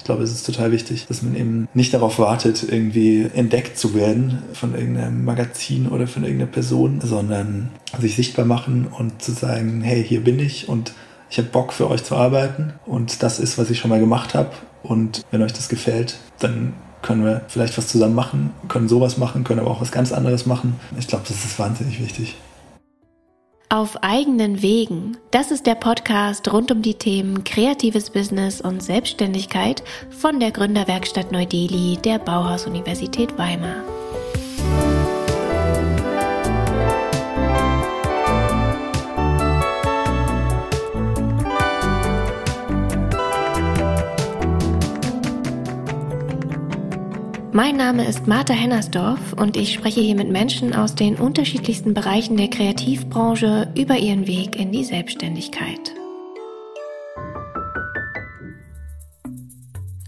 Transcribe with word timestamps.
Ich 0.00 0.04
glaube, 0.04 0.22
es 0.22 0.32
ist 0.32 0.46
total 0.46 0.72
wichtig, 0.72 1.06
dass 1.08 1.20
man 1.20 1.36
eben 1.36 1.68
nicht 1.74 1.92
darauf 1.92 2.18
wartet, 2.18 2.64
irgendwie 2.66 3.28
entdeckt 3.34 3.78
zu 3.78 3.94
werden 3.94 4.42
von 4.54 4.74
irgendeinem 4.74 5.26
Magazin 5.26 5.88
oder 5.88 6.06
von 6.06 6.24
irgendeiner 6.24 6.50
Person, 6.50 7.02
sondern 7.02 7.68
sich 7.98 8.16
sichtbar 8.16 8.46
machen 8.46 8.86
und 8.86 9.20
zu 9.20 9.32
sagen, 9.32 9.82
hey, 9.82 10.02
hier 10.02 10.24
bin 10.24 10.38
ich 10.38 10.70
und 10.70 10.94
ich 11.28 11.36
habe 11.36 11.48
Bock 11.48 11.74
für 11.74 11.90
euch 11.90 12.02
zu 12.02 12.16
arbeiten 12.16 12.72
und 12.86 13.22
das 13.22 13.38
ist, 13.38 13.58
was 13.58 13.68
ich 13.68 13.78
schon 13.78 13.90
mal 13.90 14.00
gemacht 14.00 14.34
habe. 14.34 14.52
Und 14.82 15.20
wenn 15.30 15.42
euch 15.42 15.52
das 15.52 15.68
gefällt, 15.68 16.16
dann 16.38 16.72
können 17.02 17.22
wir 17.22 17.42
vielleicht 17.48 17.76
was 17.76 17.88
zusammen 17.88 18.14
machen, 18.14 18.54
können 18.68 18.88
sowas 18.88 19.18
machen, 19.18 19.44
können 19.44 19.60
aber 19.60 19.70
auch 19.70 19.82
was 19.82 19.92
ganz 19.92 20.12
anderes 20.12 20.46
machen. 20.46 20.80
Ich 20.98 21.08
glaube, 21.08 21.24
das 21.28 21.44
ist 21.44 21.58
wahnsinnig 21.58 22.00
wichtig. 22.00 22.36
Auf 23.72 24.02
eigenen 24.02 24.62
Wegen. 24.62 25.16
Das 25.30 25.52
ist 25.52 25.64
der 25.64 25.76
Podcast 25.76 26.52
rund 26.52 26.72
um 26.72 26.82
die 26.82 26.94
Themen 26.94 27.44
kreatives 27.44 28.10
Business 28.10 28.60
und 28.60 28.82
Selbstständigkeit 28.82 29.84
von 30.10 30.40
der 30.40 30.50
Gründerwerkstatt 30.50 31.30
Neu-Delhi 31.30 31.96
der 32.04 32.18
Bauhaus-Universität 32.18 33.38
Weimar. 33.38 33.84
Mein 47.52 47.76
Name 47.76 48.06
ist 48.06 48.28
Martha 48.28 48.54
Hennersdorf 48.54 49.32
und 49.32 49.56
ich 49.56 49.74
spreche 49.74 50.00
hier 50.00 50.14
mit 50.14 50.30
Menschen 50.30 50.72
aus 50.72 50.94
den 50.94 51.16
unterschiedlichsten 51.16 51.94
Bereichen 51.94 52.36
der 52.36 52.48
Kreativbranche 52.48 53.66
über 53.76 53.96
ihren 53.96 54.28
Weg 54.28 54.54
in 54.54 54.70
die 54.70 54.84
Selbstständigkeit. 54.84 55.92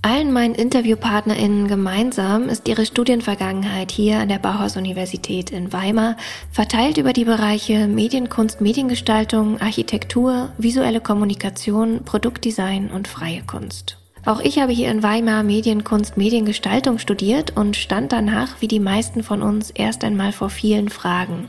Allen 0.03 0.33
meinen 0.33 0.55
InterviewpartnerInnen 0.55 1.67
gemeinsam 1.67 2.49
ist 2.49 2.69
ihre 2.69 2.87
Studienvergangenheit 2.87 3.91
hier 3.91 4.19
an 4.19 4.29
der 4.29 4.39
Bauhaus-Universität 4.39 5.51
in 5.51 5.73
Weimar 5.73 6.17
verteilt 6.53 6.97
über 6.97 7.13
die 7.13 7.25
Bereiche 7.25 7.89
Medienkunst, 7.89 8.61
Mediengestaltung, 8.61 9.61
Architektur, 9.61 10.53
visuelle 10.59 11.01
Kommunikation, 11.01 12.05
Produktdesign 12.05 12.89
und 12.89 13.09
freie 13.09 13.43
Kunst. 13.43 14.02
Auch 14.25 14.39
ich 14.39 14.61
habe 14.61 14.71
hier 14.71 14.89
in 14.89 15.03
Weimar 15.03 15.43
Medienkunst, 15.43 16.17
Mediengestaltung 16.17 16.99
studiert 16.99 17.57
und 17.57 17.77
stand 17.77 18.13
danach, 18.13 18.61
wie 18.61 18.69
die 18.69 18.79
meisten 18.79 19.25
von 19.25 19.43
uns, 19.43 19.71
erst 19.71 20.05
einmal 20.05 20.31
vor 20.31 20.49
vielen 20.49 20.91
Fragen. 20.91 21.49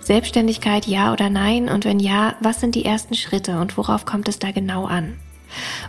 Selbstständigkeit 0.00 0.86
ja 0.86 1.14
oder 1.14 1.30
nein 1.30 1.70
und 1.70 1.86
wenn 1.86 2.00
ja, 2.00 2.34
was 2.40 2.60
sind 2.60 2.74
die 2.74 2.84
ersten 2.84 3.14
Schritte 3.14 3.58
und 3.58 3.78
worauf 3.78 4.04
kommt 4.04 4.28
es 4.28 4.38
da 4.38 4.50
genau 4.50 4.84
an? 4.84 5.16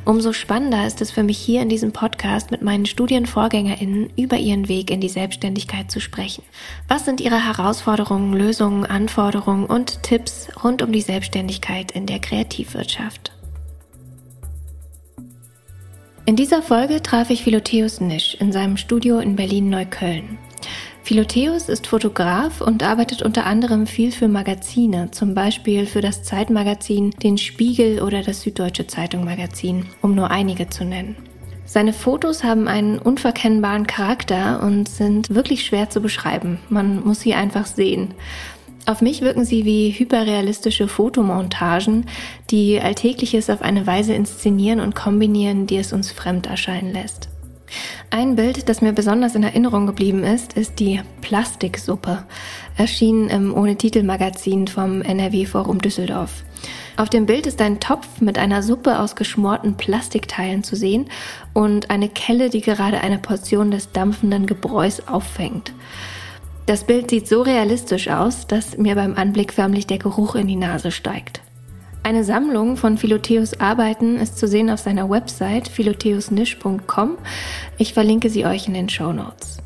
Umso 0.05 0.31
spannender 0.31 0.88
ist 0.88 1.01
es 1.01 1.11
für 1.11 1.23
mich 1.23 1.38
hier 1.38 1.61
in 1.61 1.69
diesem 1.69 1.91
Podcast 1.91 2.51
mit 2.51 2.61
meinen 2.61 2.85
Studienvorgängerinnen 2.85 4.09
über 4.16 4.38
ihren 4.38 4.69
Weg 4.69 4.91
in 4.91 5.01
die 5.01 5.09
Selbstständigkeit 5.09 5.91
zu 5.91 5.99
sprechen. 5.99 6.44
Was 6.88 7.05
sind 7.05 7.21
ihre 7.21 7.45
Herausforderungen, 7.45 8.33
Lösungen, 8.33 8.85
Anforderungen 8.85 9.66
und 9.66 10.03
Tipps 10.03 10.49
rund 10.63 10.81
um 10.81 10.91
die 10.91 11.01
Selbstständigkeit 11.01 11.91
in 11.91 12.05
der 12.05 12.19
Kreativwirtschaft? 12.19 13.31
In 16.25 16.38
dieser 16.38 16.61
Folge 16.61 17.03
traf 17.03 17.29
ich 17.31 17.43
Philotheus 17.43 17.99
Nisch 17.99 18.35
in 18.39 18.53
seinem 18.53 18.77
Studio 18.77 19.19
in 19.19 19.35
Berlin-Neukölln. 19.35 20.38
Philotheus 21.03 21.67
ist 21.67 21.85
Fotograf 21.85 22.61
und 22.61 22.81
arbeitet 22.81 23.21
unter 23.23 23.45
anderem 23.45 23.85
viel 23.85 24.13
für 24.13 24.29
Magazine, 24.29 25.11
zum 25.11 25.35
Beispiel 25.35 25.85
für 25.85 25.99
das 25.99 26.23
Zeitmagazin, 26.23 27.11
den 27.11 27.38
Spiegel 27.38 28.01
oder 28.01 28.23
das 28.23 28.41
Süddeutsche 28.41 28.88
Zeitung 28.88 29.25
Magazin, 29.25 29.88
um 30.01 30.16
nur 30.16 30.31
einige 30.31 30.69
zu 30.69 30.85
nennen. 30.85 31.17
Seine 31.66 31.91
Fotos 31.91 32.44
haben 32.45 32.69
einen 32.69 32.99
unverkennbaren 32.99 33.85
Charakter 33.85 34.63
und 34.63 34.88
sind 34.88 35.35
wirklich 35.35 35.66
schwer 35.66 35.89
zu 35.89 35.99
beschreiben. 35.99 36.59
Man 36.69 37.03
muss 37.03 37.19
sie 37.19 37.33
einfach 37.33 37.66
sehen. 37.66 38.13
Auf 38.85 39.01
mich 39.01 39.21
wirken 39.21 39.45
sie 39.45 39.63
wie 39.63 39.91
hyperrealistische 39.91 40.89
Fotomontagen, 40.89 42.05
die 42.51 42.81
Alltägliches 42.81 43.49
auf 43.49 43.61
eine 43.61 43.88
Weise 43.88 44.13
inszenieren 44.13 44.81
und 44.81 44.94
kombinieren, 44.94 45.67
die 45.67 45.77
es 45.77 45.94
uns 45.94 46.11
fremd 46.11 46.47
erscheinen 46.47 46.91
lässt. 46.91 47.29
Ein 48.09 48.35
Bild, 48.35 48.69
das 48.69 48.81
mir 48.81 48.93
besonders 48.93 49.35
in 49.35 49.43
Erinnerung 49.43 49.88
geblieben 49.88 50.23
ist, 50.23 50.53
ist 50.53 50.79
die 50.79 51.01
Plastiksuppe, 51.22 52.25
erschienen 52.77 53.29
im 53.29 53.53
Ohne 53.53 53.77
Titel 53.77 54.03
Magazin 54.03 54.67
vom 54.67 55.01
NRW 55.01 55.45
Forum 55.45 55.79
Düsseldorf. 55.79 56.43
Auf 56.95 57.09
dem 57.09 57.25
Bild 57.25 57.47
ist 57.47 57.61
ein 57.61 57.79
Topf 57.79 58.22
mit 58.22 58.38
einer 58.38 58.61
Suppe 58.61 58.99
aus 58.99 59.16
geschmorten 59.16 59.75
Plastikteilen 59.77 60.63
zu 60.63 60.75
sehen 60.75 61.07
und 61.53 61.89
eine 61.89 62.09
Kelle, 62.09 62.49
die 62.49 62.61
gerade 62.61 63.01
eine 63.01 63.17
Portion 63.17 63.72
des 63.72 63.91
dampfenden 63.91 64.45
Gebräus 64.45 65.07
auffängt. 65.07 65.73
Das 66.66 66.85
Bild 66.85 67.09
sieht 67.09 67.28
so 67.28 67.41
realistisch 67.41 68.07
aus, 68.07 68.47
dass 68.47 68.78
mir 68.78 68.96
beim 68.96 69.16
Anblick 69.16 69.51
förmlich 69.51 69.85
der 69.85 69.97
Geruch 69.97 70.35
in 70.35 70.47
die 70.47 70.56
Nase 70.56 70.91
steigt. 70.91 71.41
Eine 72.03 72.24
Sammlung 72.24 72.75
von 72.75 72.97
Philotheus 72.97 73.59
Arbeiten 73.59 74.18
ist 74.18 74.38
zu 74.38 74.47
sehen 74.47 74.69
auf 74.69 74.79
seiner 74.79 75.09
Website 75.09 75.69
philotheusnisch.com. 75.69 77.18
Ich 77.78 77.94
verlinke 77.94 78.29
sie 78.29 78.46
euch 78.46 78.68
in 78.68 78.73
den 78.73 78.90
Show 78.90 79.13
Notes. 79.13 79.62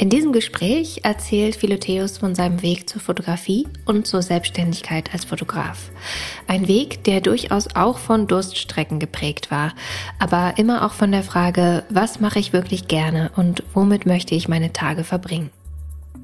In 0.00 0.08
diesem 0.08 0.32
Gespräch 0.32 1.00
erzählt 1.02 1.56
Philotheus 1.56 2.16
von 2.16 2.34
seinem 2.34 2.62
Weg 2.62 2.88
zur 2.88 3.02
Fotografie 3.02 3.68
und 3.84 4.06
zur 4.06 4.22
Selbstständigkeit 4.22 5.12
als 5.12 5.26
Fotograf. 5.26 5.90
Ein 6.46 6.68
Weg, 6.68 7.04
der 7.04 7.20
durchaus 7.20 7.68
auch 7.76 7.98
von 7.98 8.26
Durststrecken 8.26 8.98
geprägt 8.98 9.50
war, 9.50 9.74
aber 10.18 10.54
immer 10.56 10.86
auch 10.86 10.94
von 10.94 11.12
der 11.12 11.22
Frage, 11.22 11.84
was 11.90 12.18
mache 12.18 12.38
ich 12.38 12.54
wirklich 12.54 12.88
gerne 12.88 13.30
und 13.36 13.62
womit 13.74 14.06
möchte 14.06 14.34
ich 14.34 14.48
meine 14.48 14.72
Tage 14.72 15.04
verbringen. 15.04 15.50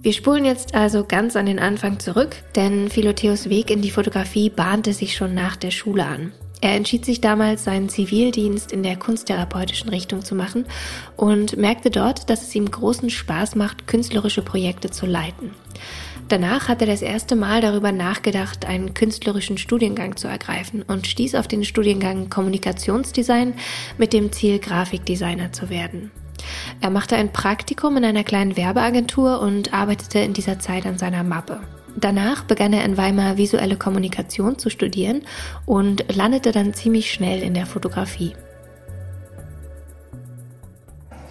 Wir 0.01 0.15
spulen 0.15 0.47
jetzt 0.47 0.75
also 0.75 1.05
ganz 1.05 1.37
an 1.37 1.45
den 1.45 1.59
Anfang 1.59 1.99
zurück, 1.99 2.35
denn 2.55 2.89
Philotheus 2.89 3.51
Weg 3.51 3.71
in 3.71 3.83
die 3.83 3.91
Fotografie 3.91 4.49
bahnte 4.49 4.95
sich 4.95 5.15
schon 5.15 5.35
nach 5.35 5.55
der 5.55 5.71
Schule 5.71 6.07
an. 6.07 6.33
Er 6.61 6.75
entschied 6.75 7.05
sich 7.05 7.21
damals, 7.21 7.65
seinen 7.65 7.89
Zivildienst 7.89 8.73
in 8.73 8.83
der 8.83 8.97
kunsttherapeutischen 8.97 9.91
Richtung 9.91 10.25
zu 10.25 10.35
machen 10.35 10.65
und 11.17 11.57
merkte 11.57 11.91
dort, 11.91 12.31
dass 12.31 12.43
es 12.43 12.55
ihm 12.55 12.71
großen 12.71 13.11
Spaß 13.11 13.57
macht, 13.57 13.87
künstlerische 13.87 14.43
Projekte 14.43 14.91
zu 14.91 15.07
leiten. 15.07 15.51
Danach 16.29 16.67
hat 16.69 16.81
er 16.81 16.89
das 16.89 17.03
erste 17.03 17.37
Mal 17.37 17.61
darüber 17.61 17.93
nachgedacht, 17.93 18.65
einen 18.65 18.95
künstlerischen 18.95 19.59
Studiengang 19.59 20.17
zu 20.17 20.27
ergreifen 20.27 20.83
und 20.83 21.07
stieß 21.07 21.37
auf 21.37 21.47
den 21.47 21.65
Studiengang 21.65 22.31
Kommunikationsdesign 22.31 23.55
mit 23.97 24.13
dem 24.13 24.33
Ziel, 24.33 24.59
Grafikdesigner 24.59 25.53
zu 25.53 25.71
werden. 25.71 26.11
Er 26.81 26.91
machte 26.91 27.17
ein 27.17 27.33
Praktikum 27.33 27.97
in 27.97 28.05
einer 28.05 28.25
kleinen 28.25 28.57
Werbeagentur 28.57 29.41
und 29.41 29.73
arbeitete 29.73 30.19
in 30.19 30.33
dieser 30.33 30.59
Zeit 30.59 30.85
an 30.85 30.99
seiner 30.99 31.23
Mappe. 31.23 31.61
Danach 31.99 32.45
begann 32.45 32.73
er 32.73 32.85
in 32.85 32.97
Weimar 32.97 33.39
visuelle 33.39 33.77
Kommunikation 33.77 34.59
zu 34.59 34.71
studieren 34.71 35.23
und 35.65 36.05
landete 36.15 36.53
dann 36.53 36.75
ziemlich 36.75 37.11
schnell 37.11 37.43
in 37.43 37.55
der 37.55 37.67
Fotografie. 37.67 38.35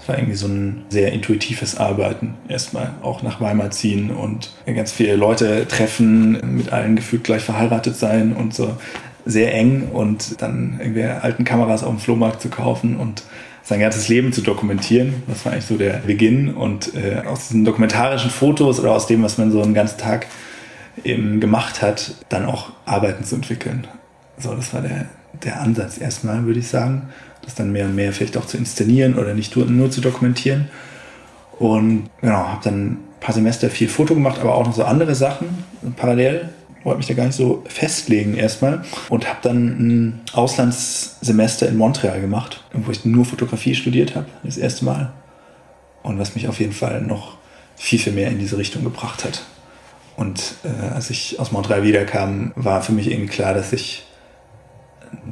Es 0.02 0.10
war 0.10 0.18
irgendwie 0.18 0.36
so 0.36 0.48
ein 0.48 0.86
sehr 0.90 1.14
intuitives 1.14 1.78
Arbeiten. 1.78 2.36
Erstmal 2.48 2.94
auch 3.02 3.24
nach 3.24 3.42
Weimar 3.42 3.72
ziehen 3.72 4.12
und 4.12 4.52
ganz 4.66 4.92
viele 4.92 5.16
Leute 5.16 5.68
treffen, 5.68 6.58
mit 6.58 6.72
allen 6.72 6.96
gefühlt 6.96 7.24
gleich 7.24 7.42
verheiratet 7.44 7.96
sein 7.96 8.34
und 8.34 8.54
so 8.54 8.76
sehr 9.26 9.54
eng 9.54 9.90
und 9.92 10.42
dann 10.42 10.80
irgendwie 10.80 11.04
alten 11.04 11.44
Kameras 11.44 11.84
auf 11.84 11.90
dem 11.90 12.00
Flohmarkt 12.00 12.42
zu 12.42 12.50
kaufen 12.50 12.98
und 12.98 13.24
sein 13.64 13.80
ganzes 13.80 14.08
Leben 14.08 14.32
zu 14.32 14.42
dokumentieren. 14.42 15.24
Das 15.28 15.44
war 15.44 15.52
eigentlich 15.52 15.66
so 15.66 15.76
der 15.76 16.04
Beginn. 16.06 16.54
Und 16.54 16.94
äh, 16.94 17.24
aus 17.26 17.48
diesen 17.48 17.66
dokumentarischen 17.66 18.30
Fotos 18.30 18.80
oder 18.80 18.92
aus 18.92 19.08
dem, 19.08 19.24
was 19.24 19.40
man 19.40 19.52
so 19.52 19.62
einen 19.62 19.74
ganzen 19.74 19.98
Tag 19.98 20.28
eben 21.04 21.40
gemacht 21.40 21.82
hat, 21.82 22.16
dann 22.30 22.46
auch 22.46 22.72
Arbeiten 22.86 23.24
zu 23.24 23.36
entwickeln. 23.36 23.88
So, 24.38 24.54
das 24.54 24.74
war 24.74 24.82
der, 24.82 25.06
der 25.44 25.62
Ansatz 25.62 25.98
erstmal, 25.98 26.46
würde 26.46 26.60
ich 26.60 26.68
sagen. 26.68 27.10
Das 27.44 27.56
dann 27.56 27.72
mehr 27.72 27.86
und 27.86 27.96
mehr 27.96 28.12
vielleicht 28.12 28.38
auch 28.38 28.46
zu 28.46 28.58
inszenieren 28.58 29.18
oder 29.18 29.34
nicht 29.34 29.56
nur, 29.56 29.92
zu 29.92 30.02
dokumentieren. 30.02 30.70
Und 31.60 32.10
genau, 32.22 32.48
habe 32.48 32.62
dann 32.64 32.86
ein 32.86 32.98
paar 33.20 33.36
Semester 33.36 33.70
viel 33.70 33.88
Foto 33.88 34.14
gemacht, 34.14 34.40
aber 34.40 34.56
auch 34.56 34.66
noch 34.66 34.74
so 34.74 34.84
andere 34.84 35.16
Sachen 35.16 35.64
parallel. 35.96 36.50
Wollte 36.84 36.98
mich 36.98 37.08
da 37.08 37.14
gar 37.14 37.26
nicht 37.26 37.36
so 37.36 37.64
festlegen 37.68 38.36
erstmal. 38.36 38.84
Und 39.10 39.28
habe 39.28 39.40
dann 39.42 39.68
ein 39.68 40.22
Auslandssemester 40.34 41.68
in 41.68 41.78
Montreal 41.78 42.20
gemacht, 42.20 42.64
wo 42.74 42.92
ich 42.92 43.06
nur 43.06 43.26
Fotografie 43.26 43.76
studiert 43.76 44.16
habe, 44.16 44.28
das 44.44 44.58
erste 44.58 44.86
Mal. 44.86 45.14
Und 46.04 46.20
was 46.20 46.36
mich 46.36 46.48
auf 46.48 46.60
jeden 46.60 46.74
Fall 46.74 47.02
noch 47.02 47.38
viel, 47.76 48.00
viel 48.00 48.14
mehr 48.14 48.30
in 48.30 48.40
diese 48.40 48.58
Richtung 48.58 48.84
gebracht 48.84 49.24
hat. 49.24 49.44
Und 50.16 50.56
äh, 50.64 50.94
als 50.94 51.10
ich 51.10 51.40
aus 51.40 51.52
Montreal 51.52 51.84
wiederkam, 51.84 52.52
war 52.56 52.82
für 52.82 52.94
mich 52.94 53.12
irgendwie 53.12 53.28
klar, 53.28 53.54
dass 53.54 53.74
ich 53.74 54.06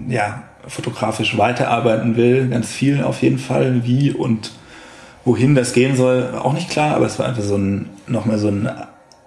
ja, 0.07 0.44
fotografisch 0.68 1.38
weiterarbeiten 1.38 2.15
will. 2.15 2.50
Ganz 2.50 2.71
viel 2.71 3.03
auf 3.03 3.21
jeden 3.21 3.39
Fall. 3.39 3.85
Wie 3.85 4.12
und 4.12 4.51
wohin 5.25 5.56
das 5.56 5.74
gehen 5.74 5.95
soll, 5.95 6.33
auch 6.35 6.53
nicht 6.53 6.69
klar, 6.69 6.95
aber 6.95 7.06
es 7.06 7.18
war 7.18 7.27
einfach 7.27 7.44
so 7.44 7.56
ein, 7.56 7.89
nochmal 8.07 8.38
so 8.38 8.50
ein, 8.50 8.69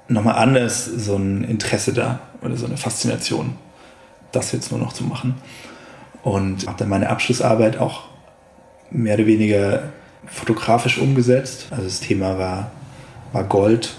nochmal 0.09 0.37
anders, 0.37 0.85
so 0.85 1.17
ein 1.17 1.45
Interesse 1.45 1.93
da 1.93 2.21
oder 2.43 2.57
so 2.57 2.67
eine 2.67 2.77
Faszination, 2.77 3.55
das 4.33 4.53
jetzt 4.53 4.71
nur 4.71 4.81
noch 4.81 4.93
zu 4.93 5.05
machen. 5.05 5.35
Und 6.23 6.67
habe 6.67 6.77
dann 6.79 6.89
meine 6.89 7.09
Abschlussarbeit 7.09 7.79
auch 7.79 8.03
mehr 8.91 9.15
oder 9.15 9.27
weniger 9.27 9.85
fotografisch 10.27 10.99
umgesetzt. 10.99 11.69
Also 11.71 11.85
das 11.85 12.01
Thema 12.01 12.39
war, 12.39 12.71
war 13.33 13.45
Gold 13.45 13.97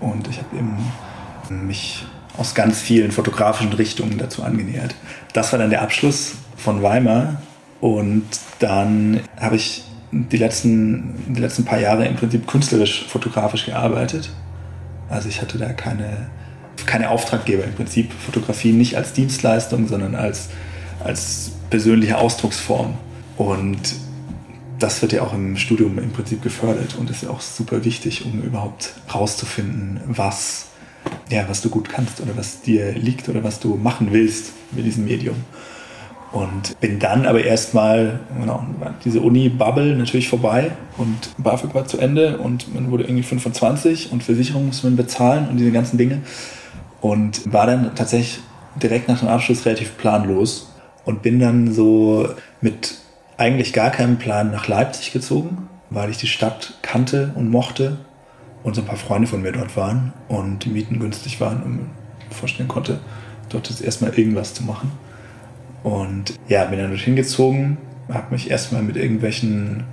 und 0.00 0.28
ich 0.28 0.38
habe 0.38 1.54
mich 1.54 2.04
aus 2.36 2.54
ganz 2.54 2.80
vielen 2.80 3.12
fotografischen 3.12 3.72
Richtungen 3.72 4.18
dazu 4.18 4.42
angenähert. 4.42 4.94
Das 5.32 5.52
war 5.52 5.58
dann 5.58 5.70
der 5.70 5.82
Abschluss 5.82 6.34
von 6.56 6.82
Weimar 6.82 7.42
und 7.80 8.24
dann 8.58 9.20
habe 9.38 9.56
ich 9.56 9.84
die 10.10 10.36
letzten, 10.36 11.34
die 11.34 11.40
letzten 11.40 11.64
paar 11.64 11.80
Jahre 11.80 12.06
im 12.06 12.16
Prinzip 12.16 12.46
künstlerisch 12.46 13.06
fotografisch 13.08 13.66
gearbeitet. 13.66 14.30
Also 15.08 15.28
ich 15.28 15.40
hatte 15.40 15.58
da 15.58 15.72
keine, 15.72 16.28
keine 16.86 17.10
Auftraggeber 17.10 17.64
im 17.64 17.74
Prinzip. 17.74 18.12
Fotografie 18.12 18.72
nicht 18.72 18.96
als 18.96 19.12
Dienstleistung, 19.12 19.88
sondern 19.88 20.14
als, 20.14 20.50
als 21.02 21.52
persönliche 21.70 22.18
Ausdrucksform. 22.18 22.94
Und 23.36 23.96
das 24.78 25.02
wird 25.02 25.12
ja 25.12 25.22
auch 25.22 25.32
im 25.32 25.56
Studium 25.56 25.98
im 25.98 26.10
Prinzip 26.10 26.42
gefördert 26.42 26.96
und 26.98 27.10
ist 27.10 27.22
ja 27.22 27.30
auch 27.30 27.40
super 27.40 27.84
wichtig, 27.84 28.24
um 28.24 28.42
überhaupt 28.42 28.94
rauszufinden, 29.12 30.00
was, 30.06 30.66
ja, 31.30 31.44
was 31.48 31.62
du 31.62 31.70
gut 31.70 31.88
kannst 31.88 32.20
oder 32.20 32.36
was 32.36 32.62
dir 32.62 32.92
liegt 32.92 33.28
oder 33.28 33.44
was 33.44 33.60
du 33.60 33.76
machen 33.76 34.08
willst 34.10 34.52
mit 34.72 34.84
diesem 34.84 35.04
Medium. 35.04 35.36
Und 36.32 36.80
bin 36.80 36.98
dann 36.98 37.26
aber 37.26 37.44
erstmal, 37.44 38.18
genau, 38.40 38.66
diese 39.04 39.20
Uni-Bubble 39.20 39.94
natürlich 39.94 40.28
vorbei 40.28 40.72
und 40.96 41.16
BAföG 41.38 41.72
war 41.74 41.86
zu 41.86 41.98
Ende 41.98 42.38
und 42.38 42.74
man 42.74 42.90
wurde 42.90 43.04
irgendwie 43.04 43.22
25 43.22 44.10
und 44.10 44.24
Versicherung 44.24 44.66
muss 44.66 44.82
man 44.82 44.96
bezahlen 44.96 45.48
und 45.48 45.58
diese 45.58 45.70
ganzen 45.70 45.96
Dinge. 45.96 46.22
Und 47.00 47.52
war 47.52 47.66
dann 47.66 47.94
tatsächlich 47.94 48.40
direkt 48.82 49.08
nach 49.08 49.20
dem 49.20 49.28
Abschluss 49.28 49.64
relativ 49.64 49.96
planlos 49.96 50.72
und 51.04 51.22
bin 51.22 51.38
dann 51.38 51.72
so 51.72 52.28
mit 52.60 52.94
eigentlich 53.36 53.72
gar 53.72 53.90
keinem 53.90 54.18
Plan 54.18 54.50
nach 54.50 54.68
Leipzig 54.68 55.12
gezogen, 55.12 55.68
weil 55.90 56.10
ich 56.10 56.16
die 56.16 56.26
Stadt 56.26 56.74
kannte 56.82 57.32
und 57.34 57.50
mochte 57.50 57.98
und 58.62 58.74
so 58.74 58.82
ein 58.82 58.86
paar 58.86 58.96
Freunde 58.96 59.26
von 59.26 59.42
mir 59.42 59.52
dort 59.52 59.76
waren 59.76 60.12
und 60.28 60.64
die 60.64 60.70
Mieten 60.70 60.98
günstig 60.98 61.40
waren 61.40 61.62
und 61.62 61.76
mir 61.76 61.86
vorstellen 62.30 62.68
konnte, 62.68 63.00
dort 63.48 63.68
jetzt 63.70 63.82
erstmal 63.82 64.14
irgendwas 64.18 64.54
zu 64.54 64.64
machen. 64.64 64.92
Und 65.82 66.34
ja, 66.48 66.64
bin 66.64 66.78
dann 66.78 66.90
dorthin 66.90 67.14
gezogen, 67.14 67.76
habe 68.08 68.32
mich 68.32 68.50
erstmal 68.50 68.82
mit 68.82 68.96
irgendwelchen 68.96 69.84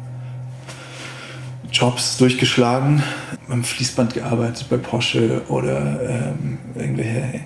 Jobs 1.71 2.17
durchgeschlagen, 2.17 3.03
am 3.49 3.63
Fließband 3.63 4.13
gearbeitet 4.13 4.67
bei 4.69 4.77
Porsche 4.77 5.41
oder 5.47 6.33
ähm, 6.33 6.57
irgendwelche 6.75 7.41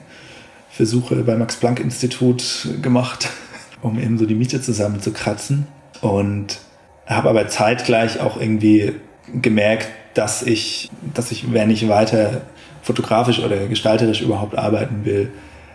Versuche 0.69 1.15
beim 1.23 1.39
Max-Planck-Institut 1.39 2.67
gemacht, 2.81 3.29
um 3.81 3.99
eben 3.99 4.17
so 4.17 4.25
die 4.25 4.35
Miete 4.35 4.61
zusammenzukratzen. 4.61 5.67
Und 6.01 6.59
habe 7.05 7.29
aber 7.29 7.47
zeitgleich 7.47 8.19
auch 8.19 8.39
irgendwie 8.39 8.93
gemerkt, 9.41 9.87
dass 10.13 10.41
ich, 10.41 10.89
dass 11.13 11.31
ich, 11.31 11.51
wenn 11.53 11.69
ich 11.69 11.87
weiter 11.87 12.41
fotografisch 12.81 13.39
oder 13.39 13.67
gestalterisch 13.67 14.21
überhaupt 14.21 14.57
arbeiten 14.57 15.05
will, 15.05 15.31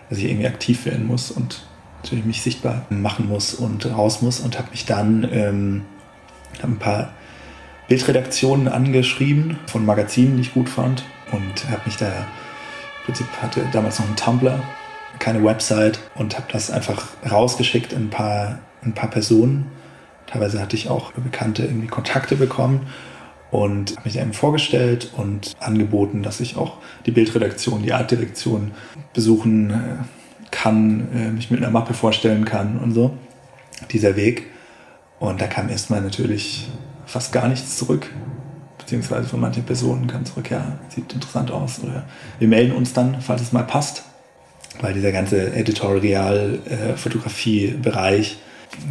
dass 0.09 0.19
ich 0.19 0.25
irgendwie 0.25 0.47
aktiv 0.47 0.87
werden 0.87 1.07
muss 1.07 1.31
und 1.31 1.63
natürlich 2.03 2.25
mich 2.25 2.43
sichtbar 2.43 2.87
machen 2.89 3.29
muss 3.29 3.55
und 3.55 3.87
raus 3.87 4.23
muss 4.23 4.41
und 4.41 4.59
habe 4.59 4.71
mich 4.71 4.87
dann 4.87 5.29
ähm, 5.33 5.83
hab 6.61 6.71
ein 6.71 6.79
paar 6.79 7.13
Bildredaktionen 7.89 8.69
angeschrieben 8.69 9.59
von 9.67 9.85
Magazinen, 9.85 10.37
die 10.37 10.43
ich 10.43 10.55
gut 10.55 10.69
fand 10.69 11.05
und 11.33 11.71
habe 11.71 11.83
mich 11.85 11.97
da 11.97 12.07
im 12.07 13.05
Prinzip 13.07 13.27
hatte 13.43 13.67
damals 13.73 13.99
noch 13.99 14.07
einen 14.07 14.17
Tumblr, 14.17 14.63
keine 15.19 15.45
Website 15.45 15.99
und 16.15 16.37
habe 16.37 16.47
das 16.53 16.71
einfach 16.71 17.09
rausgeschickt 17.29 17.93
in 17.93 18.05
ein 18.05 18.11
paar, 18.11 18.61
ein 18.83 18.95
paar 18.95 19.11
Personen 19.11 19.67
Teilweise 20.31 20.61
hatte 20.61 20.77
ich 20.77 20.89
auch 20.89 21.11
Bekannte 21.13 21.65
irgendwie 21.65 21.89
Kontakte 21.89 22.37
bekommen 22.37 22.87
und 23.51 23.97
habe 23.97 24.03
mich 24.05 24.21
einem 24.21 24.33
vorgestellt 24.33 25.11
und 25.17 25.57
angeboten, 25.59 26.23
dass 26.23 26.39
ich 26.39 26.57
auch 26.57 26.77
die 27.05 27.11
Bildredaktion, 27.11 27.83
die 27.83 27.93
Artdirektion 27.93 28.71
besuchen 29.13 29.71
äh, 29.71 30.05
kann, 30.53 31.09
äh, 31.13 31.33
mich 31.33 31.51
mit 31.51 31.61
einer 31.61 31.73
Mappe 31.73 31.95
vorstellen 31.95 32.45
kann 32.45 32.79
und 32.79 32.93
so. 32.93 33.19
Dieser 33.91 34.15
Weg. 34.15 34.47
Und 35.19 35.41
da 35.41 35.49
kam 35.49 35.69
erstmal 35.69 36.01
natürlich 36.01 36.69
fast 37.07 37.33
gar 37.33 37.49
nichts 37.49 37.77
zurück. 37.77 38.09
Beziehungsweise 38.79 39.27
von 39.27 39.41
manchen 39.41 39.65
Personen 39.65 40.07
kam 40.07 40.25
zurück, 40.25 40.49
ja, 40.51 40.79
sieht 40.89 41.13
interessant 41.13 41.51
aus. 41.51 41.81
Oder 41.83 42.05
wir 42.39 42.47
melden 42.47 42.71
uns 42.73 42.93
dann, 42.93 43.21
falls 43.21 43.43
es 43.43 43.51
mal 43.53 43.65
passt. 43.65 44.05
Weil 44.81 44.95
dieser 44.95 45.11
ganze 45.11 45.53
Editorial-Fotografie-Bereich 45.53 48.33
äh, 48.33 48.37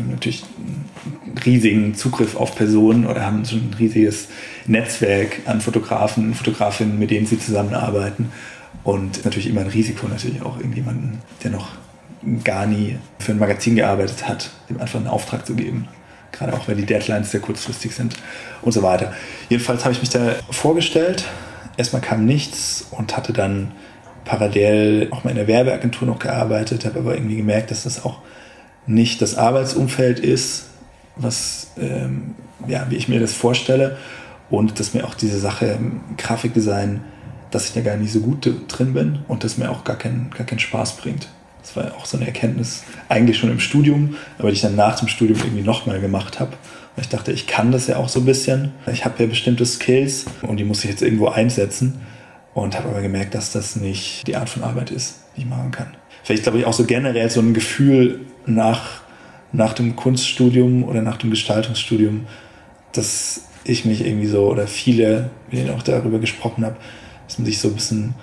natürlich 0.09 0.43
einen 0.57 1.37
riesigen 1.45 1.95
Zugriff 1.95 2.35
auf 2.35 2.55
Personen 2.55 3.05
oder 3.05 3.25
haben 3.25 3.45
schon 3.45 3.69
ein 3.69 3.75
riesiges 3.77 4.27
Netzwerk 4.67 5.41
an 5.45 5.61
Fotografen, 5.61 6.33
Fotografinnen, 6.33 6.99
mit 6.99 7.11
denen 7.11 7.25
sie 7.25 7.39
zusammenarbeiten. 7.39 8.31
Und 8.83 9.25
natürlich 9.25 9.47
immer 9.47 9.61
ein 9.61 9.67
Risiko, 9.67 10.07
natürlich 10.07 10.41
auch 10.41 10.57
irgendjemanden, 10.57 11.19
der 11.43 11.51
noch 11.51 11.69
gar 12.43 12.65
nie 12.65 12.97
für 13.19 13.31
ein 13.31 13.39
Magazin 13.39 13.75
gearbeitet 13.75 14.27
hat, 14.27 14.51
dem 14.69 14.79
einfach 14.79 14.99
einen 14.99 15.07
Auftrag 15.07 15.45
zu 15.45 15.55
geben. 15.55 15.87
Gerade 16.31 16.53
auch, 16.53 16.67
wenn 16.67 16.77
die 16.77 16.85
Deadlines 16.85 17.31
sehr 17.31 17.39
kurzfristig 17.39 17.93
sind 17.93 18.15
und 18.61 18.71
so 18.71 18.83
weiter. 18.83 19.13
Jedenfalls 19.49 19.83
habe 19.83 19.93
ich 19.93 20.01
mich 20.01 20.09
da 20.09 20.35
vorgestellt. 20.49 21.25
Erstmal 21.77 22.01
kam 22.01 22.25
nichts 22.25 22.87
und 22.91 23.15
hatte 23.15 23.33
dann 23.33 23.71
parallel 24.25 25.07
auch 25.11 25.23
mal 25.23 25.31
in 25.31 25.37
der 25.37 25.47
Werbeagentur 25.47 26.07
noch 26.07 26.19
gearbeitet, 26.19 26.85
habe 26.85 26.99
aber 26.99 27.15
irgendwie 27.15 27.37
gemerkt, 27.37 27.71
dass 27.71 27.83
das 27.83 28.05
auch 28.05 28.19
nicht 28.89 29.21
das 29.21 29.37
Arbeitsumfeld 29.37 30.19
ist, 30.19 30.65
was, 31.15 31.67
ähm, 31.79 32.35
ja, 32.67 32.87
wie 32.89 32.95
ich 32.95 33.07
mir 33.07 33.19
das 33.19 33.33
vorstelle. 33.33 33.97
Und 34.49 34.79
dass 34.79 34.95
mir 34.95 35.05
auch 35.05 35.13
diese 35.13 35.39
Sache 35.39 35.77
Grafikdesign, 36.17 37.01
dass 37.51 37.67
ich 37.67 37.73
da 37.73 37.81
gar 37.81 37.97
nicht 37.97 38.11
so 38.11 38.19
gut 38.19 38.51
drin 38.67 38.93
bin 38.93 39.19
und 39.27 39.43
dass 39.43 39.57
mir 39.57 39.69
auch 39.69 39.83
gar, 39.83 39.95
kein, 39.95 40.31
gar 40.35 40.45
keinen 40.45 40.59
Spaß 40.59 40.97
bringt. 40.97 41.27
Das 41.61 41.75
war 41.75 41.95
auch 41.97 42.05
so 42.05 42.17
eine 42.17 42.25
Erkenntnis, 42.25 42.83
eigentlich 43.09 43.37
schon 43.37 43.51
im 43.51 43.59
Studium, 43.59 44.15
aber 44.39 44.47
die 44.47 44.55
ich 44.55 44.61
dann 44.61 44.75
nach 44.75 44.97
dem 44.97 45.07
Studium 45.07 45.37
irgendwie 45.39 45.61
nochmal 45.61 46.01
gemacht 46.01 46.39
habe. 46.39 46.53
Weil 46.95 47.03
ich 47.03 47.09
dachte, 47.09 47.31
ich 47.31 47.45
kann 47.45 47.71
das 47.71 47.85
ja 47.85 47.97
auch 47.97 48.09
so 48.09 48.21
ein 48.21 48.25
bisschen. 48.25 48.71
Ich 48.91 49.05
habe 49.05 49.21
ja 49.21 49.29
bestimmte 49.29 49.65
Skills 49.67 50.25
und 50.41 50.57
die 50.57 50.63
muss 50.63 50.83
ich 50.83 50.89
jetzt 50.89 51.03
irgendwo 51.03 51.27
einsetzen. 51.27 52.01
Und 52.55 52.75
habe 52.75 52.89
aber 52.89 53.01
gemerkt, 53.01 53.35
dass 53.35 53.51
das 53.51 53.75
nicht 53.75 54.25
die 54.25 54.35
Art 54.35 54.49
von 54.49 54.63
Arbeit 54.63 54.89
ist, 54.89 55.19
die 55.35 55.41
ich 55.41 55.47
machen 55.47 55.69
kann. 55.69 55.87
Vielleicht 56.23 56.43
glaube 56.43 56.57
ich 56.57 56.65
auch 56.65 56.73
so 56.73 56.85
generell 56.85 57.29
so 57.29 57.39
ein 57.39 57.53
Gefühl 57.53 58.21
nach, 58.49 59.01
nach 59.51 59.73
dem 59.73 59.95
Kunststudium 59.95 60.83
oder 60.83 61.01
nach 61.01 61.17
dem 61.17 61.29
Gestaltungsstudium, 61.29 62.27
dass 62.91 63.41
ich 63.63 63.85
mich 63.85 64.05
irgendwie 64.05 64.27
so, 64.27 64.47
oder 64.47 64.67
viele, 64.67 65.29
mit 65.49 65.59
denen 65.59 65.75
auch 65.75 65.83
darüber 65.83 66.19
gesprochen 66.19 66.65
habe, 66.65 66.75
dass 67.27 67.37
man 67.37 67.45
sich 67.45 67.59
so 67.59 67.69
ein 67.69 67.75
bisschen 67.75 68.15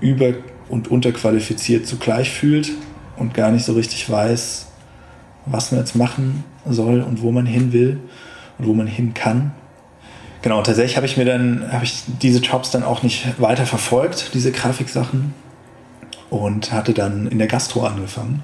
über- 0.00 0.34
und 0.68 0.88
unterqualifiziert 0.88 1.86
zugleich 1.86 2.30
fühlt 2.30 2.72
und 3.16 3.34
gar 3.34 3.50
nicht 3.50 3.64
so 3.64 3.72
richtig 3.72 4.08
weiß, 4.10 4.66
was 5.46 5.70
man 5.70 5.80
jetzt 5.80 5.94
machen 5.94 6.44
soll 6.68 7.02
und 7.02 7.22
wo 7.22 7.30
man 7.30 7.46
hin 7.46 7.72
will 7.72 8.00
und 8.58 8.66
wo 8.66 8.74
man 8.74 8.86
hin 8.86 9.14
kann. 9.14 9.52
Genau, 10.42 10.62
tatsächlich 10.62 10.96
habe 10.96 11.06
ich 11.06 11.16
mir 11.16 11.24
dann, 11.24 11.72
habe 11.72 11.84
ich 11.84 12.02
diese 12.20 12.40
Jobs 12.40 12.70
dann 12.70 12.82
auch 12.82 13.02
nicht 13.02 13.40
weiter 13.40 13.66
verfolgt, 13.66 14.32
diese 14.34 14.52
Grafiksachen, 14.52 15.34
und 16.30 16.72
hatte 16.72 16.92
dann 16.92 17.28
in 17.28 17.38
der 17.38 17.46
Gastro 17.46 17.84
angefangen 17.84 18.42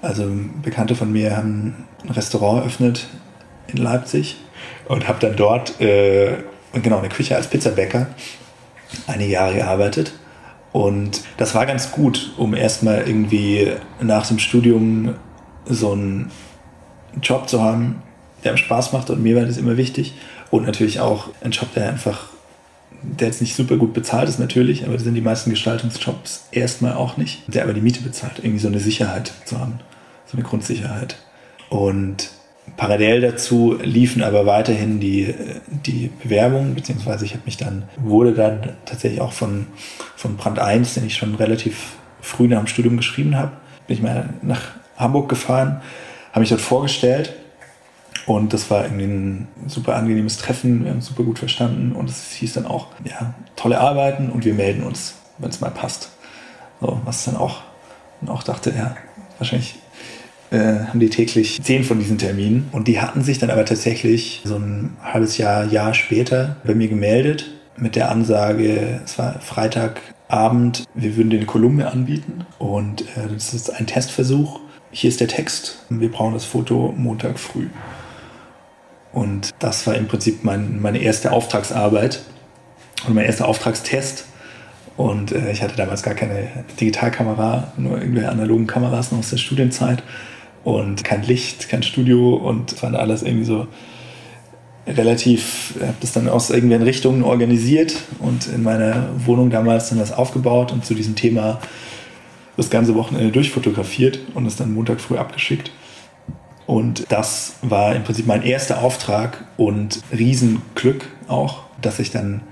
also 0.00 0.24
Bekannte 0.62 0.94
von 0.94 1.12
mir 1.12 1.36
haben 1.36 1.86
ein 2.04 2.10
Restaurant 2.10 2.60
eröffnet 2.60 3.08
in 3.66 3.78
Leipzig 3.78 4.36
und 4.86 5.08
habe 5.08 5.18
dann 5.20 5.36
dort 5.36 5.80
äh, 5.80 6.36
genau 6.72 6.98
eine 6.98 7.08
Küche 7.08 7.36
als 7.36 7.48
Pizzabäcker 7.48 8.06
einige 9.06 9.32
Jahre 9.32 9.54
gearbeitet. 9.54 10.12
Und 10.72 11.22
das 11.36 11.54
war 11.54 11.66
ganz 11.66 11.92
gut, 11.92 12.32
um 12.36 12.54
erstmal 12.54 13.08
irgendwie 13.08 13.72
nach 14.00 14.26
dem 14.26 14.38
Studium 14.38 15.14
so 15.66 15.92
einen 15.92 16.30
Job 17.22 17.48
zu 17.48 17.62
haben, 17.62 18.02
der 18.44 18.52
einem 18.52 18.58
Spaß 18.58 18.92
macht 18.92 19.10
und 19.10 19.22
mir 19.22 19.36
war 19.36 19.44
das 19.44 19.56
immer 19.56 19.76
wichtig. 19.76 20.14
Und 20.50 20.64
natürlich 20.64 21.00
auch 21.00 21.28
ein 21.42 21.50
Job, 21.50 21.74
der 21.74 21.88
einfach, 21.88 22.26
der 23.02 23.28
jetzt 23.28 23.40
nicht 23.40 23.56
super 23.56 23.76
gut 23.76 23.92
bezahlt 23.92 24.28
ist 24.28 24.38
natürlich, 24.38 24.84
aber 24.84 24.94
das 24.94 25.02
sind 25.02 25.14
die 25.14 25.20
meisten 25.20 25.50
Gestaltungsjobs 25.50 26.46
erstmal 26.52 26.94
auch 26.94 27.16
nicht, 27.16 27.42
der 27.52 27.64
aber 27.64 27.74
die 27.74 27.80
Miete 27.80 28.02
bezahlt, 28.02 28.38
irgendwie 28.38 28.60
so 28.60 28.68
eine 28.68 28.80
Sicherheit 28.80 29.32
zu 29.44 29.58
haben 29.58 29.80
so 30.28 30.36
eine 30.36 30.46
Grundsicherheit. 30.46 31.16
Und 31.70 32.30
parallel 32.76 33.20
dazu 33.20 33.76
liefen 33.82 34.22
aber 34.22 34.46
weiterhin 34.46 35.00
die, 35.00 35.34
die 35.86 36.10
Bewerbungen, 36.22 36.74
beziehungsweise 36.74 37.24
ich 37.24 37.32
habe 37.32 37.42
mich 37.46 37.56
dann, 37.56 37.84
wurde 37.96 38.32
dann 38.32 38.76
tatsächlich 38.84 39.20
auch 39.20 39.32
von, 39.32 39.66
von 40.16 40.36
Brand 40.36 40.58
1, 40.58 40.94
den 40.94 41.06
ich 41.06 41.16
schon 41.16 41.34
relativ 41.34 41.96
früh 42.20 42.46
nach 42.46 42.58
dem 42.58 42.66
Studium 42.66 42.96
geschrieben 42.96 43.36
habe, 43.36 43.52
bin 43.86 43.96
ich 43.96 44.02
mal 44.02 44.30
nach 44.42 44.62
Hamburg 44.96 45.28
gefahren, 45.28 45.80
habe 46.30 46.40
mich 46.40 46.50
dort 46.50 46.60
vorgestellt 46.60 47.34
und 48.26 48.52
das 48.52 48.70
war 48.70 48.84
irgendwie 48.84 49.04
ein 49.04 49.48
super 49.66 49.96
angenehmes 49.96 50.36
Treffen, 50.36 50.84
wir 50.84 50.90
haben 50.90 51.00
super 51.00 51.22
gut 51.22 51.38
verstanden 51.38 51.92
und 51.92 52.10
es 52.10 52.32
hieß 52.32 52.54
dann 52.54 52.66
auch, 52.66 52.88
ja, 53.04 53.34
tolle 53.56 53.80
Arbeiten 53.80 54.30
und 54.30 54.44
wir 54.44 54.54
melden 54.54 54.82
uns, 54.82 55.14
wenn 55.38 55.50
es 55.50 55.60
mal 55.60 55.70
passt. 55.70 56.10
So, 56.80 57.00
was 57.04 57.24
dann 57.24 57.36
auch, 57.36 57.62
und 58.20 58.28
auch 58.28 58.42
dachte, 58.42 58.72
ja, 58.76 58.96
wahrscheinlich 59.38 59.76
äh, 60.50 60.86
haben 60.86 61.00
die 61.00 61.10
täglich 61.10 61.62
zehn 61.62 61.84
von 61.84 61.98
diesen 61.98 62.18
Terminen. 62.18 62.68
Und 62.72 62.88
die 62.88 63.00
hatten 63.00 63.22
sich 63.22 63.38
dann 63.38 63.50
aber 63.50 63.64
tatsächlich 63.64 64.42
so 64.44 64.56
ein 64.56 64.96
halbes 65.02 65.38
Jahr, 65.38 65.64
Jahr 65.64 65.94
später 65.94 66.56
bei 66.64 66.74
mir 66.74 66.88
gemeldet 66.88 67.50
mit 67.76 67.96
der 67.96 68.10
Ansage, 68.10 69.00
es 69.04 69.18
war 69.18 69.40
Freitagabend, 69.40 70.84
wir 70.94 71.16
würden 71.16 71.30
den 71.30 71.46
Kolumne 71.46 71.90
anbieten 71.90 72.44
und 72.58 73.02
äh, 73.02 73.28
das 73.32 73.54
ist 73.54 73.70
ein 73.70 73.86
Testversuch. 73.86 74.60
Hier 74.90 75.08
ist 75.08 75.20
der 75.20 75.28
Text, 75.28 75.84
wir 75.90 76.10
brauchen 76.10 76.34
das 76.34 76.44
Foto 76.44 76.94
Montag 76.96 77.38
früh. 77.38 77.68
Und 79.12 79.50
das 79.58 79.86
war 79.86 79.94
im 79.94 80.08
Prinzip 80.08 80.44
mein, 80.44 80.80
meine 80.80 80.98
erste 80.98 81.32
Auftragsarbeit 81.32 82.22
und 83.06 83.14
mein 83.14 83.24
erster 83.24 83.46
Auftragstest. 83.46 84.24
Und 84.96 85.32
äh, 85.32 85.52
ich 85.52 85.62
hatte 85.62 85.76
damals 85.76 86.02
gar 86.02 86.14
keine 86.14 86.48
Digitalkamera, 86.80 87.72
nur 87.76 87.98
irgendwelche 87.98 88.30
analogen 88.30 88.66
Kameras 88.66 89.12
noch 89.12 89.20
aus 89.20 89.30
der 89.30 89.36
Studienzeit 89.36 90.02
und 90.68 91.02
kein 91.02 91.22
Licht, 91.22 91.70
kein 91.70 91.82
Studio 91.82 92.34
und 92.34 92.82
war 92.82 92.92
alles 92.92 93.22
irgendwie 93.22 93.46
so 93.46 93.66
relativ, 94.86 95.74
habe 95.80 95.94
das 96.00 96.12
dann 96.12 96.28
aus 96.28 96.50
irgendwelchen 96.50 96.86
Richtungen 96.86 97.22
organisiert 97.22 97.96
und 98.18 98.48
in 98.48 98.64
meiner 98.64 99.08
Wohnung 99.24 99.48
damals 99.48 99.88
dann 99.88 99.98
das 99.98 100.12
aufgebaut 100.12 100.70
und 100.70 100.84
zu 100.84 100.92
diesem 100.92 101.14
Thema 101.14 101.58
das 102.58 102.68
ganze 102.68 102.94
Wochenende 102.94 103.32
durchfotografiert 103.32 104.18
und 104.34 104.44
es 104.44 104.56
dann 104.56 104.74
Montag 104.74 105.00
früh 105.00 105.16
abgeschickt. 105.16 105.72
Und 106.66 107.06
das 107.08 107.54
war 107.62 107.96
im 107.96 108.04
Prinzip 108.04 108.26
mein 108.26 108.42
erster 108.42 108.82
Auftrag 108.82 109.46
und 109.56 110.02
Riesenglück 110.12 111.06
auch, 111.28 111.60
dass 111.80 111.98
ich 111.98 112.10
dann 112.10 112.42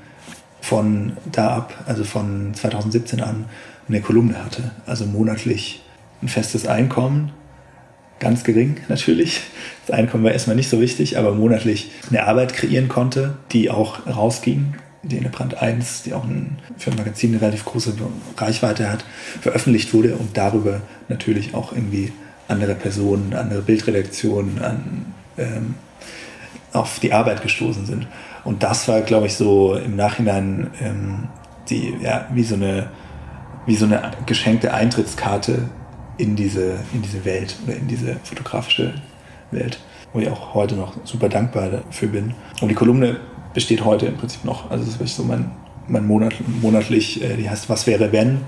von 0.63 1.19
da 1.31 1.55
ab, 1.55 1.85
also 1.87 2.03
von 2.05 2.55
2017 2.55 3.21
an, 3.21 3.45
eine 3.91 4.01
Kolumne 4.01 4.43
hatte. 4.43 4.71
Also 4.87 5.05
monatlich 5.05 5.83
ein 6.23 6.29
festes 6.29 6.67
Einkommen. 6.67 7.33
Ganz 8.19 8.45
gering 8.45 8.77
natürlich. 8.89 9.41
Das 9.87 9.97
Einkommen 9.97 10.25
war 10.25 10.33
erstmal 10.33 10.57
nicht 10.57 10.71
so 10.71 10.81
wichtig, 10.81 11.19
aber 11.19 11.35
monatlich 11.35 11.91
eine 12.09 12.27
Arbeit 12.27 12.55
kreieren 12.55 12.89
konnte, 12.89 13.37
die 13.53 13.71
auch 13.71 14.07
rausging. 14.07 14.75
Die 15.03 15.19
in 15.19 15.23
der 15.23 15.31
Brand 15.31 15.63
1, 15.63 16.03
die 16.03 16.15
auch 16.15 16.25
ein, 16.25 16.59
für 16.79 16.91
ein 16.91 16.97
Magazin 16.97 17.31
eine 17.31 17.41
relativ 17.41 17.65
große 17.65 17.95
Reichweite 18.37 18.91
hat, 18.91 19.05
veröffentlicht 19.41 19.95
wurde 19.95 20.17
und 20.17 20.37
darüber 20.37 20.81
natürlich 21.09 21.55
auch 21.55 21.71
irgendwie 21.71 22.13
andere 22.49 22.75
Personen, 22.75 23.33
andere 23.35 23.63
Bildredaktionen 23.63 24.61
an, 24.61 25.15
ähm, 25.39 25.75
auf 26.73 26.99
die 26.99 27.13
Arbeit 27.13 27.43
gestoßen 27.43 27.87
sind. 27.87 28.09
Und 28.43 28.63
das 28.63 28.89
war, 28.89 29.01
glaube 29.03 29.27
ich, 29.27 29.35
so 29.35 29.77
im 29.77 29.97
Nachhinein 29.97 30.71
ähm, 30.81 31.29
die, 31.69 31.95
ja, 32.01 32.27
wie 32.33 32.45
so 32.45 32.55
eine, 32.55 32.91
wie 33.67 33.77
so 33.77 33.87
eine 33.87 34.11
geschenkte 34.27 34.73
Eintrittskarte 34.73 35.69
in 36.19 36.37
diese, 36.37 36.79
in 36.93 37.03
diese 37.03 37.25
Welt 37.25 37.57
oder 37.65 37.77
in 37.77 37.89
diese 37.89 38.17
fotografische 38.25 38.95
Welt, 39.51 39.79
wo 40.13 40.21
ich 40.21 40.29
auch 40.29 40.55
heute 40.55 40.75
noch 40.75 40.95
super 41.05 41.29
dankbar 41.29 41.71
dafür 41.71 42.09
bin. 42.09 42.35
Und 42.61 42.69
die 42.69 42.75
Kolumne 42.75 43.21
besteht 43.55 43.85
heute 43.85 44.07
im 44.07 44.17
Prinzip 44.17 44.45
noch. 44.45 44.71
Also 44.71 44.85
das 44.85 45.01
ist 45.01 45.17
so 45.17 45.25
mein, 45.25 45.51
mein 45.89 46.07
Monat, 46.07 46.35
monatlich, 46.61 47.23
äh, 47.23 47.37
die 47.37 47.49
heißt 47.49 47.69
Was 47.69 47.87
wäre 47.87 48.13
wenn? 48.13 48.41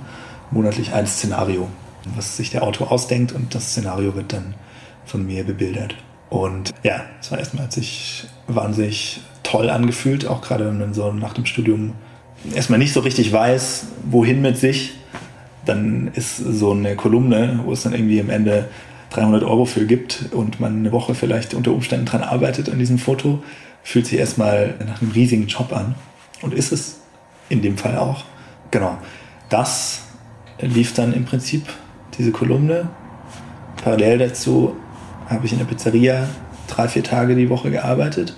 Monatlich 0.50 0.92
ein 0.92 1.06
Szenario, 1.06 1.68
was 2.16 2.36
sich 2.36 2.50
der 2.50 2.62
Autor 2.62 2.90
ausdenkt 2.90 3.32
und 3.32 3.54
das 3.54 3.70
Szenario 3.70 4.14
wird 4.14 4.32
dann 4.32 4.54
von 5.04 5.26
mir 5.26 5.44
bebildert. 5.44 5.94
Und 6.30 6.72
ja, 6.82 7.02
es 7.20 7.30
war 7.30 7.38
erstmal, 7.38 7.64
hat 7.64 7.72
sich 7.72 8.26
wahnsinnig 8.46 9.20
toll 9.42 9.70
angefühlt, 9.70 10.26
auch 10.26 10.42
gerade 10.42 10.66
wenn 10.66 10.78
man 10.78 10.94
so 10.94 11.10
nach 11.12 11.32
dem 11.32 11.46
Studium 11.46 11.94
erstmal 12.54 12.78
nicht 12.78 12.92
so 12.92 13.00
richtig 13.00 13.32
weiß, 13.32 13.86
wohin 14.10 14.42
mit 14.42 14.58
sich. 14.58 14.92
Dann 15.68 16.10
ist 16.14 16.38
so 16.38 16.72
eine 16.72 16.96
Kolumne, 16.96 17.60
wo 17.64 17.72
es 17.72 17.82
dann 17.82 17.92
irgendwie 17.92 18.20
am 18.20 18.30
Ende 18.30 18.68
300 19.10 19.42
Euro 19.42 19.64
für 19.64 19.86
gibt 19.86 20.26
und 20.32 20.60
man 20.60 20.76
eine 20.78 20.92
Woche 20.92 21.14
vielleicht 21.14 21.54
unter 21.54 21.72
Umständen 21.72 22.06
dran 22.06 22.22
arbeitet 22.22 22.70
an 22.70 22.78
diesem 22.78 22.98
Foto, 22.98 23.42
fühlt 23.82 24.06
sich 24.06 24.18
erstmal 24.18 24.74
nach 24.86 25.02
einem 25.02 25.10
riesigen 25.12 25.46
Job 25.46 25.72
an. 25.72 25.94
Und 26.40 26.54
ist 26.54 26.72
es 26.72 27.00
in 27.48 27.62
dem 27.62 27.76
Fall 27.76 27.96
auch. 27.96 28.24
Genau. 28.70 28.98
Das 29.48 30.02
lief 30.60 30.94
dann 30.94 31.12
im 31.12 31.24
Prinzip, 31.24 31.66
diese 32.18 32.32
Kolumne. 32.32 32.88
Parallel 33.82 34.18
dazu 34.18 34.76
habe 35.28 35.46
ich 35.46 35.52
in 35.52 35.58
der 35.58 35.66
Pizzeria 35.66 36.28
drei, 36.66 36.88
vier 36.88 37.02
Tage 37.02 37.34
die 37.34 37.50
Woche 37.50 37.70
gearbeitet. 37.70 38.36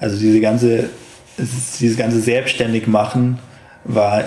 Also 0.00 0.18
diese 0.18 0.40
ganze, 0.40 0.90
dieses 1.38 1.96
ganze 1.96 2.20
selbstständig 2.20 2.86
machen 2.86 3.38
war 3.84 4.24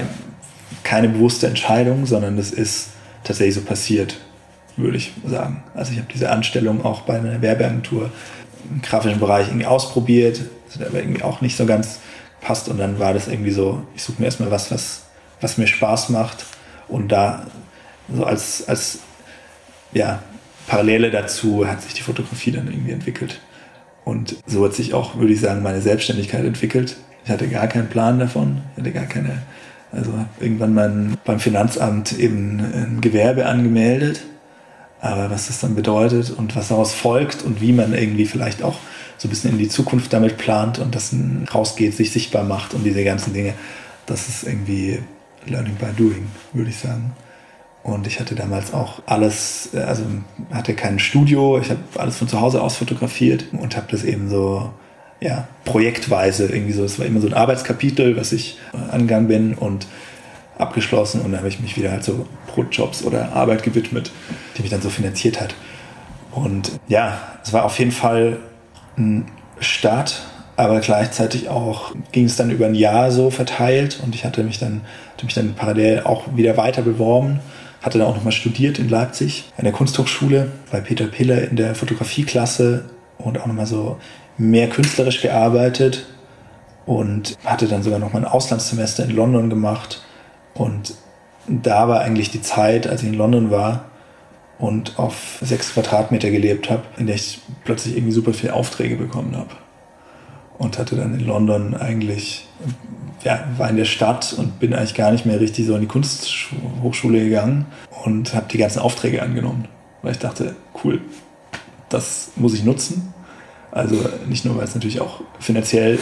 keine 0.86 1.10
bewusste 1.10 1.48
Entscheidung, 1.48 2.06
sondern 2.06 2.38
das 2.38 2.52
ist 2.52 2.92
tatsächlich 3.26 3.56
so 3.56 3.62
passiert, 3.62 4.18
würde 4.78 4.98
ich 4.98 5.12
sagen. 5.26 5.64
Also 5.74 5.92
ich 5.92 5.98
habe 5.98 6.08
diese 6.14 6.30
Anstellung 6.30 6.86
auch 6.86 7.02
bei 7.02 7.18
einer 7.20 7.42
Werbeagentur 7.42 8.10
im 8.72 8.82
grafischen 8.82 9.20
Bereich 9.20 9.48
irgendwie 9.48 9.66
ausprobiert, 9.66 10.42
das 10.68 10.80
hat 10.80 10.88
aber 10.88 11.00
irgendwie 11.00 11.24
auch 11.24 11.42
nicht 11.42 11.58
so 11.58 11.66
ganz 11.66 12.00
passt 12.40 12.70
und 12.70 12.78
dann 12.78 13.00
war 13.00 13.14
das 13.14 13.28
irgendwie 13.28 13.52
so, 13.52 13.84
ich 13.96 14.04
suche 14.04 14.20
mir 14.20 14.26
erstmal 14.26 14.52
was, 14.52 14.72
was, 14.72 15.02
was 15.42 15.58
mir 15.58 15.68
Spaß 15.68 16.10
macht 16.10 16.46
und 16.88 17.12
da 17.12 17.48
so 18.14 18.24
als, 18.24 18.68
als 18.68 19.00
ja, 19.92 20.22
Parallele 20.68 21.12
dazu 21.12 21.68
hat 21.68 21.82
sich 21.82 21.94
die 21.94 22.02
Fotografie 22.02 22.52
dann 22.52 22.68
irgendwie 22.68 22.92
entwickelt. 22.92 23.40
Und 24.04 24.36
so 24.46 24.64
hat 24.66 24.76
sich 24.76 24.94
auch, 24.94 25.18
würde 25.18 25.34
ich 25.34 25.42
sagen, 25.42 25.64
meine 25.64 25.82
Selbstständigkeit 25.82 26.46
entwickelt. 26.46 26.96
Ich 27.24 27.32
hatte 27.32 27.48
gar 27.48 27.68
keinen 27.68 27.90
Plan 27.90 28.20
davon. 28.20 28.62
Ich 28.74 28.82
hatte 28.82 28.92
gar 28.92 29.06
keine, 29.06 29.42
also 29.96 30.12
irgendwann 30.40 30.74
mal 30.74 31.08
beim 31.24 31.40
Finanzamt 31.40 32.18
eben 32.20 32.60
ein 32.60 33.02
Gewerbe 33.02 33.46
angemeldet. 33.46 34.24
Aber 35.02 35.30
was 35.30 35.48
das 35.48 35.60
dann 35.60 35.76
bedeutet 35.76 36.32
und 36.32 36.56
was 36.56 36.70
daraus 36.70 36.94
folgt 36.94 37.44
und 37.44 37.62
wie 37.62 37.74
man 37.74 37.94
irgendwie 37.94 38.26
vielleicht 38.26 38.64
auch 38.64 38.78
so 39.18 39.28
ein 39.28 39.30
bisschen 39.30 39.52
in 39.52 39.58
die 39.58 39.70
Zukunft 39.70 40.12
damit 40.14 40.38
plant 40.38 40.80
und 40.80 40.96
das 40.96 41.16
rausgeht, 41.54 41.96
sich 41.96 42.12
sichtbar 42.12 42.44
macht 42.44 42.74
und 42.74 42.84
diese 42.84 43.04
ganzen 43.04 43.34
Dinge, 43.34 43.54
das 44.06 44.28
ist 44.28 44.44
irgendwie 44.44 45.00
Learning 45.46 45.76
by 45.76 45.88
Doing, 45.96 46.28
würde 46.54 46.70
ich 46.70 46.78
sagen. 46.78 47.14
Und 47.84 48.08
ich 48.08 48.20
hatte 48.20 48.34
damals 48.34 48.74
auch 48.74 49.04
alles, 49.06 49.70
äh, 49.74 49.80
also 49.80 50.04
hatte 50.52 50.74
kein 50.74 50.98
Studio, 50.98 51.60
ich 51.60 51.70
habe 51.70 51.82
alles 51.98 52.18
von 52.18 52.28
zu 52.28 52.42
Hause 52.42 52.62
aus 52.64 52.78
fotografiert 52.78 53.46
und 53.52 53.78
habe 53.78 53.86
das 53.92 54.04
eben 54.04 54.28
so, 54.28 54.72
ja, 55.26 55.48
projektweise 55.66 56.46
irgendwie 56.46 56.74
so. 56.74 56.84
Es 56.84 57.00
war 57.00 57.06
immer 57.06 57.20
so 57.20 57.28
ein 57.28 57.34
Arbeitskapitel, 57.34 58.16
was 58.16 58.32
ich 58.32 58.60
äh, 58.74 58.92
angegangen 58.92 59.28
bin 59.28 59.54
und 59.56 59.88
abgeschlossen 60.58 61.22
und 61.22 61.32
dann 61.32 61.40
habe 61.40 61.50
ich 61.50 61.60
mich 61.60 61.76
wieder 61.76 61.92
halt 61.92 62.04
so 62.04 62.28
Brotjobs 62.48 63.04
oder 63.04 63.34
Arbeit 63.34 63.64
gewidmet, 63.64 64.12
die 64.56 64.62
mich 64.62 64.72
dann 64.72 64.82
so 64.82 64.90
finanziert 64.90 65.42
hat. 65.42 65.54
Und 66.32 66.72
ja, 66.88 67.18
es 67.44 67.52
war 67.52 67.66
auf 67.66 67.78
jeden 67.80 67.92
Fall 67.92 68.38
ein 68.98 69.26
Start, 69.60 70.22
aber 70.56 70.80
gleichzeitig 70.80 71.50
auch 71.50 71.94
ging 72.14 72.26
es 72.26 72.38
dann 72.38 72.52
über 72.52 72.68
ein 72.68 72.76
Jahr 72.76 73.12
so 73.12 73.32
verteilt 73.32 74.00
und 74.02 74.16
ich 74.16 74.24
hatte 74.24 74.44
mich 74.44 74.60
dann, 74.60 74.82
hatte 75.14 75.26
mich 75.26 75.34
dann 75.34 75.56
parallel 75.56 76.04
auch 76.04 76.36
wieder 76.36 76.56
weiter 76.56 76.84
beworben 76.84 77.40
hatte 77.82 78.00
dann 78.00 78.08
auch 78.08 78.16
nochmal 78.16 78.32
studiert 78.32 78.80
in 78.80 78.90
Leipzig 78.90 79.46
an 79.58 79.64
der 79.64 79.72
Kunsthochschule 79.72 80.52
bei 80.72 80.82
Peter 80.82 81.06
Piller 81.06 81.48
in 81.48 81.56
der 81.56 81.76
Fotografieklasse 81.76 82.86
und 83.20 83.40
auch 83.40 83.46
nochmal 83.46 83.68
so 83.68 84.00
mehr 84.38 84.70
künstlerisch 84.70 85.22
gearbeitet 85.22 86.06
und 86.86 87.38
hatte 87.44 87.68
dann 87.68 87.84
sogar 87.84 88.00
nochmal 88.00 88.24
ein 88.24 88.32
Auslandssemester 88.32 89.06
in 89.06 89.12
London 89.12 89.50
gemacht 89.50 90.04
und 90.54 90.96
da 91.48 91.88
war 91.88 92.02
eigentlich 92.02 92.32
die 92.32 92.42
Zeit, 92.42 92.88
als 92.88 93.04
ich 93.04 93.10
in 93.10 93.16
London 93.16 93.52
war 93.52 93.86
und 94.58 94.98
auf 94.98 95.38
sechs 95.42 95.74
Quadratmeter 95.74 96.32
gelebt 96.32 96.70
habe, 96.70 96.84
in 96.98 97.08
der 97.08 97.16
ich 97.16 97.40
plötzlich 97.64 97.96
irgendwie 97.96 98.14
super 98.14 98.34
viele 98.34 98.54
Aufträge 98.54 98.96
bekommen 98.96 99.36
habe 99.36 99.52
und 100.58 100.78
hatte 100.80 100.96
dann 100.96 101.14
in 101.14 101.26
London 101.26 101.76
eigentlich 101.76 102.48
ja, 103.24 103.44
war 103.58 103.70
in 103.70 103.76
der 103.76 103.86
Stadt 103.86 104.34
und 104.38 104.60
bin 104.60 104.74
eigentlich 104.74 104.94
gar 104.94 105.12
nicht 105.12 105.26
mehr 105.26 105.40
richtig 105.40 105.66
so 105.66 105.76
in 105.76 105.82
die 105.82 105.88
Kunsthochschule 105.88 107.24
gegangen 107.24 107.66
und 108.06 108.34
habe 108.36 108.46
die 108.52 108.60
ganzen 108.60 108.80
Aufträge 108.80 109.22
angenommen, 109.22 109.68
weil 110.04 110.12
ich 110.12 110.20
dachte, 110.20 110.56
cool, 110.84 111.02
das 111.90 112.32
muss 112.36 112.54
ich 112.54 112.64
nutzen. 112.64 113.14
Also 113.76 114.10
nicht 114.26 114.46
nur, 114.46 114.56
weil 114.56 114.64
es 114.64 114.74
natürlich 114.74 115.02
auch 115.02 115.20
finanziell 115.38 116.00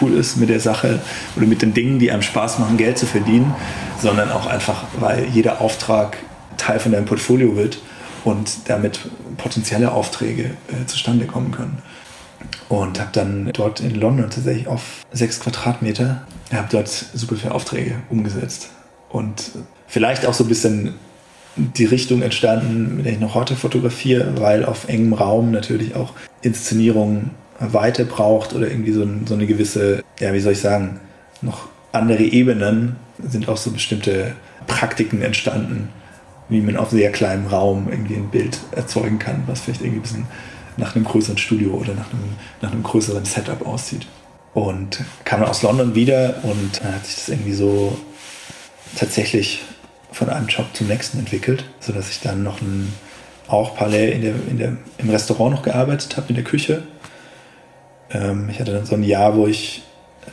cool 0.00 0.12
ist, 0.12 0.36
mit 0.36 0.48
der 0.48 0.60
Sache 0.60 1.00
oder 1.36 1.46
mit 1.46 1.60
den 1.60 1.74
Dingen, 1.74 1.98
die 1.98 2.12
einem 2.12 2.22
Spaß 2.22 2.60
machen, 2.60 2.76
Geld 2.76 2.98
zu 2.98 3.06
verdienen, 3.06 3.52
sondern 4.00 4.30
auch 4.30 4.46
einfach, 4.46 4.84
weil 5.00 5.26
jeder 5.26 5.60
Auftrag 5.60 6.18
Teil 6.56 6.78
von 6.78 6.92
deinem 6.92 7.04
Portfolio 7.04 7.56
wird 7.56 7.78
und 8.22 8.68
damit 8.68 9.00
potenzielle 9.38 9.90
Aufträge 9.90 10.44
äh, 10.68 10.86
zustande 10.86 11.26
kommen 11.26 11.50
können. 11.50 11.82
Und 12.68 13.00
habe 13.00 13.10
dann 13.12 13.50
dort 13.52 13.80
in 13.80 13.96
London 13.96 14.30
tatsächlich 14.30 14.68
auf 14.68 15.04
sechs 15.12 15.40
Quadratmeter, 15.40 16.22
habe 16.52 16.68
dort 16.70 16.88
super 16.88 17.34
viele 17.34 17.52
Aufträge 17.52 17.96
umgesetzt. 18.08 18.70
Und 19.08 19.50
vielleicht 19.88 20.26
auch 20.26 20.34
so 20.34 20.44
ein 20.44 20.48
bisschen 20.48 20.94
die 21.56 21.86
Richtung 21.86 22.22
entstanden, 22.22 22.96
mit 22.96 23.06
der 23.06 23.14
ich 23.14 23.20
noch 23.20 23.34
heute 23.34 23.56
fotografiere, 23.56 24.40
weil 24.40 24.64
auf 24.64 24.88
engem 24.88 25.12
Raum 25.12 25.50
natürlich 25.50 25.96
auch 25.96 26.12
Inszenierung 26.46 27.30
weiter 27.58 28.04
braucht 28.04 28.54
oder 28.54 28.68
irgendwie 28.68 28.92
so, 28.92 29.06
so 29.26 29.34
eine 29.34 29.46
gewisse, 29.46 30.02
ja, 30.20 30.32
wie 30.32 30.40
soll 30.40 30.52
ich 30.52 30.60
sagen, 30.60 31.00
noch 31.42 31.68
andere 31.92 32.22
Ebenen 32.22 32.96
sind 33.22 33.48
auch 33.48 33.56
so 33.56 33.70
bestimmte 33.70 34.34
Praktiken 34.66 35.22
entstanden, 35.22 35.88
wie 36.48 36.60
man 36.60 36.76
auf 36.76 36.90
sehr 36.90 37.10
kleinem 37.12 37.46
Raum 37.46 37.88
irgendwie 37.90 38.16
ein 38.16 38.30
Bild 38.30 38.58
erzeugen 38.72 39.18
kann, 39.18 39.42
was 39.46 39.60
vielleicht 39.60 39.80
irgendwie 39.80 40.00
ein 40.00 40.02
bisschen 40.02 40.26
nach 40.76 40.94
einem 40.94 41.04
größeren 41.04 41.38
Studio 41.38 41.72
oder 41.72 41.94
nach 41.94 42.10
einem, 42.12 42.36
nach 42.60 42.72
einem 42.72 42.82
größeren 42.82 43.24
Setup 43.24 43.66
aussieht. 43.66 44.06
Und 44.52 45.02
kam 45.24 45.42
aus 45.42 45.62
London 45.62 45.94
wieder 45.94 46.36
und 46.42 46.82
hat 46.82 47.04
sich 47.06 47.16
das 47.16 47.28
irgendwie 47.28 47.52
so 47.52 47.96
tatsächlich 48.96 49.62
von 50.12 50.30
einem 50.30 50.46
Job 50.46 50.66
zum 50.72 50.86
nächsten 50.86 51.18
entwickelt, 51.18 51.64
sodass 51.80 52.10
ich 52.10 52.20
dann 52.20 52.42
noch 52.42 52.60
ein, 52.60 52.92
auch 53.48 53.76
parallel 53.76 54.10
in 54.10 54.20
der, 54.22 54.34
in 54.50 54.58
der, 54.58 54.76
im 54.98 55.10
Restaurant 55.10 55.54
noch 55.54 55.62
gearbeitet 55.62 56.16
habe, 56.16 56.28
in 56.30 56.34
der 56.34 56.44
Küche. 56.44 56.82
Ähm, 58.10 58.48
ich 58.50 58.60
hatte 58.60 58.72
dann 58.72 58.86
so 58.86 58.94
ein 58.94 59.02
Jahr, 59.02 59.36
wo 59.36 59.46
ich 59.46 59.82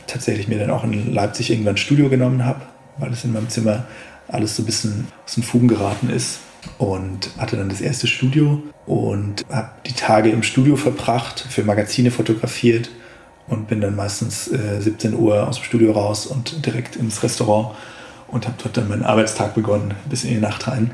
tatsächlich 0.06 0.48
mir 0.48 0.58
dann 0.58 0.70
auch 0.70 0.84
in 0.84 1.12
Leipzig 1.12 1.50
irgendwann 1.50 1.74
ein 1.74 1.78
Studio 1.78 2.08
genommen 2.08 2.44
habe, 2.44 2.62
weil 2.98 3.12
es 3.12 3.24
in 3.24 3.32
meinem 3.32 3.48
Zimmer 3.48 3.84
alles 4.28 4.56
so 4.56 4.62
ein 4.62 4.66
bisschen 4.66 5.08
aus 5.24 5.34
den 5.34 5.42
Fugen 5.42 5.68
geraten 5.68 6.10
ist 6.10 6.40
und 6.78 7.30
hatte 7.38 7.56
dann 7.56 7.68
das 7.68 7.80
erste 7.80 8.06
Studio 8.06 8.62
und 8.86 9.44
habe 9.50 9.70
die 9.86 9.92
Tage 9.92 10.30
im 10.30 10.42
Studio 10.42 10.76
verbracht, 10.76 11.46
für 11.48 11.62
Magazine 11.62 12.10
fotografiert 12.10 12.90
und 13.46 13.68
bin 13.68 13.80
dann 13.80 13.96
meistens 13.96 14.48
äh, 14.48 14.80
17 14.80 15.14
Uhr 15.14 15.46
aus 15.46 15.56
dem 15.56 15.64
Studio 15.64 15.92
raus 15.92 16.26
und 16.26 16.64
direkt 16.64 16.96
ins 16.96 17.22
Restaurant 17.22 17.76
und 18.28 18.46
habe 18.46 18.56
dort 18.62 18.76
dann 18.76 18.88
meinen 18.88 19.04
Arbeitstag 19.04 19.54
begonnen, 19.54 19.94
bis 20.08 20.24
in 20.24 20.30
die 20.30 20.40
Nacht 20.40 20.66
rein. 20.66 20.92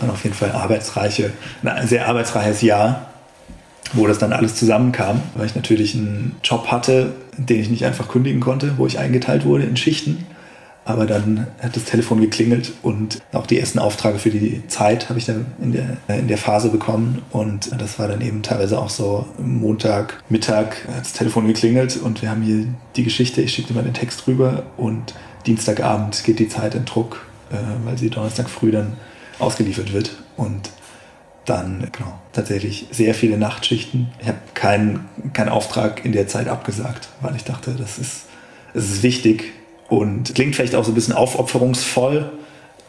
Dann 0.00 0.10
auf 0.10 0.22
jeden 0.24 0.36
Fall 0.36 0.52
arbeitsreiche, 0.52 1.32
ein 1.64 1.86
sehr 1.88 2.08
arbeitsreiches 2.08 2.62
Jahr, 2.62 3.10
wo 3.94 4.06
das 4.06 4.18
dann 4.18 4.32
alles 4.32 4.54
zusammenkam, 4.54 5.22
weil 5.34 5.46
ich 5.46 5.54
natürlich 5.54 5.94
einen 5.94 6.36
Job 6.44 6.68
hatte, 6.68 7.14
den 7.36 7.60
ich 7.60 7.70
nicht 7.70 7.84
einfach 7.84 8.08
kündigen 8.08 8.40
konnte, 8.40 8.74
wo 8.76 8.86
ich 8.86 8.98
eingeteilt 8.98 9.44
wurde 9.44 9.64
in 9.64 9.76
Schichten 9.76 10.26
aber 10.88 11.04
dann 11.04 11.46
hat 11.60 11.76
das 11.76 11.84
Telefon 11.84 12.22
geklingelt 12.22 12.72
und 12.80 13.20
auch 13.34 13.46
die 13.46 13.60
ersten 13.60 13.78
Aufträge 13.78 14.18
für 14.18 14.30
die 14.30 14.66
Zeit 14.68 15.10
habe 15.10 15.18
ich 15.18 15.26
dann 15.26 15.44
in 15.60 15.72
der, 15.72 15.98
in 16.08 16.28
der 16.28 16.38
Phase 16.38 16.70
bekommen. 16.70 17.20
Und 17.30 17.78
das 17.78 17.98
war 17.98 18.08
dann 18.08 18.22
eben 18.22 18.42
teilweise 18.42 18.78
auch 18.78 18.88
so 18.88 19.26
Montag, 19.36 20.22
Mittag 20.30 20.88
hat 20.88 21.02
das 21.02 21.12
Telefon 21.12 21.46
geklingelt 21.46 21.98
und 21.98 22.22
wir 22.22 22.30
haben 22.30 22.40
hier 22.40 22.64
die 22.96 23.04
Geschichte, 23.04 23.42
ich 23.42 23.52
schicke 23.52 23.74
mal 23.74 23.84
den 23.84 23.92
Text 23.92 24.26
rüber 24.26 24.62
und 24.78 25.14
Dienstagabend 25.44 26.24
geht 26.24 26.38
die 26.38 26.48
Zeit 26.48 26.74
in 26.74 26.86
Druck, 26.86 27.26
äh, 27.52 27.56
weil 27.84 27.98
sie 27.98 28.08
Donnerstag 28.08 28.48
früh 28.48 28.70
dann 28.70 28.94
ausgeliefert 29.38 29.92
wird. 29.92 30.12
Und 30.36 30.70
dann 31.44 31.88
genau, 31.92 32.18
tatsächlich 32.32 32.86
sehr 32.90 33.14
viele 33.14 33.38
Nachtschichten. 33.38 34.08
Ich 34.20 34.28
habe 34.28 34.38
keinen 34.54 35.06
kein 35.32 35.48
Auftrag 35.48 36.04
in 36.04 36.12
der 36.12 36.28
Zeit 36.28 36.48
abgesagt, 36.48 37.08
weil 37.20 37.36
ich 37.36 37.44
dachte, 37.44 37.74
das 37.78 37.98
ist, 37.98 38.26
es 38.74 38.90
ist 38.90 39.02
wichtig, 39.02 39.52
und 39.88 40.34
klingt 40.34 40.54
vielleicht 40.54 40.74
auch 40.74 40.84
so 40.84 40.92
ein 40.92 40.94
bisschen 40.94 41.14
aufopferungsvoll, 41.14 42.30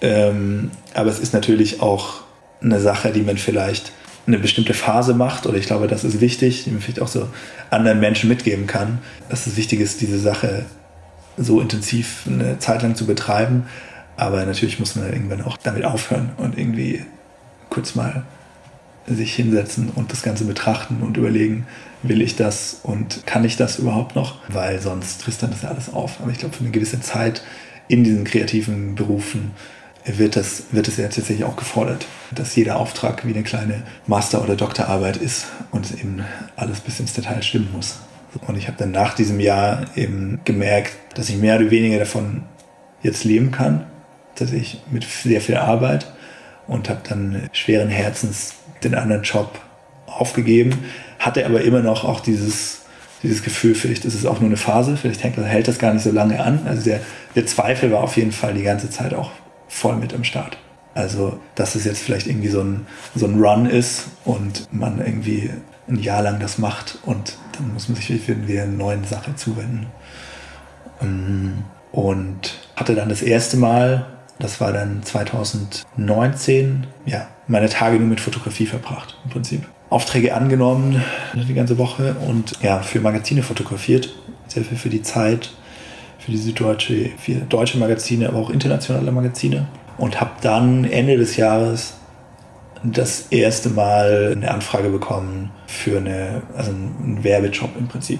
ähm, 0.01 0.71
aber 0.93 1.09
es 1.09 1.19
ist 1.19 1.33
natürlich 1.33 1.81
auch 1.81 2.21
eine 2.61 2.79
Sache, 2.79 3.11
die 3.11 3.21
man 3.21 3.37
vielleicht 3.37 3.93
eine 4.27 4.37
bestimmte 4.37 4.73
Phase 4.73 5.13
macht, 5.13 5.47
oder 5.47 5.57
ich 5.57 5.65
glaube, 5.65 5.87
das 5.87 6.03
ist 6.03 6.21
wichtig, 6.21 6.65
die 6.65 6.71
man 6.71 6.81
vielleicht 6.81 7.01
auch 7.01 7.07
so 7.07 7.27
anderen 7.71 7.99
Menschen 7.99 8.29
mitgeben 8.29 8.67
kann, 8.67 8.99
dass 9.29 9.47
es 9.47 9.55
wichtig 9.55 9.79
ist, 9.79 10.01
diese 10.01 10.19
Sache 10.19 10.65
so 11.37 11.61
intensiv 11.61 12.23
eine 12.27 12.59
Zeit 12.59 12.81
lang 12.81 12.95
zu 12.95 13.05
betreiben. 13.05 13.65
Aber 14.19 14.45
natürlich 14.45 14.79
muss 14.79 14.97
man 14.97 15.13
irgendwann 15.13 15.41
auch 15.41 15.55
damit 15.55 15.85
aufhören 15.85 16.31
und 16.35 16.57
irgendwie 16.57 17.05
kurz 17.69 17.95
mal 17.95 18.23
sich 19.07 19.33
hinsetzen 19.33 19.89
und 19.95 20.11
das 20.11 20.23
Ganze 20.23 20.43
betrachten 20.43 20.97
und 21.01 21.15
überlegen, 21.15 21.65
will 22.03 22.21
ich 22.21 22.35
das 22.35 22.81
und 22.83 23.25
kann 23.25 23.45
ich 23.45 23.55
das 23.55 23.79
überhaupt 23.79 24.17
noch? 24.17 24.41
Weil 24.49 24.81
sonst 24.81 25.23
frisst 25.23 25.41
dann 25.41 25.51
das 25.51 25.61
ja 25.61 25.69
alles 25.69 25.93
auf. 25.93 26.19
Aber 26.21 26.31
ich 26.31 26.37
glaube, 26.37 26.53
für 26.53 26.65
eine 26.65 26.71
gewisse 26.71 26.99
Zeit 26.99 27.43
in 27.87 28.03
diesen 28.03 28.25
kreativen 28.25 28.95
Berufen 28.95 29.51
wird 30.03 30.35
das, 30.35 30.63
wird 30.71 30.89
es 30.89 30.97
ja 30.97 31.05
tatsächlich 31.05 31.45
auch 31.45 31.55
gefordert, 31.55 32.05
dass 32.35 32.57
jeder 32.57 32.75
Auftrag 32.75 33.25
wie 33.25 33.33
eine 33.33 33.43
kleine 33.43 33.83
Master- 34.05 34.43
oder 34.43 34.57
Doktorarbeit 34.57 35.15
ist 35.15 35.47
und 35.71 35.91
eben 35.93 36.25
alles 36.57 36.81
bis 36.81 36.99
ins 36.99 37.13
Detail 37.13 37.41
stimmen 37.41 37.69
muss. 37.71 37.99
Und 38.47 38.57
ich 38.57 38.67
habe 38.67 38.77
dann 38.77 38.91
nach 38.91 39.13
diesem 39.13 39.39
Jahr 39.39 39.85
eben 39.95 40.41
gemerkt, 40.43 40.97
dass 41.15 41.29
ich 41.29 41.37
mehr 41.37 41.55
oder 41.55 41.71
weniger 41.71 41.99
davon 41.99 42.43
jetzt 43.01 43.23
leben 43.23 43.51
kann, 43.51 43.85
dass 44.41 44.51
ich 44.51 44.81
mit 44.91 45.03
sehr 45.03 45.41
viel 45.41 45.57
Arbeit 45.57 46.11
und 46.67 46.89
habe 46.89 47.01
dann 47.07 47.49
schweren 47.51 47.89
Herzens 47.89 48.55
den 48.83 48.95
anderen 48.95 49.23
Job 49.23 49.59
aufgegeben, 50.05 50.79
hatte 51.19 51.45
aber 51.45 51.61
immer 51.61 51.81
noch 51.81 52.03
auch 52.03 52.19
dieses, 52.19 52.81
dieses 53.23 53.43
Gefühl, 53.43 53.75
vielleicht 53.75 54.05
ist 54.05 54.15
es 54.15 54.25
auch 54.25 54.39
nur 54.39 54.49
eine 54.49 54.57
Phase, 54.57 54.97
vielleicht 54.97 55.23
hält 55.23 55.67
das 55.67 55.79
gar 55.79 55.93
nicht 55.93 56.03
so 56.03 56.11
lange 56.11 56.41
an. 56.41 56.61
Also 56.67 56.83
der, 56.83 57.01
der 57.35 57.45
Zweifel 57.45 57.91
war 57.91 58.01
auf 58.01 58.17
jeden 58.17 58.31
Fall 58.31 58.53
die 58.53 58.63
ganze 58.63 58.89
Zeit 58.89 59.13
auch 59.13 59.31
voll 59.67 59.95
mit 59.95 60.13
am 60.13 60.23
Start. 60.23 60.57
Also, 60.95 61.39
dass 61.55 61.75
es 61.75 61.85
jetzt 61.85 62.01
vielleicht 62.01 62.27
irgendwie 62.27 62.49
so 62.49 62.61
ein, 62.61 62.87
so 63.15 63.25
ein 63.25 63.39
Run 63.39 63.65
ist 63.67 64.07
und 64.25 64.67
man 64.73 64.99
irgendwie 64.99 65.49
ein 65.87 65.99
Jahr 65.99 66.21
lang 66.21 66.39
das 66.39 66.57
macht 66.57 66.99
und 67.05 67.37
dann 67.53 67.73
muss 67.73 67.89
man 67.89 67.95
sich 67.95 68.27
wieder 68.27 68.63
einer 68.63 68.71
neuen 68.71 69.03
Sache 69.03 69.35
zuwenden. 69.35 69.87
Ähm, 71.01 71.63
und 71.91 72.59
hatte 72.75 72.95
dann 72.95 73.09
das 73.09 73.21
erste 73.21 73.57
Mal, 73.57 74.05
das 74.39 74.61
war 74.61 74.71
dann 74.71 75.03
2019, 75.03 76.87
ja, 77.05 77.27
meine 77.47 77.67
Tage 77.67 77.97
nur 77.97 78.07
mit 78.07 78.21
Fotografie 78.21 78.65
verbracht 78.65 79.17
im 79.25 79.29
Prinzip. 79.31 79.67
Aufträge 79.89 80.33
angenommen 80.35 81.03
die 81.33 81.53
ganze 81.53 81.77
Woche 81.77 82.15
und 82.27 82.53
ja, 82.61 82.81
für 82.81 83.01
Magazine 83.01 83.43
fotografiert. 83.43 84.13
Sehr 84.47 84.63
viel 84.63 84.77
für 84.77 84.89
die 84.89 85.01
Zeit, 85.01 85.51
für 86.19 86.31
die 86.31 86.37
Süddeutsche, 86.37 87.09
für 87.17 87.33
deutsche 87.33 87.77
Magazine, 87.77 88.29
aber 88.29 88.37
auch 88.37 88.49
internationale 88.49 89.11
Magazine. 89.11 89.67
Und 89.97 90.21
habe 90.21 90.31
dann 90.41 90.85
Ende 90.85 91.17
des 91.17 91.35
Jahres 91.35 91.95
das 92.83 93.27
erste 93.31 93.69
Mal 93.69 94.33
eine 94.35 94.51
Anfrage 94.51 94.89
bekommen 94.89 95.51
für 95.67 95.97
eine, 95.97 96.43
also 96.55 96.71
einen 96.71 97.23
Werbejob 97.23 97.71
im 97.77 97.87
Prinzip, 97.87 98.19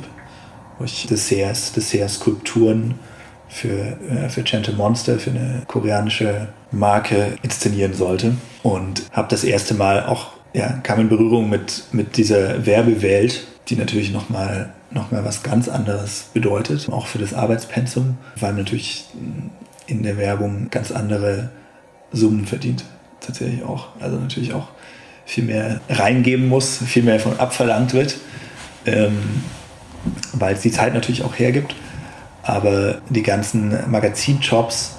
wo 0.77 0.85
ich 0.85 1.07
Desserts, 1.07 1.71
Dessert-Skulpturen 1.71 2.95
für, 3.49 3.97
äh, 4.09 4.29
für 4.29 4.43
Gentle 4.43 4.73
Monster, 4.73 5.19
für 5.19 5.31
eine 5.31 5.63
koreanische 5.67 6.47
Marke 6.71 7.37
inszenieren 7.41 7.93
sollte. 7.93 8.35
Und 8.63 9.03
habe 9.11 9.27
das 9.29 9.43
erste 9.43 9.73
Mal 9.73 10.05
auch 10.05 10.39
ja, 10.53 10.79
kam 10.83 10.99
in 10.99 11.09
Berührung 11.09 11.49
mit, 11.49 11.83
mit 11.91 12.17
dieser 12.17 12.65
Werbewelt, 12.65 13.45
die 13.67 13.75
natürlich 13.75 14.11
nochmal 14.11 14.73
noch 14.91 15.11
mal 15.11 15.23
was 15.23 15.43
ganz 15.43 15.69
anderes 15.69 16.29
bedeutet, 16.33 16.89
auch 16.89 17.05
für 17.05 17.19
das 17.19 17.35
Arbeitspensum, 17.35 18.17
weil 18.35 18.53
man 18.53 18.63
natürlich 18.63 19.05
in 19.85 20.01
der 20.01 20.17
Werbung 20.17 20.69
ganz 20.71 20.91
andere 20.91 21.49
Summen 22.11 22.47
verdient, 22.47 22.85
tatsächlich 23.19 23.63
auch. 23.63 23.89
Also 23.99 24.17
natürlich 24.17 24.53
auch 24.53 24.69
viel 25.25 25.43
mehr 25.43 25.79
reingeben 25.89 26.47
muss, 26.47 26.79
viel 26.79 27.03
mehr 27.03 27.19
von 27.19 27.39
abverlangt 27.39 27.93
wird, 27.93 28.17
ähm, 28.87 29.43
weil 30.33 30.55
es 30.55 30.61
die 30.61 30.71
Zeit 30.71 30.95
natürlich 30.95 31.23
auch 31.23 31.37
hergibt. 31.37 31.75
Aber 32.43 33.01
die 33.09 33.23
ganzen 33.23 33.91
Magazinjobs, 33.91 34.95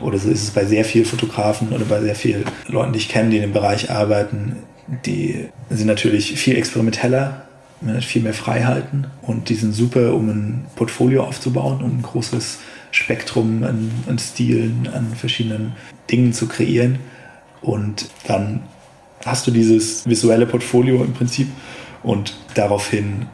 oder 0.00 0.18
so 0.18 0.30
ist 0.30 0.42
es 0.42 0.50
bei 0.50 0.64
sehr 0.64 0.84
vielen 0.84 1.04
Fotografen 1.04 1.72
oder 1.72 1.84
bei 1.84 2.00
sehr 2.00 2.14
vielen 2.14 2.44
Leuten, 2.66 2.92
die 2.92 2.98
ich 2.98 3.08
kenne, 3.08 3.30
die 3.30 3.36
in 3.36 3.42
dem 3.42 3.52
Bereich 3.52 3.90
arbeiten, 3.90 4.56
die 5.06 5.48
sind 5.70 5.86
natürlich 5.86 6.32
viel 6.32 6.56
experimenteller, 6.56 7.46
man 7.80 7.96
hat 7.96 8.04
viel 8.04 8.22
mehr 8.22 8.34
Freiheiten 8.34 9.06
und 9.22 9.48
die 9.48 9.54
sind 9.54 9.72
super, 9.72 10.14
um 10.14 10.28
ein 10.28 10.66
Portfolio 10.76 11.24
aufzubauen, 11.24 11.82
um 11.82 11.98
ein 11.98 12.02
großes 12.02 12.58
Spektrum 12.90 13.64
an, 13.64 13.90
an 14.08 14.18
Stilen, 14.18 14.88
an 14.92 15.14
verschiedenen 15.16 15.72
Dingen 16.10 16.32
zu 16.32 16.46
kreieren. 16.46 16.98
Und 17.60 18.08
dann 18.26 18.60
hast 19.24 19.46
du 19.46 19.50
dieses 19.50 20.06
visuelle 20.06 20.46
Portfolio 20.46 21.02
im 21.02 21.12
Prinzip 21.12 21.48
und 22.02 22.36
daraufhin 22.54 23.26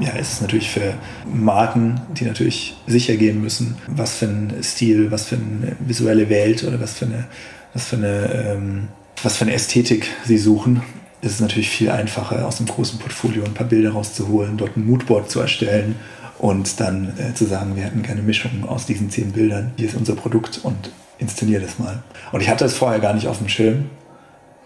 ja, 0.00 0.10
ist 0.10 0.34
es 0.34 0.40
natürlich 0.40 0.70
für 0.70 0.94
Marken, 1.32 2.00
die 2.14 2.24
natürlich 2.24 2.76
sicher 2.86 3.16
gehen 3.16 3.40
müssen, 3.40 3.76
was 3.86 4.16
für 4.16 4.26
ein 4.26 4.52
Stil, 4.62 5.10
was 5.10 5.26
für 5.26 5.36
eine 5.36 5.76
visuelle 5.80 6.28
Welt 6.28 6.64
oder 6.64 6.80
was 6.80 6.94
für 6.94 7.06
eine, 7.06 7.26
was 7.72 7.86
für 7.86 7.96
eine, 7.96 8.32
ähm, 8.32 8.88
was 9.22 9.36
für 9.36 9.44
eine 9.44 9.54
Ästhetik 9.54 10.08
sie 10.24 10.38
suchen 10.38 10.82
ist 11.24 11.32
es 11.32 11.40
natürlich 11.40 11.70
viel 11.70 11.90
einfacher, 11.90 12.46
aus 12.46 12.58
einem 12.58 12.68
großen 12.68 12.98
Portfolio 12.98 13.44
ein 13.44 13.54
paar 13.54 13.66
Bilder 13.66 13.92
rauszuholen, 13.92 14.58
dort 14.58 14.76
ein 14.76 14.84
Moodboard 14.84 15.30
zu 15.30 15.40
erstellen 15.40 15.96
und 16.38 16.80
dann 16.80 17.14
äh, 17.18 17.34
zu 17.34 17.46
sagen, 17.46 17.76
wir 17.76 17.84
hätten 17.84 18.02
gerne 18.02 18.20
Mischung 18.20 18.68
aus 18.68 18.84
diesen 18.84 19.08
zehn 19.10 19.32
Bildern. 19.32 19.72
Hier 19.76 19.88
ist 19.88 19.96
unser 19.96 20.16
Produkt 20.16 20.60
und 20.62 20.90
inszeniere 21.18 21.62
das 21.62 21.78
mal. 21.78 22.02
Und 22.32 22.42
ich 22.42 22.50
hatte 22.50 22.66
es 22.66 22.74
vorher 22.74 23.00
gar 23.00 23.14
nicht 23.14 23.26
auf 23.26 23.38
dem 23.38 23.48
Schirm, 23.48 23.86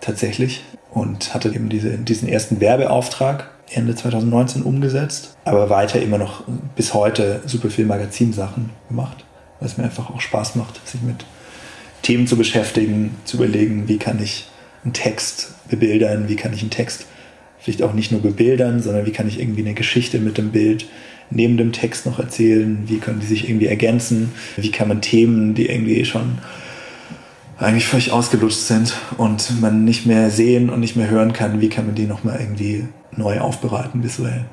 tatsächlich, 0.00 0.64
und 0.90 1.32
hatte 1.32 1.50
eben 1.50 1.68
diese, 1.68 1.96
diesen 1.98 2.28
ersten 2.28 2.60
Werbeauftrag 2.60 3.50
Ende 3.70 3.94
2019 3.94 4.62
umgesetzt, 4.62 5.36
aber 5.44 5.70
weiter 5.70 6.00
immer 6.00 6.18
noch 6.18 6.44
bis 6.76 6.94
heute 6.94 7.42
super 7.46 7.70
viel 7.70 7.86
Magazinsachen 7.86 8.70
gemacht, 8.88 9.24
weil 9.60 9.68
es 9.68 9.76
mir 9.76 9.84
einfach 9.84 10.10
auch 10.10 10.20
Spaß 10.20 10.56
macht, 10.56 10.86
sich 10.86 11.02
mit 11.02 11.24
Themen 12.02 12.26
zu 12.26 12.36
beschäftigen, 12.36 13.16
zu 13.24 13.36
überlegen, 13.36 13.88
wie 13.88 13.98
kann 13.98 14.22
ich 14.22 14.48
einen 14.84 14.92
Text 14.92 15.52
bebildern, 15.68 16.28
wie 16.28 16.36
kann 16.36 16.52
ich 16.52 16.62
einen 16.62 16.70
Text 16.70 17.06
vielleicht 17.58 17.82
auch 17.82 17.92
nicht 17.92 18.12
nur 18.12 18.22
bebildern, 18.22 18.80
sondern 18.80 19.04
wie 19.04 19.10
kann 19.10 19.28
ich 19.28 19.40
irgendwie 19.40 19.62
eine 19.62 19.74
Geschichte 19.74 20.18
mit 20.18 20.38
dem 20.38 20.50
Bild 20.52 20.86
neben 21.30 21.56
dem 21.56 21.72
Text 21.72 22.06
noch 22.06 22.18
erzählen, 22.18 22.84
wie 22.86 22.98
können 22.98 23.20
die 23.20 23.26
sich 23.26 23.48
irgendwie 23.48 23.66
ergänzen, 23.66 24.32
wie 24.56 24.70
kann 24.70 24.88
man 24.88 25.02
Themen, 25.02 25.54
die 25.54 25.66
irgendwie 25.66 26.04
schon 26.04 26.38
eigentlich 27.58 27.86
völlig 27.86 28.12
ausgelutscht 28.12 28.60
sind 28.60 28.94
und 29.16 29.60
man 29.60 29.84
nicht 29.84 30.06
mehr 30.06 30.30
sehen 30.30 30.70
und 30.70 30.80
nicht 30.80 30.96
mehr 30.96 31.10
hören 31.10 31.32
kann, 31.32 31.60
wie 31.60 31.68
kann 31.68 31.86
man 31.86 31.94
die 31.94 32.06
nochmal 32.06 32.38
irgendwie 32.40 32.86
neu 33.18 33.40
aufbereiten 33.40 34.02
visuell. 34.02 34.46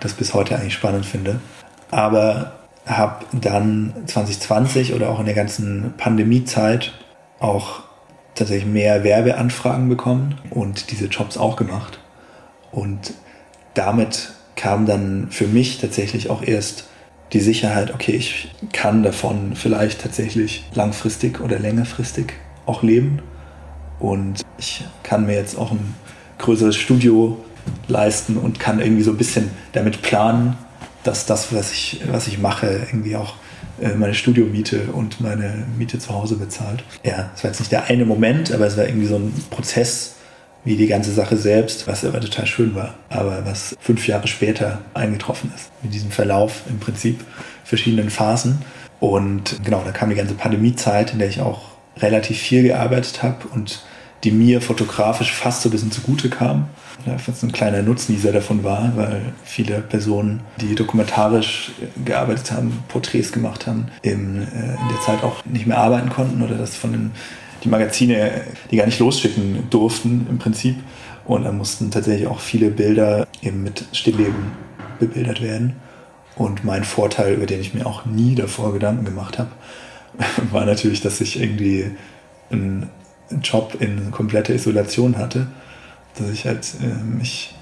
Das 0.00 0.14
bis 0.14 0.34
heute 0.34 0.56
eigentlich 0.56 0.74
spannend 0.74 1.06
finde. 1.06 1.40
Aber 1.90 2.52
habe 2.86 3.24
dann 3.32 3.92
2020 4.06 4.94
oder 4.94 5.10
auch 5.10 5.20
in 5.20 5.26
der 5.26 5.34
ganzen 5.34 5.94
Pandemiezeit 5.96 6.92
auch 7.40 7.80
tatsächlich 8.34 8.66
mehr 8.66 9.02
Werbeanfragen 9.02 9.88
bekommen 9.88 10.40
und 10.50 10.90
diese 10.90 11.06
Jobs 11.06 11.36
auch 11.36 11.56
gemacht. 11.56 11.98
Und 12.70 13.14
damit 13.74 14.30
kam 14.54 14.86
dann 14.86 15.28
für 15.30 15.46
mich 15.46 15.78
tatsächlich 15.78 16.30
auch 16.30 16.42
erst 16.42 16.88
die 17.32 17.40
Sicherheit, 17.40 17.92
okay, 17.92 18.12
ich 18.12 18.54
kann 18.72 19.02
davon 19.02 19.56
vielleicht 19.56 20.00
tatsächlich 20.02 20.64
langfristig 20.74 21.40
oder 21.40 21.58
längerfristig 21.58 22.34
auch 22.66 22.82
leben. 22.82 23.20
Und 23.98 24.42
ich 24.58 24.84
kann 25.02 25.26
mir 25.26 25.34
jetzt 25.34 25.58
auch 25.58 25.72
ein 25.72 25.94
größeres 26.38 26.76
Studio 26.76 27.38
leisten 27.88 28.36
und 28.36 28.60
kann 28.60 28.80
irgendwie 28.80 29.02
so 29.02 29.10
ein 29.10 29.16
bisschen 29.16 29.50
damit 29.72 30.02
planen, 30.02 30.56
dass 31.04 31.26
das, 31.26 31.54
was 31.54 31.72
ich, 31.72 32.00
was 32.10 32.26
ich 32.26 32.38
mache, 32.38 32.86
irgendwie 32.86 33.16
auch 33.16 33.34
äh, 33.80 33.94
meine 33.94 34.14
Studiomiete 34.14 34.88
und 34.92 35.20
meine 35.20 35.66
Miete 35.78 35.98
zu 35.98 36.10
Hause 36.10 36.36
bezahlt. 36.36 36.82
Ja, 37.04 37.30
es 37.34 37.44
war 37.44 37.50
jetzt 37.50 37.60
nicht 37.60 37.72
der 37.72 37.84
eine 37.84 38.04
Moment, 38.04 38.52
aber 38.52 38.66
es 38.66 38.76
war 38.76 38.86
irgendwie 38.86 39.06
so 39.06 39.16
ein 39.16 39.32
Prozess, 39.50 40.14
wie 40.64 40.76
die 40.76 40.88
ganze 40.88 41.12
Sache 41.12 41.36
selbst, 41.36 41.86
was 41.86 42.04
aber 42.04 42.20
total 42.20 42.46
schön 42.46 42.74
war, 42.74 42.94
aber 43.08 43.44
was 43.46 43.76
fünf 43.78 44.08
Jahre 44.08 44.26
später 44.26 44.80
eingetroffen 44.94 45.52
ist. 45.54 45.70
Mit 45.82 45.94
diesem 45.94 46.10
Verlauf 46.10 46.62
im 46.68 46.80
Prinzip 46.80 47.20
verschiedenen 47.62 48.10
Phasen. 48.10 48.58
Und 48.98 49.60
genau, 49.64 49.82
da 49.84 49.92
kam 49.92 50.10
die 50.10 50.16
ganze 50.16 50.34
Pandemiezeit, 50.34 51.12
in 51.12 51.20
der 51.20 51.28
ich 51.28 51.40
auch 51.40 51.62
relativ 51.98 52.38
viel 52.38 52.64
gearbeitet 52.64 53.22
habe 53.22 53.46
und 53.54 53.84
die 54.24 54.30
mir 54.30 54.60
fotografisch 54.60 55.32
fast 55.32 55.62
so 55.62 55.68
ein 55.68 55.72
bisschen 55.72 55.92
zugute 55.92 56.30
kam. 56.30 56.68
Fast 57.18 57.44
ein 57.44 57.52
kleiner 57.52 57.82
Nutznießer 57.82 58.32
davon 58.32 58.64
war, 58.64 58.92
weil 58.96 59.20
viele 59.44 59.80
Personen, 59.80 60.40
die 60.60 60.74
dokumentarisch 60.74 61.70
gearbeitet 62.04 62.50
haben, 62.50 62.82
Porträts 62.88 63.30
gemacht 63.30 63.66
haben, 63.66 63.88
in, 64.02 64.38
äh, 64.38 64.72
in 64.72 64.88
der 64.90 65.00
Zeit 65.04 65.22
auch 65.22 65.44
nicht 65.44 65.66
mehr 65.66 65.78
arbeiten 65.78 66.08
konnten 66.08 66.42
oder 66.42 66.56
das 66.56 66.74
von 66.74 66.92
den 66.92 67.12
die 67.66 67.68
Magazine, 67.68 68.42
die 68.70 68.76
gar 68.76 68.86
nicht 68.86 68.98
losschicken 68.98 69.68
durften 69.70 70.26
im 70.30 70.38
Prinzip. 70.38 70.76
Und 71.24 71.44
dann 71.44 71.58
mussten 71.58 71.90
tatsächlich 71.90 72.28
auch 72.28 72.40
viele 72.40 72.70
Bilder 72.70 73.26
eben 73.42 73.62
mit 73.62 73.84
Stillleben 73.92 74.52
bebildert 74.98 75.42
werden. 75.42 75.74
Und 76.36 76.64
mein 76.64 76.84
Vorteil, 76.84 77.34
über 77.34 77.46
den 77.46 77.60
ich 77.60 77.74
mir 77.74 77.86
auch 77.86 78.04
nie 78.04 78.34
davor 78.34 78.72
Gedanken 78.72 79.04
gemacht 79.04 79.38
habe, 79.38 79.50
war 80.52 80.64
natürlich, 80.64 81.00
dass 81.00 81.20
ich 81.20 81.40
irgendwie 81.40 81.90
einen 82.50 82.88
Job 83.42 83.76
in 83.80 84.10
kompletter 84.10 84.54
Isolation 84.54 85.18
hatte. 85.18 85.46
Dass 86.14 86.30
ich 86.30 86.46
halt 86.46 86.66
äh, 86.82 87.02
mich 87.04 87.54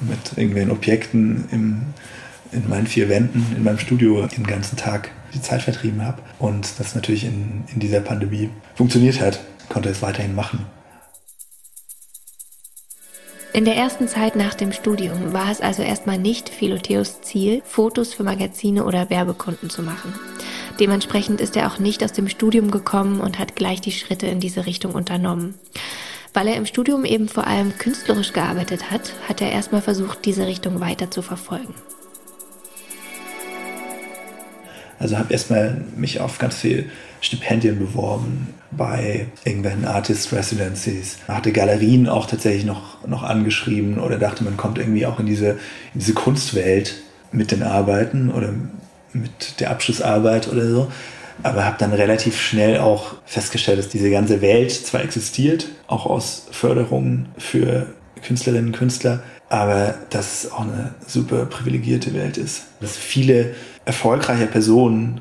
mit 0.00 0.36
irgendwelchen 0.36 0.70
Objekten 0.70 1.44
im, 1.50 1.82
in 2.52 2.68
meinen 2.68 2.86
vier 2.86 3.08
Wänden, 3.08 3.44
in 3.56 3.64
meinem 3.64 3.78
Studio 3.78 4.26
den 4.26 4.46
ganzen 4.46 4.76
Tag 4.76 5.10
die 5.34 5.40
Zeit 5.40 5.62
vertrieben 5.62 6.04
habe. 6.04 6.22
Und 6.38 6.78
das 6.78 6.94
natürlich 6.94 7.24
in, 7.24 7.64
in 7.72 7.80
dieser 7.80 8.00
Pandemie 8.00 8.50
funktioniert 8.74 9.20
hat, 9.20 9.40
konnte 9.68 9.88
es 9.88 10.02
weiterhin 10.02 10.34
machen. 10.34 10.66
In 13.54 13.66
der 13.66 13.76
ersten 13.76 14.08
Zeit 14.08 14.34
nach 14.34 14.54
dem 14.54 14.72
Studium 14.72 15.34
war 15.34 15.50
es 15.50 15.60
also 15.60 15.82
erstmal 15.82 16.16
nicht 16.16 16.48
Philotheos 16.48 17.20
Ziel, 17.20 17.60
Fotos 17.66 18.14
für 18.14 18.22
Magazine 18.22 18.82
oder 18.82 19.10
Werbekunden 19.10 19.68
zu 19.68 19.82
machen. 19.82 20.14
Dementsprechend 20.80 21.38
ist 21.42 21.54
er 21.54 21.70
auch 21.70 21.78
nicht 21.78 22.02
aus 22.02 22.12
dem 22.12 22.30
Studium 22.30 22.70
gekommen 22.70 23.20
und 23.20 23.38
hat 23.38 23.54
gleich 23.54 23.82
die 23.82 23.92
Schritte 23.92 24.26
in 24.26 24.40
diese 24.40 24.64
Richtung 24.64 24.92
unternommen. 24.92 25.54
Weil 26.32 26.48
er 26.48 26.56
im 26.56 26.64
Studium 26.64 27.04
eben 27.04 27.28
vor 27.28 27.46
allem 27.46 27.76
künstlerisch 27.76 28.32
gearbeitet 28.32 28.90
hat, 28.90 29.12
hat 29.28 29.42
er 29.42 29.52
erstmal 29.52 29.82
versucht, 29.82 30.24
diese 30.24 30.46
Richtung 30.46 30.80
weiter 30.80 31.10
zu 31.10 31.20
verfolgen. 31.20 31.74
Also 34.98 35.18
habe 35.18 35.30
erstmal 35.30 35.84
mich 35.94 36.20
auf 36.20 36.38
ganz 36.38 36.56
viele 36.56 36.86
Stipendien 37.22 37.78
beworben 37.78 38.48
bei 38.72 39.28
irgendwelchen 39.44 39.84
Artist 39.84 40.32
Residencies. 40.32 41.18
Hatte 41.28 41.52
Galerien 41.52 42.08
auch 42.08 42.26
tatsächlich 42.26 42.64
noch, 42.64 43.06
noch 43.06 43.22
angeschrieben 43.22 43.98
oder 43.98 44.18
dachte, 44.18 44.44
man 44.44 44.56
kommt 44.56 44.78
irgendwie 44.78 45.06
auch 45.06 45.20
in 45.20 45.26
diese, 45.26 45.50
in 45.94 46.00
diese 46.00 46.14
Kunstwelt 46.14 46.96
mit 47.30 47.52
den 47.52 47.62
Arbeiten 47.62 48.30
oder 48.30 48.52
mit 49.12 49.60
der 49.60 49.70
Abschlussarbeit 49.70 50.50
oder 50.50 50.68
so. 50.68 50.92
Aber 51.44 51.64
habe 51.64 51.76
dann 51.78 51.92
relativ 51.92 52.40
schnell 52.40 52.78
auch 52.78 53.14
festgestellt, 53.24 53.78
dass 53.78 53.88
diese 53.88 54.10
ganze 54.10 54.42
Welt 54.42 54.72
zwar 54.72 55.02
existiert, 55.02 55.68
auch 55.86 56.06
aus 56.06 56.48
Förderungen 56.50 57.28
für 57.38 57.86
Künstlerinnen 58.20 58.66
und 58.66 58.76
Künstler, 58.76 59.22
aber 59.48 59.94
dass 60.10 60.44
es 60.44 60.52
auch 60.52 60.62
eine 60.62 60.94
super 61.06 61.46
privilegierte 61.46 62.14
Welt 62.14 62.36
ist. 62.36 62.64
Dass 62.80 62.96
viele 62.96 63.54
erfolgreiche 63.84 64.46
Personen 64.46 65.20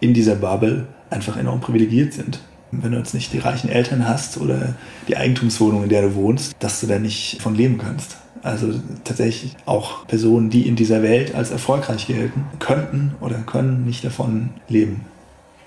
in 0.00 0.14
dieser 0.14 0.34
Bubble 0.34 0.86
einfach 1.12 1.36
enorm 1.36 1.60
privilegiert 1.60 2.12
sind. 2.12 2.40
Wenn 2.70 2.92
du 2.92 2.98
jetzt 2.98 3.14
nicht 3.14 3.32
die 3.32 3.38
reichen 3.38 3.68
Eltern 3.68 4.08
hast 4.08 4.38
oder 4.38 4.74
die 5.06 5.16
Eigentumswohnung, 5.16 5.82
in 5.82 5.88
der 5.90 6.02
du 6.02 6.14
wohnst, 6.14 6.54
dass 6.58 6.80
du 6.80 6.86
da 6.86 6.98
nicht 6.98 7.42
von 7.42 7.54
leben 7.54 7.78
kannst. 7.78 8.16
Also 8.42 8.74
tatsächlich 9.04 9.56
auch 9.66 10.06
Personen, 10.06 10.50
die 10.50 10.66
in 10.66 10.74
dieser 10.74 11.02
Welt 11.02 11.34
als 11.34 11.50
erfolgreich 11.50 12.06
gelten, 12.06 12.44
könnten 12.58 13.14
oder 13.20 13.36
können 13.38 13.84
nicht 13.84 14.04
davon 14.04 14.50
leben. 14.68 15.04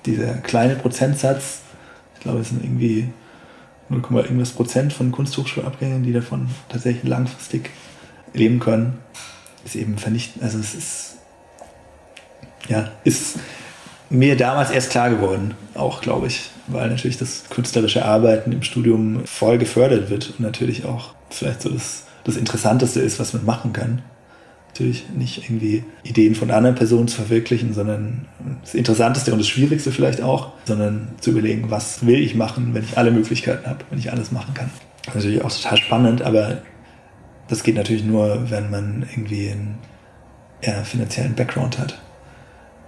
Dieser 0.05 0.34
kleine 0.34 0.75
Prozentsatz, 0.75 1.60
ich 2.15 2.21
glaube, 2.21 2.39
es 2.39 2.49
sind 2.49 2.63
irgendwie 2.63 3.10
0, 3.89 4.01
irgendwas 4.15 4.51
Prozent 4.51 4.91
von 4.91 5.12
Kunsthochschulabgängern, 5.12 6.03
die 6.03 6.12
davon 6.12 6.47
tatsächlich 6.67 7.08
langfristig 7.08 7.69
leben 8.34 8.60
können, 8.60 8.97
ist 9.63 9.75
eben 9.75 9.97
vernichtend. 9.97 10.43
Also 10.43 10.60
es 10.60 10.73
ist 10.73 11.15
ja, 12.67 12.91
ist 13.03 13.38
mir 14.09 14.37
damals 14.37 14.71
erst 14.71 14.91
klar 14.91 15.09
geworden, 15.09 15.53
auch 15.73 16.01
glaube 16.01 16.27
ich, 16.27 16.49
weil 16.67 16.89
natürlich 16.89 17.17
das 17.17 17.45
künstlerische 17.49 18.05
Arbeiten 18.05 18.51
im 18.51 18.63
Studium 18.63 19.25
voll 19.25 19.57
gefördert 19.57 20.09
wird 20.09 20.29
und 20.29 20.39
natürlich 20.39 20.85
auch 20.85 21.13
vielleicht 21.29 21.61
so 21.61 21.69
das, 21.69 22.03
das 22.23 22.37
Interessanteste 22.37 22.99
ist, 22.99 23.19
was 23.19 23.33
man 23.33 23.45
machen 23.45 23.73
kann. 23.73 24.01
Natürlich 24.67 25.05
nicht 25.15 25.43
irgendwie 25.45 25.85
Ideen 26.03 26.35
von 26.35 26.51
anderen 26.51 26.75
Personen 26.75 27.07
zu 27.07 27.15
verwirklichen, 27.15 27.73
sondern 27.73 28.27
das 28.61 28.73
Interessanteste 28.73 29.31
und 29.31 29.39
das 29.39 29.47
Schwierigste 29.47 29.91
vielleicht 29.91 30.21
auch, 30.21 30.51
sondern 30.65 31.09
zu 31.21 31.31
überlegen, 31.31 31.71
was 31.71 32.05
will 32.05 32.19
ich 32.19 32.35
machen, 32.35 32.73
wenn 32.73 32.83
ich 32.83 32.97
alle 32.97 33.11
Möglichkeiten 33.11 33.67
habe, 33.67 33.85
wenn 33.89 33.99
ich 33.99 34.11
alles 34.11 34.31
machen 34.31 34.53
kann. 34.53 34.69
Das 35.05 35.15
ist 35.15 35.15
natürlich 35.15 35.43
auch 35.43 35.51
total 35.51 35.77
spannend, 35.77 36.21
aber 36.23 36.57
das 37.47 37.63
geht 37.63 37.75
natürlich 37.75 38.03
nur, 38.03 38.49
wenn 38.49 38.69
man 38.69 39.05
irgendwie 39.09 39.51
einen 39.51 40.85
finanziellen 40.85 41.35
Background 41.35 41.79
hat 41.79 41.97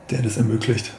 der 0.09 0.21
das 0.21 0.37
ermöglicht. 0.37 0.91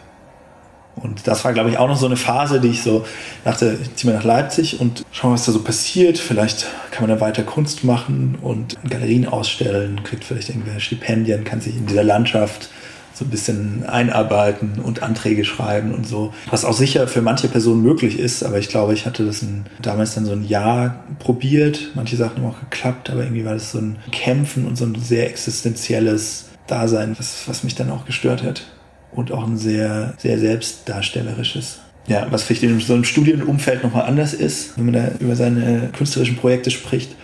Und 1.02 1.26
das 1.26 1.44
war, 1.44 1.52
glaube 1.52 1.70
ich, 1.70 1.78
auch 1.78 1.88
noch 1.88 1.96
so 1.96 2.06
eine 2.06 2.16
Phase, 2.16 2.60
die 2.60 2.68
ich 2.68 2.82
so 2.82 3.04
dachte, 3.44 3.78
ich 3.82 3.94
ziehe 3.96 4.12
mal 4.12 4.18
nach 4.18 4.24
Leipzig 4.24 4.80
und 4.80 5.04
schaue, 5.12 5.32
was 5.32 5.46
da 5.46 5.52
so 5.52 5.62
passiert. 5.62 6.18
Vielleicht 6.18 6.66
kann 6.90 7.06
man 7.06 7.16
da 7.16 7.20
weiter 7.20 7.42
Kunst 7.42 7.84
machen 7.84 8.38
und 8.40 8.76
Galerien 8.88 9.26
ausstellen, 9.26 10.02
kriegt 10.04 10.24
vielleicht 10.24 10.48
irgendwelche 10.48 10.80
Stipendien, 10.80 11.44
kann 11.44 11.60
sich 11.60 11.76
in 11.76 11.86
dieser 11.86 12.04
Landschaft 12.04 12.70
so 13.18 13.24
ein 13.24 13.30
bisschen 13.30 13.84
einarbeiten 13.84 14.78
und 14.78 15.02
Anträge 15.02 15.44
schreiben 15.44 15.92
und 15.92 16.06
so. 16.06 16.32
Was 16.50 16.64
auch 16.64 16.72
sicher 16.72 17.08
für 17.08 17.20
manche 17.20 17.48
Personen 17.48 17.82
möglich 17.82 18.18
ist, 18.18 18.44
aber 18.44 18.58
ich 18.58 18.68
glaube, 18.68 18.94
ich 18.94 19.06
hatte 19.06 19.26
das 19.26 19.42
ein, 19.42 19.66
damals 19.82 20.14
dann 20.14 20.24
so 20.24 20.32
ein 20.32 20.46
Jahr 20.46 21.04
probiert. 21.18 21.90
Manche 21.94 22.16
Sachen 22.16 22.42
haben 22.42 22.50
auch 22.50 22.60
geklappt, 22.60 23.10
aber 23.10 23.24
irgendwie 23.24 23.44
war 23.44 23.54
das 23.54 23.72
so 23.72 23.78
ein 23.78 23.98
Kämpfen 24.12 24.66
und 24.66 24.76
so 24.76 24.84
ein 24.84 24.94
sehr 24.94 25.28
existenzielles 25.28 26.44
Dasein, 26.68 27.16
was, 27.18 27.48
was 27.48 27.64
mich 27.64 27.74
dann 27.74 27.90
auch 27.90 28.04
gestört 28.04 28.44
hat 28.44 28.62
und 29.12 29.32
auch 29.32 29.46
ein 29.46 29.56
sehr, 29.56 30.14
sehr 30.18 30.38
selbstdarstellerisches. 30.38 31.80
Ja, 32.06 32.26
was 32.30 32.42
vielleicht 32.42 32.62
in 32.62 32.80
so 32.80 32.94
einem 32.94 33.04
Studienumfeld 33.04 33.82
nochmal 33.82 34.06
anders 34.06 34.32
ist, 34.32 34.78
wenn 34.78 34.86
man 34.86 34.94
da 34.94 35.10
über 35.20 35.36
seine 35.36 35.90
künstlerischen 35.96 36.36
Projekte 36.36 36.70
spricht. 36.70 37.14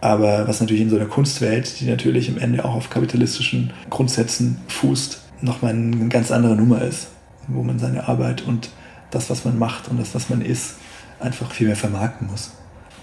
Aber 0.00 0.48
was 0.48 0.60
natürlich 0.60 0.82
in 0.82 0.90
so 0.90 0.96
einer 0.96 1.06
Kunstwelt, 1.06 1.78
die 1.78 1.84
natürlich 1.84 2.28
im 2.28 2.38
Ende 2.38 2.64
auch 2.64 2.74
auf 2.74 2.90
kapitalistischen 2.90 3.72
Grundsätzen 3.88 4.56
fußt, 4.66 5.20
nochmal 5.42 5.72
eine 5.72 6.08
ganz 6.08 6.32
andere 6.32 6.56
Nummer 6.56 6.82
ist, 6.82 7.08
wo 7.46 7.62
man 7.62 7.78
seine 7.78 8.08
Arbeit 8.08 8.42
und 8.42 8.70
das, 9.12 9.30
was 9.30 9.44
man 9.44 9.58
macht 9.58 9.88
und 9.88 10.00
das, 10.00 10.14
was 10.14 10.28
man 10.28 10.42
ist, 10.42 10.74
einfach 11.20 11.52
viel 11.52 11.68
mehr 11.68 11.76
vermarkten 11.76 12.26
muss. 12.28 12.50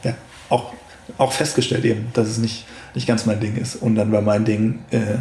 Ja, 0.04 0.16
auch, 0.50 0.74
auch 1.18 1.32
festgestellt 1.32 1.86
eben, 1.86 2.08
dass 2.14 2.28
es 2.28 2.38
nicht, 2.38 2.66
nicht 2.96 3.08
ganz 3.08 3.26
mein 3.26 3.40
Ding 3.40 3.56
ist. 3.56 3.78
Und 3.78 3.96
dann 3.96 4.12
war 4.12 4.22
mein 4.22 4.44
Ding, 4.44 4.80
äh, 4.92 5.20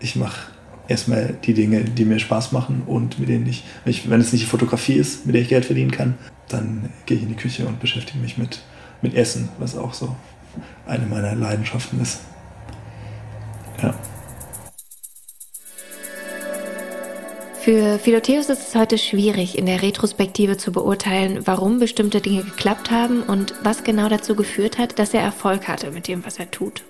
ich 0.00 0.14
mache 0.16 0.50
erstmal 0.88 1.34
die 1.44 1.54
Dinge, 1.54 1.84
die 1.84 2.04
mir 2.04 2.18
Spaß 2.18 2.52
machen 2.52 2.82
und 2.86 3.18
mit 3.18 3.28
denen 3.28 3.46
ich, 3.46 3.64
wenn 3.84 4.20
es 4.20 4.32
nicht 4.32 4.44
die 4.44 4.48
Fotografie 4.48 4.94
ist, 4.94 5.26
mit 5.26 5.34
der 5.34 5.42
ich 5.42 5.48
Geld 5.48 5.66
verdienen 5.66 5.90
kann, 5.90 6.14
dann 6.48 6.88
gehe 7.06 7.18
ich 7.18 7.22
in 7.22 7.28
die 7.28 7.36
Küche 7.36 7.66
und 7.66 7.78
beschäftige 7.78 8.18
mich 8.18 8.38
mit, 8.38 8.62
mit 9.02 9.14
Essen, 9.14 9.50
was 9.58 9.76
auch 9.76 9.94
so 9.94 10.16
eine 10.86 11.06
meiner 11.06 11.34
Leidenschaften 11.34 12.00
ist. 12.00 12.20
Ja. 13.82 13.94
Für 17.60 17.98
Philotheus 17.98 18.48
ist 18.48 18.68
es 18.68 18.74
heute 18.76 18.98
schwierig, 18.98 19.58
in 19.58 19.66
der 19.66 19.82
Retrospektive 19.82 20.56
zu 20.56 20.70
beurteilen, 20.70 21.40
warum 21.44 21.80
bestimmte 21.80 22.20
Dinge 22.20 22.44
geklappt 22.44 22.90
haben 22.92 23.22
und 23.22 23.52
was 23.62 23.82
genau 23.82 24.08
dazu 24.08 24.36
geführt 24.36 24.78
hat, 24.78 24.98
dass 24.98 25.12
er 25.12 25.22
Erfolg 25.22 25.66
hatte 25.66 25.90
mit 25.90 26.06
dem, 26.06 26.24
was 26.24 26.38
er 26.38 26.50
tut. 26.50 26.84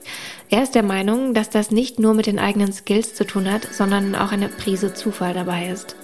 Er 0.50 0.62
ist 0.62 0.74
der 0.74 0.82
Meinung, 0.82 1.32
dass 1.32 1.48
das 1.48 1.70
nicht 1.70 1.98
nur 1.98 2.12
mit 2.12 2.26
den 2.26 2.38
eigenen 2.38 2.72
Skills 2.72 3.14
zu 3.14 3.24
tun 3.24 3.50
hat, 3.50 3.64
sondern 3.72 4.14
auch 4.14 4.30
eine 4.30 4.48
Prise 4.48 4.92
Zufall 4.92 5.32
dabei 5.32 5.68
ist. 5.68 5.96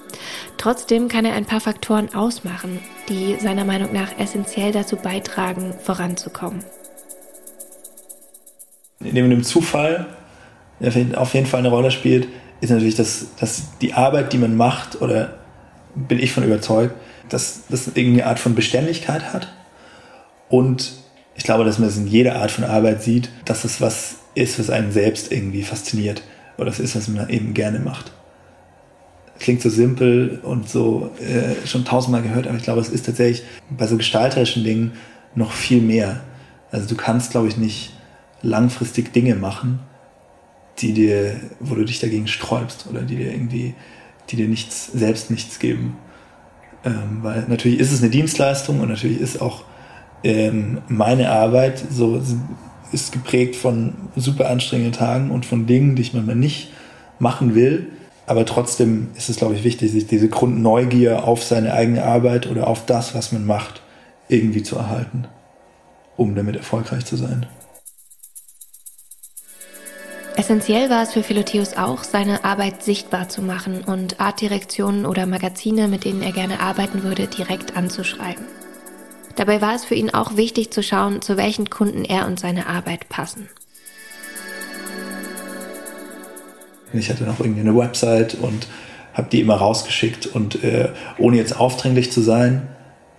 Trotzdem 0.57 1.09
kann 1.09 1.27
er 1.27 1.35
ein 1.35 1.45
paar 1.45 1.61
Faktoren 1.61 2.15
ausmachen, 2.15 2.79
die 3.11 3.37
seiner 3.41 3.67
Meinung 3.67 3.93
nach 3.93 4.19
essentiell 4.19 4.73
dazu 4.73 4.97
beitragen, 4.97 5.75
voranzukommen. 5.83 6.65
Neben 8.99 9.29
dem 9.29 9.45
Zufall, 9.45 10.07
der 10.81 11.21
auf 11.21 11.35
jeden 11.35 11.47
Fall 11.47 11.61
eine 11.61 11.71
Rolle 11.71 11.91
spielt, 11.91 12.29
ist 12.61 12.71
natürlich, 12.71 12.95
dass, 12.95 13.27
dass 13.39 13.79
die 13.81 13.95
Arbeit, 13.95 14.33
die 14.33 14.39
man 14.39 14.57
macht, 14.57 15.01
oder 15.01 15.39
bin 15.95 16.19
ich 16.19 16.33
von 16.33 16.45
überzeugt, 16.45 16.95
dass 17.29 17.63
das 17.69 17.89
irgendeine 17.89 18.27
Art 18.27 18.39
von 18.39 18.55
Beständigkeit 18.55 19.33
hat. 19.33 19.53
Und 20.49 20.93
ich 21.37 21.45
glaube, 21.45 21.65
dass 21.65 21.79
man 21.79 21.89
es 21.89 21.97
in 21.97 22.07
jeder 22.07 22.37
Art 22.37 22.51
von 22.51 22.65
Arbeit 22.65 23.03
sieht, 23.03 23.31
dass 23.45 23.65
es 23.65 23.81
was 23.81 24.17
ist, 24.35 24.59
was 24.59 24.71
einen 24.71 24.93
selbst 24.93 25.33
irgendwie 25.33 25.63
fasziniert. 25.63 26.23
Oder 26.59 26.69
es 26.69 26.81
ist, 26.81 26.97
was 26.97 27.09
man 27.09 27.29
eben 27.29 27.55
gerne 27.55 27.81
macht. 27.81 28.13
Klingt 29.41 29.63
so 29.63 29.69
simpel 29.69 30.39
und 30.43 30.69
so 30.69 31.11
äh, 31.19 31.67
schon 31.67 31.85
tausendmal 31.85 32.23
gehört, 32.23 32.47
aber 32.47 32.57
ich 32.57 32.63
glaube, 32.63 32.81
es 32.81 32.89
ist 32.89 33.07
tatsächlich 33.07 33.45
bei 33.69 33.87
so 33.87 33.97
gestalterischen 33.97 34.63
Dingen 34.63 34.93
noch 35.35 35.53
viel 35.53 35.81
mehr. 35.81 36.21
Also 36.71 36.89
du 36.89 36.95
kannst, 36.95 37.33
glaube 37.33 37.49
ich, 37.49 37.57
nicht 37.57 37.95
langfristig 38.43 39.13
Dinge 39.13 39.35
machen, 39.35 39.81
die 40.79 40.93
dir, 40.93 41.37
wo 41.61 41.75
du 41.75 41.85
dich 41.85 42.01
dagegen 42.01 42.27
sträubst 42.27 42.87
oder 42.89 43.03
die 43.03 43.17
dir 43.17 43.33
irgendwie, 43.33 43.75
die 44.31 44.37
dir 44.37 44.49
nichts, 44.49 44.91
selbst 44.93 45.31
nichts 45.31 45.59
geben. 45.59 45.97
Ähm, 46.85 47.21
weil 47.23 47.45
natürlich 47.49 47.81
ist 47.81 47.93
es 47.93 48.03
eine 48.03 48.11
Dienstleistung 48.11 48.81
und 48.81 48.89
natürlich 48.89 49.21
ist 49.21 49.41
auch 49.41 49.65
ähm, 50.23 50.83
meine 50.89 51.31
Arbeit 51.31 51.83
so 51.91 52.21
ist 52.93 53.13
geprägt 53.13 53.57
von 53.57 53.95
super 54.17 54.51
anstrengenden 54.51 54.93
Tagen 54.93 55.31
und 55.31 55.47
von 55.47 55.67
Dingen, 55.67 55.97
die 55.97 56.03
ich 56.03 56.15
manchmal 56.15 56.37
nicht 56.37 56.73
machen 57.19 57.55
will. 57.55 57.89
Aber 58.27 58.47
trotzdem 58.47 59.09
ist 59.17 59.29
es, 59.29 59.37
glaube 59.37 59.55
ich, 59.55 59.65
wichtig, 59.65 59.91
sich 59.93 60.07
diese 60.07 60.29
Grundneugier 60.29 61.25
auf 61.25 61.43
seine 61.43 61.75
eigene 61.75 62.05
Arbeit 62.05 62.51
oder 62.51 62.69
auf 62.69 62.87
das, 62.87 63.15
was 63.15 63.33
man 63.33 63.45
macht, 63.45 63.83
irgendwie 64.29 64.63
zu 64.63 64.77
erhalten, 64.77 65.27
um 66.17 66.35
damit 66.35 66.57
erfolgreich 66.57 67.05
zu 67.05 67.17
sein. 67.17 67.47
Essentiell 70.37 70.91
war 70.91 71.05
es 71.05 71.13
für 71.13 71.23
Philotheus 71.23 71.75
auch, 71.75 72.03
seine 72.03 72.45
Arbeit 72.45 72.83
sichtbar 72.83 73.29
zu 73.29 73.41
machen 73.41 73.85
und 73.85 74.21
Artdirektionen 74.21 75.07
oder 75.07 75.27
Magazine, 75.27 75.87
mit 75.87 76.05
denen 76.05 76.23
er 76.23 76.33
gerne 76.33 76.59
arbeiten 76.59 77.05
würde, 77.05 77.29
direkt 77.29 77.77
anzuschreiben. 77.77 78.45
Dabei 79.37 79.61
war 79.61 79.77
es 79.77 79.85
für 79.85 79.95
ihn 79.95 80.11
auch 80.11 80.37
wichtig 80.37 80.73
zu 80.73 80.83
schauen, 80.83 81.23
zu 81.23 81.37
welchen 81.37 81.71
Kunden 81.71 82.05
er 82.05 82.27
und 82.27 82.41
seine 82.41 82.67
Arbeit 82.67 83.09
passen. 83.09 83.49
Ich 86.93 87.11
hatte 87.11 87.25
noch 87.25 87.39
irgendwie 87.39 87.61
eine 87.61 87.77
Website 87.77 88.35
und 88.35 88.67
habe 89.13 89.29
die 89.31 89.41
immer 89.41 89.57
rausgeschickt 89.57 90.27
und 90.27 90.65
äh, 90.65 90.89
ohne 91.17 91.37
jetzt 91.37 91.59
aufdringlich 91.59 92.11
zu 92.11 92.21
sein, 92.21 92.69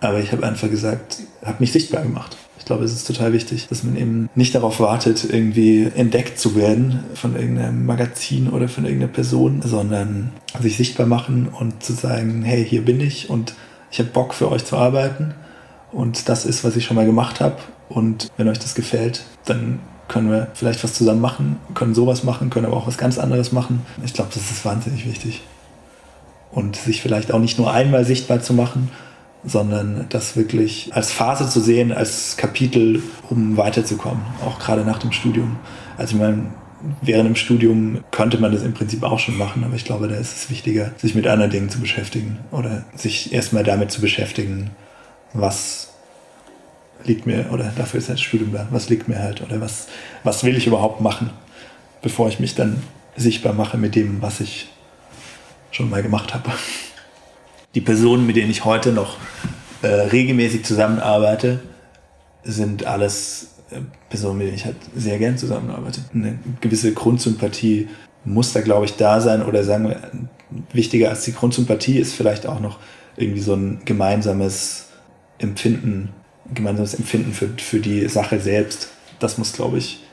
aber 0.05 0.19
ich 0.19 0.31
habe 0.31 0.45
einfach 0.45 0.69
gesagt, 0.69 1.17
habe 1.43 1.57
mich 1.59 1.71
sichtbar 1.71 2.03
gemacht. 2.03 2.37
Ich 2.57 2.65
glaube, 2.65 2.83
es 2.83 2.93
ist 2.93 3.05
total 3.05 3.31
wichtig, 3.31 3.67
dass 3.67 3.83
man 3.83 3.95
eben 3.95 4.29
nicht 4.33 4.55
darauf 4.55 4.79
wartet, 4.79 5.23
irgendwie 5.23 5.91
entdeckt 5.95 6.39
zu 6.39 6.55
werden 6.55 7.03
von 7.13 7.35
irgendeinem 7.35 7.85
Magazin 7.85 8.49
oder 8.49 8.67
von 8.67 8.85
irgendeiner 8.85 9.11
Person, 9.11 9.61
sondern 9.63 10.31
sich 10.59 10.75
sichtbar 10.75 11.05
machen 11.05 11.47
und 11.47 11.83
zu 11.83 11.93
sagen, 11.93 12.41
hey, 12.43 12.65
hier 12.65 12.83
bin 12.83 12.99
ich 13.01 13.29
und 13.29 13.53
ich 13.91 13.99
habe 13.99 14.09
Bock 14.09 14.33
für 14.33 14.51
euch 14.51 14.65
zu 14.65 14.77
arbeiten 14.77 15.35
und 15.91 16.27
das 16.27 16.45
ist, 16.45 16.63
was 16.63 16.75
ich 16.75 16.85
schon 16.85 16.95
mal 16.95 17.05
gemacht 17.05 17.39
habe 17.39 17.57
und 17.87 18.29
wenn 18.37 18.47
euch 18.47 18.59
das 18.59 18.73
gefällt, 18.73 19.23
dann 19.45 19.79
können 20.07 20.31
wir 20.31 20.47
vielleicht 20.53 20.83
was 20.83 20.93
zusammen 20.93 21.21
machen, 21.21 21.57
können 21.73 21.95
sowas 21.95 22.23
machen, 22.23 22.49
können 22.49 22.65
aber 22.65 22.77
auch 22.77 22.87
was 22.87 22.97
ganz 22.97 23.17
anderes 23.17 23.51
machen. 23.51 23.85
Ich 24.03 24.13
glaube, 24.13 24.31
das 24.33 24.51
ist 24.51 24.65
wahnsinnig 24.65 25.07
wichtig. 25.07 25.41
Und 26.51 26.75
sich 26.75 27.01
vielleicht 27.01 27.31
auch 27.31 27.39
nicht 27.39 27.57
nur 27.57 27.71
einmal 27.71 28.05
sichtbar 28.05 28.41
zu 28.41 28.53
machen, 28.53 28.89
sondern 29.45 30.05
das 30.09 30.35
wirklich 30.35 30.89
als 30.93 31.11
Phase 31.11 31.49
zu 31.49 31.61
sehen, 31.61 31.91
als 31.91 32.37
Kapitel, 32.37 33.01
um 33.29 33.57
weiterzukommen, 33.57 34.21
auch 34.45 34.59
gerade 34.59 34.83
nach 34.83 34.99
dem 34.99 35.11
Studium. 35.11 35.57
Also 35.97 36.15
ich 36.15 36.21
meine, 36.21 36.47
während 37.01 37.27
dem 37.27 37.35
Studium 37.35 38.03
könnte 38.11 38.39
man 38.39 38.51
das 38.51 38.63
im 38.63 38.73
Prinzip 38.73 39.03
auch 39.03 39.19
schon 39.19 39.37
machen, 39.37 39.63
aber 39.63 39.75
ich 39.75 39.85
glaube, 39.85 40.07
da 40.07 40.15
ist 40.15 40.35
es 40.35 40.49
wichtiger, 40.49 40.91
sich 40.97 41.15
mit 41.15 41.27
anderen 41.27 41.51
Dingen 41.51 41.69
zu 41.69 41.79
beschäftigen 41.79 42.39
oder 42.51 42.85
sich 42.95 43.33
erstmal 43.33 43.63
damit 43.63 43.91
zu 43.91 44.01
beschäftigen, 44.01 44.71
was 45.33 45.89
liegt 47.03 47.27
mir, 47.27 47.47
oder 47.51 47.71
dafür 47.75 47.99
ist 47.99 48.09
das 48.09 48.21
Studium 48.21 48.51
da, 48.51 48.67
was 48.71 48.89
liegt 48.89 49.07
mir 49.07 49.19
halt, 49.19 49.41
oder 49.41 49.61
was, 49.61 49.87
was 50.23 50.43
will 50.43 50.57
ich 50.57 50.65
überhaupt 50.65 51.01
machen, 51.01 51.29
bevor 52.01 52.27
ich 52.29 52.39
mich 52.39 52.55
dann 52.55 52.81
sichtbar 53.15 53.53
mache 53.53 53.77
mit 53.77 53.95
dem, 53.95 54.21
was 54.21 54.39
ich 54.41 54.67
schon 55.71 55.89
mal 55.89 56.01
gemacht 56.01 56.33
habe 56.33 56.51
die 57.75 57.81
Personen, 57.81 58.25
mit 58.25 58.37
denen 58.37 58.49
ich 58.49 58.65
heute 58.65 58.91
noch 58.91 59.17
äh, 59.81 59.87
regelmäßig 59.87 60.63
zusammenarbeite, 60.63 61.59
sind 62.43 62.85
alles 62.85 63.55
äh, 63.69 63.81
Personen, 64.09 64.39
mit 64.39 64.47
denen 64.47 64.55
ich 64.55 64.65
halt 64.65 64.77
sehr 64.95 65.19
gern 65.19 65.37
zusammenarbeite. 65.37 66.01
Eine 66.13 66.39
gewisse 66.61 66.93
Grundsympathie 66.93 67.89
muss 68.23 68.53
da, 68.53 68.61
glaube 68.61 68.85
ich, 68.85 68.95
da 68.95 69.21
sein 69.21 69.43
oder 69.43 69.63
sagen 69.63 69.89
wir, 69.89 69.99
wichtiger 70.71 71.09
als 71.09 71.25
die 71.25 71.33
Grundsympathie 71.33 71.99
ist 71.99 72.13
vielleicht 72.13 72.47
auch 72.47 72.59
noch 72.59 72.79
irgendwie 73.17 73.41
so 73.41 73.53
ein 73.53 73.81
gemeinsames 73.85 74.87
Empfinden, 75.37 76.09
gemeinsames 76.53 76.93
Empfinden 76.93 77.33
für, 77.33 77.49
für 77.57 77.79
die 77.79 78.07
Sache 78.07 78.39
selbst. 78.39 78.89
Das 79.19 79.37
muss, 79.37 79.53
glaube 79.53 79.77
ich, 79.77 80.03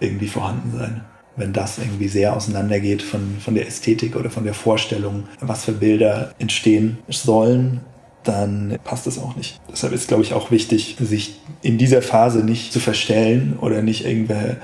irgendwie 0.00 0.28
vorhanden 0.28 0.76
sein 0.76 1.04
wenn 1.36 1.52
das 1.52 1.78
irgendwie 1.78 2.08
sehr 2.08 2.34
auseinandergeht 2.34 3.02
von, 3.02 3.36
von 3.40 3.54
der 3.54 3.66
Ästhetik 3.66 4.16
oder 4.16 4.30
von 4.30 4.44
der 4.44 4.54
Vorstellung, 4.54 5.24
was 5.40 5.64
für 5.64 5.72
Bilder 5.72 6.32
entstehen 6.38 6.98
sollen, 7.08 7.80
dann 8.24 8.78
passt 8.82 9.06
das 9.06 9.18
auch 9.18 9.36
nicht. 9.36 9.60
Deshalb 9.70 9.92
ist, 9.92 10.08
glaube 10.08 10.22
ich, 10.22 10.32
auch 10.32 10.50
wichtig, 10.50 10.96
sich 10.98 11.40
in 11.62 11.78
dieser 11.78 12.02
Phase 12.02 12.38
nicht 12.38 12.72
zu 12.72 12.80
verstellen 12.80 13.56
oder 13.60 13.82
nicht 13.82 14.04
irgendwelche 14.04 14.56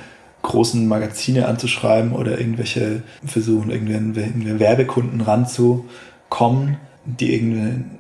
großen 0.42 0.87
Magazine 0.87 1.46
anzuschreiben 1.46 2.12
oder 2.12 2.38
irgendwelche 2.38 3.02
versuchen, 3.24 3.70
irgendwelche 3.70 4.58
Werbekunden 4.58 5.20
ranzukommen, 5.20 6.78
die 7.04 7.32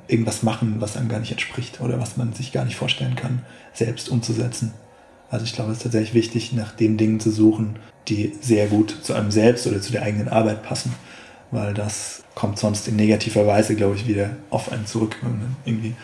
irgendwas 0.08 0.42
machen, 0.42 0.76
was 0.78 0.96
einem 0.96 1.08
gar 1.08 1.20
nicht 1.20 1.32
entspricht 1.32 1.80
oder 1.80 2.00
was 2.00 2.16
man 2.16 2.32
sich 2.32 2.52
gar 2.52 2.64
nicht 2.64 2.76
vorstellen 2.76 3.14
kann, 3.14 3.42
selbst 3.72 4.08
umzusetzen. 4.08 4.72
Also 5.32 5.46
ich 5.46 5.54
glaube, 5.54 5.70
es 5.70 5.78
ist 5.78 5.84
tatsächlich 5.84 6.12
wichtig, 6.12 6.52
nach 6.52 6.72
den 6.72 6.98
Dingen 6.98 7.18
zu 7.18 7.30
suchen, 7.30 7.78
die 8.06 8.34
sehr 8.42 8.66
gut 8.66 8.94
zu 9.02 9.14
einem 9.14 9.30
selbst 9.30 9.66
oder 9.66 9.80
zu 9.80 9.90
der 9.90 10.02
eigenen 10.02 10.28
Arbeit 10.28 10.62
passen, 10.62 10.94
weil 11.50 11.72
das 11.72 12.22
kommt 12.34 12.58
sonst 12.58 12.86
in 12.86 12.96
negativer 12.96 13.46
Weise, 13.46 13.74
glaube 13.74 13.96
ich, 13.96 14.06
wieder 14.06 14.36
auf 14.50 14.70
einen 14.70 14.84
zurück, 14.84 15.16
wenn 15.22 15.38
man 15.38 15.56
irgendwie 15.64 15.94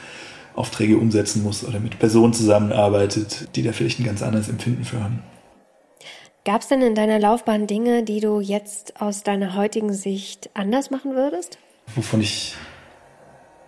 Aufträge 0.54 0.96
umsetzen 0.96 1.42
muss 1.42 1.62
oder 1.62 1.78
mit 1.78 1.98
Personen 1.98 2.32
zusammenarbeitet, 2.32 3.54
die 3.54 3.62
da 3.62 3.72
vielleicht 3.72 4.00
ein 4.00 4.06
ganz 4.06 4.22
anderes 4.22 4.48
Empfinden 4.48 4.84
für 4.84 5.04
haben. 5.04 5.22
Gab 6.46 6.62
es 6.62 6.68
denn 6.68 6.80
in 6.80 6.94
deiner 6.94 7.18
Laufbahn 7.18 7.66
Dinge, 7.66 8.04
die 8.04 8.20
du 8.20 8.40
jetzt 8.40 8.98
aus 8.98 9.24
deiner 9.24 9.54
heutigen 9.54 9.92
Sicht 9.92 10.48
anders 10.54 10.90
machen 10.90 11.14
würdest? 11.14 11.58
Wovon 11.94 12.22
ich 12.22 12.54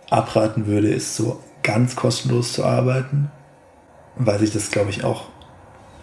abraten 0.09 0.65
würde, 0.65 0.89
ist 0.89 1.15
so 1.15 1.39
ganz 1.61 1.95
kostenlos 1.95 2.53
zu 2.53 2.65
arbeiten, 2.65 3.29
weil 4.15 4.39
sich 4.39 4.51
das, 4.51 4.71
glaube 4.71 4.89
ich, 4.89 5.03
auch 5.03 5.30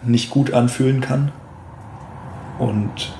nicht 0.03 0.29
gut 0.29 0.53
anfühlen 0.53 1.01
kann 1.01 1.31
und 2.57 3.13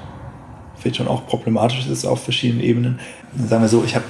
vielleicht 0.78 0.98
schon 0.98 1.08
auch 1.08 1.28
problematisch 1.28 1.88
ist 1.88 2.06
auf 2.06 2.24
verschiedenen 2.24 2.64
Ebenen. 2.64 3.00
Sagen 3.38 3.62
wir 3.62 3.70
so, 3.70 3.84
ich 3.84 3.96
habe 3.96 4.06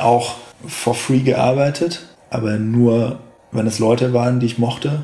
auch 0.00 0.36
for 0.66 0.94
free 0.94 1.20
gearbeitet, 1.20 2.06
aber 2.30 2.58
nur, 2.58 3.20
wenn 3.50 3.66
es 3.66 3.78
Leute 3.78 4.12
waren, 4.12 4.40
die 4.40 4.46
ich 4.46 4.58
mochte 4.58 5.02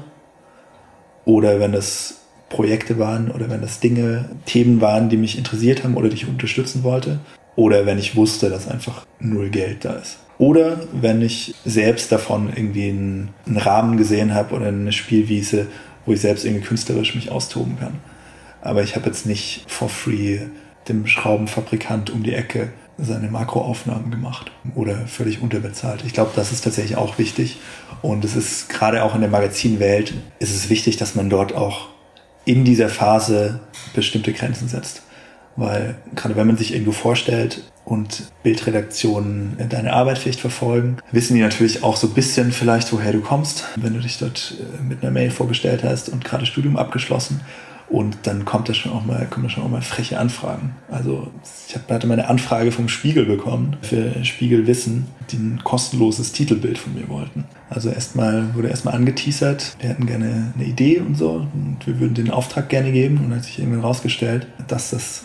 oder 1.24 1.60
wenn 1.60 1.74
es 1.74 2.22
Projekte 2.48 2.98
waren 2.98 3.30
oder 3.30 3.50
wenn 3.50 3.62
es 3.62 3.80
Dinge, 3.80 4.30
Themen 4.46 4.80
waren, 4.80 5.08
die 5.08 5.16
mich 5.16 5.36
interessiert 5.36 5.84
haben 5.84 5.96
oder 5.96 6.08
die 6.08 6.16
ich 6.16 6.28
unterstützen 6.28 6.82
wollte 6.82 7.20
oder 7.56 7.86
wenn 7.86 7.98
ich 7.98 8.16
wusste, 8.16 8.48
dass 8.48 8.68
einfach 8.68 9.04
null 9.18 9.50
Geld 9.50 9.84
da 9.84 9.94
ist. 9.94 10.18
Oder 10.38 10.78
wenn 10.92 11.20
ich 11.20 11.54
selbst 11.64 12.12
davon 12.12 12.50
irgendwie 12.54 12.90
einen 12.90 13.34
Rahmen 13.56 13.96
gesehen 13.96 14.32
habe 14.34 14.54
oder 14.54 14.68
eine 14.68 14.92
Spielwiese, 14.92 15.66
wo 16.08 16.12
ich 16.12 16.20
selbst 16.20 16.44
irgendwie 16.44 16.64
künstlerisch 16.64 17.14
mich 17.14 17.30
austoben 17.30 17.78
kann. 17.78 18.00
Aber 18.60 18.82
ich 18.82 18.96
habe 18.96 19.06
jetzt 19.06 19.26
nicht 19.26 19.64
for 19.68 19.88
free 19.88 20.40
dem 20.88 21.06
Schraubenfabrikant 21.06 22.10
um 22.10 22.22
die 22.22 22.34
Ecke 22.34 22.72
seine 22.96 23.30
Makroaufnahmen 23.30 24.10
gemacht 24.10 24.50
oder 24.74 25.06
völlig 25.06 25.40
unterbezahlt. 25.40 26.02
Ich 26.04 26.14
glaube, 26.14 26.32
das 26.34 26.50
ist 26.50 26.64
tatsächlich 26.64 26.96
auch 26.96 27.18
wichtig. 27.18 27.58
Und 28.02 28.24
es 28.24 28.34
ist 28.34 28.68
gerade 28.68 29.04
auch 29.04 29.14
in 29.14 29.20
der 29.20 29.30
Magazinwelt 29.30 30.14
ist 30.40 30.54
es 30.54 30.68
wichtig, 30.70 30.96
dass 30.96 31.14
man 31.14 31.30
dort 31.30 31.54
auch 31.54 31.88
in 32.44 32.64
dieser 32.64 32.88
Phase 32.88 33.60
bestimmte 33.94 34.32
Grenzen 34.32 34.68
setzt. 34.68 35.02
Weil 35.58 35.96
gerade 36.14 36.36
wenn 36.36 36.46
man 36.46 36.56
sich 36.56 36.72
irgendwo 36.72 36.92
vorstellt 36.92 37.62
und 37.84 38.30
Bildredaktionen 38.42 39.56
deine 39.68 39.92
Arbeit 39.92 40.18
vielleicht 40.18 40.40
verfolgen, 40.40 40.98
wissen 41.10 41.34
die 41.34 41.40
natürlich 41.40 41.82
auch 41.82 41.96
so 41.96 42.06
ein 42.06 42.14
bisschen 42.14 42.52
vielleicht, 42.52 42.92
woher 42.92 43.12
du 43.12 43.20
kommst, 43.20 43.64
wenn 43.76 43.94
du 43.94 44.00
dich 44.00 44.18
dort 44.18 44.54
äh, 44.60 44.82
mit 44.82 45.02
einer 45.02 45.10
Mail 45.10 45.30
vorgestellt 45.30 45.82
hast 45.82 46.08
und 46.08 46.24
gerade 46.24 46.46
Studium 46.46 46.76
abgeschlossen. 46.76 47.40
Und 47.88 48.18
dann 48.24 48.44
kommt 48.44 48.68
das 48.68 48.76
schon 48.76 48.92
auch 48.92 49.06
mal, 49.06 49.26
kommen 49.30 49.44
da 49.44 49.50
schon 49.50 49.64
auch 49.64 49.70
mal 49.70 49.80
freche 49.80 50.18
Anfragen. 50.18 50.76
Also 50.90 51.28
ich 51.66 51.74
hatte 51.74 52.06
mal 52.06 52.12
eine 52.12 52.28
Anfrage 52.28 52.70
vom 52.70 52.88
Spiegel 52.88 53.24
bekommen 53.24 53.78
für 53.80 54.24
Spiegel 54.26 54.66
Wissen, 54.66 55.06
die 55.30 55.36
ein 55.36 55.64
kostenloses 55.64 56.32
Titelbild 56.32 56.76
von 56.76 56.94
mir 56.94 57.08
wollten. 57.08 57.44
Also 57.70 57.88
erstmal 57.88 58.54
wurde 58.54 58.68
erstmal 58.68 58.94
angeteasert, 58.94 59.76
wir 59.80 59.88
hätten 59.88 60.04
gerne 60.04 60.52
eine 60.54 60.64
Idee 60.64 61.00
und 61.00 61.16
so 61.16 61.46
und 61.54 61.78
wir 61.86 61.98
würden 61.98 62.12
den 62.12 62.30
Auftrag 62.30 62.68
gerne 62.68 62.92
geben 62.92 63.24
und 63.24 63.34
hat 63.34 63.44
sich 63.44 63.58
irgendwann 63.58 63.80
rausgestellt, 63.80 64.46
dass 64.68 64.90
das 64.90 65.24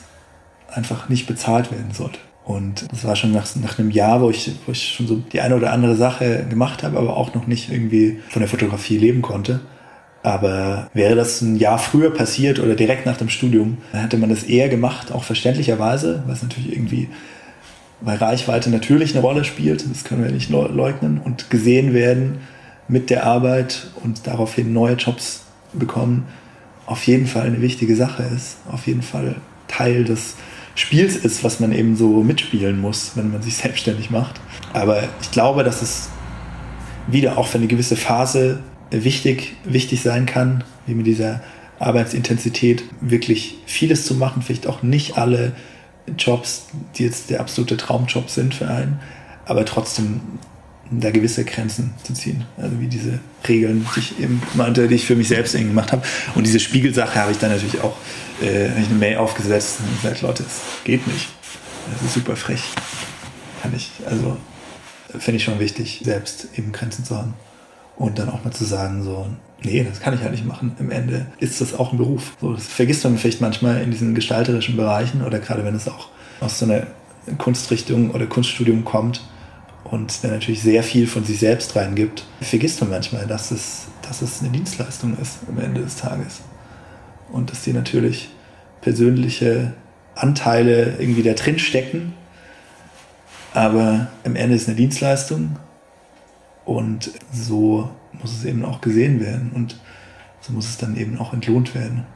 einfach 0.74 1.10
nicht 1.10 1.28
bezahlt 1.28 1.72
werden 1.72 1.92
sollte. 1.94 2.20
Und 2.46 2.92
das 2.92 3.06
war 3.06 3.16
schon 3.16 3.32
nach, 3.32 3.48
nach 3.56 3.80
einem 3.80 3.90
Jahr, 3.90 4.22
wo 4.22 4.30
ich, 4.30 4.52
wo 4.66 4.72
ich 4.74 4.94
schon 4.94 5.08
so 5.08 5.16
die 5.32 5.40
eine 5.40 5.56
oder 5.56 5.72
andere 5.72 5.96
Sache 5.96 6.46
gemacht 6.50 6.84
habe, 6.84 6.98
aber 6.98 7.16
auch 7.16 7.34
noch 7.34 7.48
nicht 7.48 7.72
irgendwie 7.72 8.20
von 8.30 8.42
der 8.42 8.50
Fotografie 8.50 8.98
leben 8.98 9.22
konnte. 9.22 9.62
Aber 10.24 10.90
wäre 10.94 11.16
das 11.16 11.42
ein 11.42 11.58
Jahr 11.58 11.78
früher 11.78 12.14
passiert 12.14 12.60
oder 12.60 12.76
direkt 12.76 13.06
nach 13.06 13.18
dem 13.18 13.30
Studium, 13.30 13.78
dann 13.92 14.02
hätte 14.02 14.18
man 14.18 14.30
das 14.30 14.44
eher 14.44 14.70
gemacht, 14.70 15.12
auch 15.12 15.24
verständlicherweise, 15.24 16.24
es 16.32 16.44
natürlich 16.44 16.72
irgendwie 16.72 17.10
bei 18.00 18.16
Reichweite 18.16 18.70
natürlich 18.70 19.14
eine 19.14 19.22
Rolle 19.22 19.44
spielt, 19.44 19.90
das 19.90 20.04
können 20.04 20.24
wir 20.24 20.32
nicht 20.32 20.50
leugnen, 20.50 21.20
und 21.24 21.50
gesehen 21.50 21.94
werden 21.94 22.40
mit 22.88 23.10
der 23.10 23.26
Arbeit 23.26 23.88
und 24.04 24.28
daraufhin 24.28 24.74
neue 24.74 24.96
Jobs 24.96 25.44
bekommen, 25.74 26.26
auf 26.86 27.06
jeden 27.08 27.28
Fall 27.28 27.48
eine 27.48 27.62
wichtige 27.62 27.96
Sache 27.96 28.24
ist, 28.24 28.58
auf 28.70 28.88
jeden 28.88 29.02
Fall 29.02 29.36
Teil 29.68 30.04
des 30.04 30.36
Spiels 30.76 31.16
ist, 31.16 31.44
was 31.44 31.60
man 31.60 31.72
eben 31.72 31.96
so 31.96 32.24
mitspielen 32.24 32.80
muss, 32.80 33.16
wenn 33.16 33.32
man 33.32 33.42
sich 33.42 33.56
selbstständig 33.58 34.10
macht. 34.10 34.40
Aber 34.74 35.04
ich 35.22 35.32
glaube, 35.32 35.64
dass 35.64 35.82
es 35.82 36.10
wieder 37.08 37.38
auch 37.38 37.48
für 37.48 37.58
eine 37.58 37.68
gewisse 37.68 37.96
Phase 37.96 38.60
wichtig, 38.90 39.56
wichtig 39.66 40.02
sein 40.02 40.26
kann, 40.26 40.64
wie 40.86 40.94
mit 40.94 41.06
dieser 41.06 41.42
Arbeitsintensität 41.80 42.84
wirklich 43.02 43.58
vieles 43.66 44.06
zu 44.06 44.16
machen, 44.16 44.42
vielleicht 44.42 44.68
auch 44.68 44.84
nicht 44.84 45.18
alle 45.18 45.54
Jobs, 46.18 46.68
die 46.96 47.04
jetzt 47.04 47.30
der 47.30 47.40
absolute 47.40 47.78
Traumjob 47.78 48.30
sind 48.30 48.54
für 48.54 48.68
einen, 48.68 49.00
aber 49.46 49.66
trotzdem 49.66 50.22
da 50.92 51.12
gewisse 51.12 51.44
Grenzen 51.46 51.94
zu 52.04 52.14
ziehen. 52.14 52.46
Also 52.58 52.80
wie 52.80 52.88
diese 52.88 53.20
Regeln, 53.48 53.86
die 53.96 54.00
ich 54.00 54.20
eben 54.20 54.42
meinte, 54.54 54.88
die 54.88 54.96
ich 54.96 55.06
für 55.06 55.16
mich 55.16 55.28
selbst 55.28 55.56
eben 55.56 55.70
gemacht 55.70 55.92
habe. 55.92 56.04
Und 56.36 56.46
diese 56.46 56.60
Spiegelsache 56.60 57.16
habe 57.16 57.32
ich 57.32 57.38
dann 57.38 57.52
natürlich 57.52 57.82
auch 57.82 57.96
äh, 58.42 58.70
eine 58.70 58.96
Mail 59.00 59.18
aufgesetzt 59.18 59.80
und 59.80 60.02
gesagt, 60.02 60.22
Leute, 60.22 60.44
es 60.44 60.62
geht 60.84 61.08
nicht. 61.08 61.30
Das 61.92 62.02
ist 62.02 62.14
super 62.14 62.36
frech. 62.36 62.64
Kann 63.62 63.74
ich. 63.76 63.92
Also 64.06 64.38
finde 65.18 65.38
ich 65.38 65.44
schon 65.44 65.60
wichtig, 65.60 66.02
selbst 66.04 66.48
eben 66.58 66.72
Grenzen 66.72 67.06
zu 67.06 67.18
haben. 67.18 67.34
Und 67.96 68.20
dann 68.20 68.30
auch 68.30 68.44
mal 68.44 68.52
zu 68.52 68.66
sagen, 68.66 69.04
so, 69.04 69.28
nee, 69.62 69.84
das 69.88 70.00
kann 70.00 70.14
ich 70.14 70.22
halt 70.22 70.32
nicht 70.32 70.46
machen. 70.46 70.76
Im 70.80 70.92
Ende 70.92 71.28
ist 71.40 71.62
das 71.62 71.74
auch 71.74 71.92
ein 71.92 71.98
Beruf. 71.98 72.36
So, 72.42 72.54
das 72.54 72.68
vergisst 72.68 73.04
man 73.04 73.18
vielleicht 73.18 73.42
manchmal 73.42 73.82
in 73.82 73.92
diesen 73.92 74.16
gestalterischen 74.16 74.76
Bereichen 74.76 75.24
oder 75.24 75.40
gerade 75.40 75.64
wenn 75.64 75.76
es 75.76 75.88
auch 75.88 76.10
aus 76.40 76.60
so 76.60 76.66
einer 76.66 76.88
Kunstrichtung 77.38 78.12
oder 78.12 78.26
Kunststudium 78.26 78.84
kommt 78.84 79.22
und 79.94 80.24
der 80.24 80.32
natürlich 80.32 80.64
sehr 80.64 80.82
viel 80.82 81.06
von 81.06 81.24
sich 81.24 81.38
selbst 81.38 81.76
reingibt, 81.76 82.26
vergisst 82.42 82.82
man 82.82 82.90
manchmal, 82.90 83.28
dass 83.28 83.52
es, 83.52 83.90
dass 84.02 84.24
es 84.24 84.42
eine 84.42 84.50
Dienstleistung 84.50 85.16
ist 85.22 85.38
am 85.48 85.60
Ende 85.60 85.82
des 85.82 85.98
Tages. 85.98 86.42
Und 87.32 87.52
dass 87.52 87.62
die 87.62 87.74
natürlich 87.74 88.30
persönliche 88.82 89.74
Anteile 90.16 90.96
irgendwie 90.98 91.22
da 91.22 91.34
drin 91.34 91.60
stecken. 91.60 92.16
Aber 93.54 94.08
am 94.24 94.36
Ende 94.36 94.56
ist 94.56 94.68
eine 94.68 94.76
Dienstleistung 94.76 95.60
und 96.66 97.12
so 97.32 97.88
muss 98.14 98.32
es 98.32 98.46
eben 98.46 98.66
auch 98.66 98.82
gesehen 98.82 99.20
werden 99.20 99.52
und 99.54 99.80
so 100.42 100.54
muss 100.54 100.70
es 100.70 100.78
dann 100.78 100.98
eben 100.98 101.20
auch 101.20 101.34
entlohnt 101.34 101.76
werden. 101.76 102.08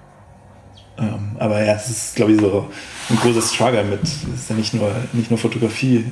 Ähm, 0.98 1.36
aber 1.38 1.64
ja, 1.64 1.76
es 1.76 1.92
ist, 1.92 2.16
glaube 2.16 2.32
ich, 2.32 2.42
so 2.42 2.68
ein 3.12 3.18
großes 3.18 3.54
Struggle 3.54 3.84
mit, 3.84 4.02
es 4.02 4.24
ist 4.24 4.50
ja 4.50 4.56
nicht 4.56 4.74
nur, 4.74 4.92
nicht 5.14 5.30
nur 5.30 5.38
Fotografie, 5.38 6.06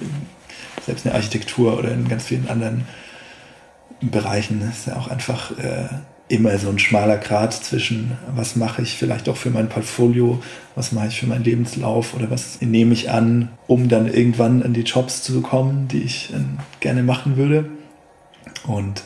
selbst 0.85 1.05
in 1.05 1.11
der 1.11 1.15
Architektur 1.15 1.77
oder 1.77 1.91
in 1.91 2.07
ganz 2.07 2.25
vielen 2.25 2.47
anderen 2.47 2.85
Bereichen 4.01 4.61
ist 4.69 4.87
ja 4.87 4.97
auch 4.97 5.07
einfach 5.07 5.51
äh, 5.57 5.87
immer 6.27 6.57
so 6.57 6.69
ein 6.69 6.79
schmaler 6.79 7.17
Grad 7.17 7.53
zwischen, 7.53 8.17
was 8.33 8.55
mache 8.55 8.81
ich 8.81 8.97
vielleicht 8.97 9.29
auch 9.29 9.37
für 9.37 9.51
mein 9.51 9.69
Portfolio, 9.69 10.41
was 10.73 10.91
mache 10.91 11.07
ich 11.07 11.19
für 11.19 11.27
meinen 11.27 11.43
Lebenslauf 11.43 12.15
oder 12.15 12.31
was 12.31 12.61
nehme 12.61 12.93
ich 12.93 13.11
an, 13.11 13.49
um 13.67 13.89
dann 13.89 14.11
irgendwann 14.11 14.63
an 14.63 14.73
die 14.73 14.81
Jobs 14.81 15.23
zu 15.23 15.41
kommen, 15.41 15.87
die 15.87 16.01
ich 16.01 16.33
äh, 16.33 16.37
gerne 16.79 17.03
machen 17.03 17.37
würde. 17.37 17.69
Und 18.65 19.03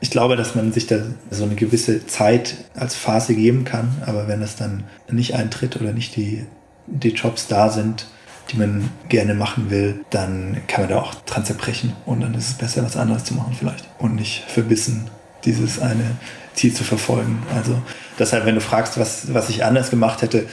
ich 0.00 0.10
glaube, 0.10 0.36
dass 0.36 0.54
man 0.54 0.72
sich 0.72 0.86
da 0.86 0.98
so 1.30 1.44
eine 1.44 1.54
gewisse 1.54 2.06
Zeit 2.06 2.56
als 2.74 2.94
Phase 2.94 3.34
geben 3.34 3.64
kann, 3.64 4.02
aber 4.04 4.28
wenn 4.28 4.42
es 4.42 4.56
dann 4.56 4.84
nicht 5.10 5.34
eintritt 5.34 5.80
oder 5.80 5.92
nicht 5.92 6.16
die, 6.16 6.46
die 6.86 7.10
Jobs 7.10 7.46
da 7.46 7.70
sind, 7.70 8.06
die 8.50 8.56
man 8.56 8.90
gerne 9.08 9.34
machen 9.34 9.70
will, 9.70 10.04
dann 10.10 10.58
kann 10.66 10.82
man 10.82 10.90
da 10.90 10.98
auch 11.00 11.14
dran 11.26 11.44
zerbrechen 11.44 11.94
und 12.04 12.20
dann 12.20 12.34
ist 12.34 12.48
es 12.48 12.54
besser, 12.54 12.84
was 12.84 12.96
anderes 12.96 13.24
zu 13.24 13.34
machen 13.34 13.54
vielleicht 13.58 13.88
und 13.98 14.14
nicht 14.14 14.44
verbissen 14.46 15.10
dieses 15.44 15.80
eine 15.80 16.16
Ziel 16.54 16.72
zu 16.72 16.84
verfolgen. 16.84 17.42
Also 17.54 17.80
deshalb, 18.18 18.46
wenn 18.46 18.54
du 18.54 18.60
fragst, 18.60 18.98
was, 18.98 19.32
was 19.32 19.48
ich 19.48 19.64
anders 19.64 19.90
gemacht 19.90 20.22
hätte, 20.22 20.46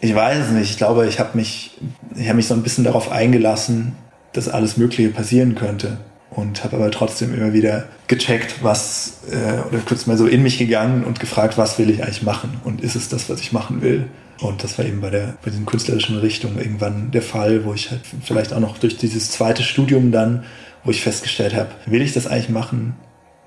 ich 0.00 0.14
weiß 0.14 0.46
es 0.46 0.50
nicht. 0.50 0.70
Ich 0.70 0.76
glaube, 0.76 1.06
ich 1.06 1.18
habe 1.18 1.30
mich, 1.36 1.76
ich 2.14 2.28
hab 2.28 2.36
mich 2.36 2.46
so 2.46 2.54
ein 2.54 2.62
bisschen 2.62 2.84
darauf 2.84 3.10
eingelassen, 3.10 3.96
dass 4.32 4.48
alles 4.48 4.76
Mögliche 4.76 5.10
passieren 5.10 5.54
könnte 5.54 5.98
und 6.30 6.62
habe 6.62 6.76
aber 6.76 6.90
trotzdem 6.90 7.34
immer 7.34 7.52
wieder 7.52 7.84
gecheckt, 8.06 8.62
was 8.62 9.18
äh, 9.30 9.68
oder 9.68 9.78
kurz 9.86 10.06
mal 10.06 10.16
so 10.16 10.26
in 10.26 10.42
mich 10.42 10.58
gegangen 10.58 11.04
und 11.04 11.18
gefragt, 11.20 11.58
was 11.58 11.78
will 11.78 11.90
ich 11.90 12.02
eigentlich 12.02 12.22
machen 12.22 12.60
und 12.64 12.82
ist 12.82 12.94
es 12.94 13.08
das, 13.08 13.28
was 13.28 13.40
ich 13.40 13.52
machen 13.52 13.82
will? 13.82 14.06
Und 14.40 14.62
das 14.62 14.78
war 14.78 14.84
eben 14.84 15.00
bei 15.00 15.10
der 15.10 15.36
bei 15.44 15.50
den 15.50 15.66
künstlerischen 15.66 16.18
Richtungen 16.18 16.58
irgendwann 16.58 17.10
der 17.10 17.22
Fall, 17.22 17.64
wo 17.64 17.74
ich 17.74 17.90
halt 17.90 18.02
vielleicht 18.22 18.52
auch 18.52 18.60
noch 18.60 18.78
durch 18.78 18.96
dieses 18.96 19.30
zweite 19.30 19.62
Studium 19.62 20.12
dann, 20.12 20.44
wo 20.84 20.90
ich 20.90 21.02
festgestellt 21.02 21.54
habe, 21.54 21.70
will 21.86 22.02
ich 22.02 22.12
das 22.12 22.26
eigentlich 22.26 22.48
machen? 22.48 22.94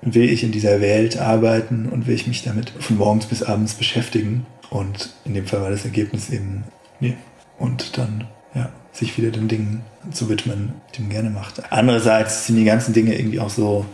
Will 0.02 0.28
ich 0.28 0.42
in 0.42 0.52
dieser 0.52 0.80
Welt 0.80 1.16
arbeiten 1.18 1.88
und 1.88 2.06
will 2.06 2.14
ich 2.14 2.26
mich 2.26 2.42
damit 2.42 2.70
von 2.78 2.98
morgens 2.98 3.26
bis 3.26 3.42
abends 3.42 3.74
beschäftigen? 3.74 4.46
Und 4.68 5.10
in 5.24 5.34
dem 5.34 5.46
Fall 5.46 5.62
war 5.62 5.70
das 5.70 5.84
Ergebnis 5.84 6.30
eben 6.30 6.64
nee. 7.00 7.16
Und 7.58 7.96
dann 7.96 8.26
ja, 8.54 8.70
sich 8.92 9.16
wieder 9.16 9.30
den 9.30 9.48
Dingen 9.48 9.82
zu 10.10 10.28
widmen, 10.28 10.74
die 10.94 11.02
man 11.02 11.10
gerne 11.10 11.30
macht. 11.30 11.72
Andererseits 11.72 12.46
sind 12.46 12.56
die 12.56 12.64
ganzen 12.64 12.92
Dinge 12.92 13.16
irgendwie 13.16 13.40
auch 13.40 13.50
so, 13.50 13.86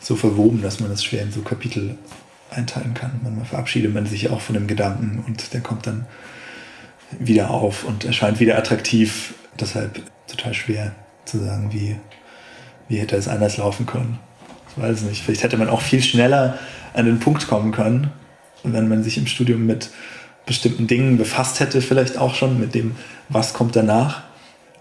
so 0.00 0.16
verwoben, 0.16 0.62
dass 0.62 0.80
man 0.80 0.90
das 0.90 1.04
schwer 1.04 1.22
in 1.22 1.32
so 1.32 1.42
Kapitel 1.42 1.98
einteilen 2.50 2.94
kann. 2.94 3.20
Manchmal 3.22 3.44
verabschiedet 3.44 3.92
man 3.92 4.06
sich 4.06 4.30
auch 4.30 4.40
von 4.40 4.54
dem 4.54 4.66
Gedanken 4.66 5.24
und 5.26 5.52
der 5.52 5.60
kommt 5.60 5.86
dann 5.86 6.06
wieder 7.18 7.50
auf 7.50 7.84
und 7.84 8.04
erscheint 8.04 8.40
wieder 8.40 8.58
attraktiv. 8.58 9.34
Deshalb 9.58 10.02
total 10.26 10.54
schwer 10.54 10.94
zu 11.24 11.38
sagen, 11.38 11.72
wie, 11.72 11.96
wie 12.88 12.98
hätte 12.98 13.16
es 13.16 13.28
anders 13.28 13.56
laufen 13.56 13.86
können. 13.86 14.18
Ich 14.70 14.82
weiß 14.82 15.02
nicht. 15.02 15.22
Vielleicht 15.22 15.42
hätte 15.42 15.56
man 15.56 15.68
auch 15.68 15.80
viel 15.80 16.02
schneller 16.02 16.58
an 16.94 17.06
den 17.06 17.20
Punkt 17.20 17.48
kommen 17.48 17.72
können, 17.72 18.10
wenn 18.62 18.88
man 18.88 19.02
sich 19.02 19.18
im 19.18 19.26
Studium 19.26 19.66
mit 19.66 19.90
bestimmten 20.46 20.86
Dingen 20.86 21.18
befasst 21.18 21.60
hätte, 21.60 21.82
vielleicht 21.82 22.16
auch 22.16 22.34
schon 22.34 22.58
mit 22.58 22.74
dem, 22.74 22.96
was 23.28 23.52
kommt 23.52 23.76
danach. 23.76 24.22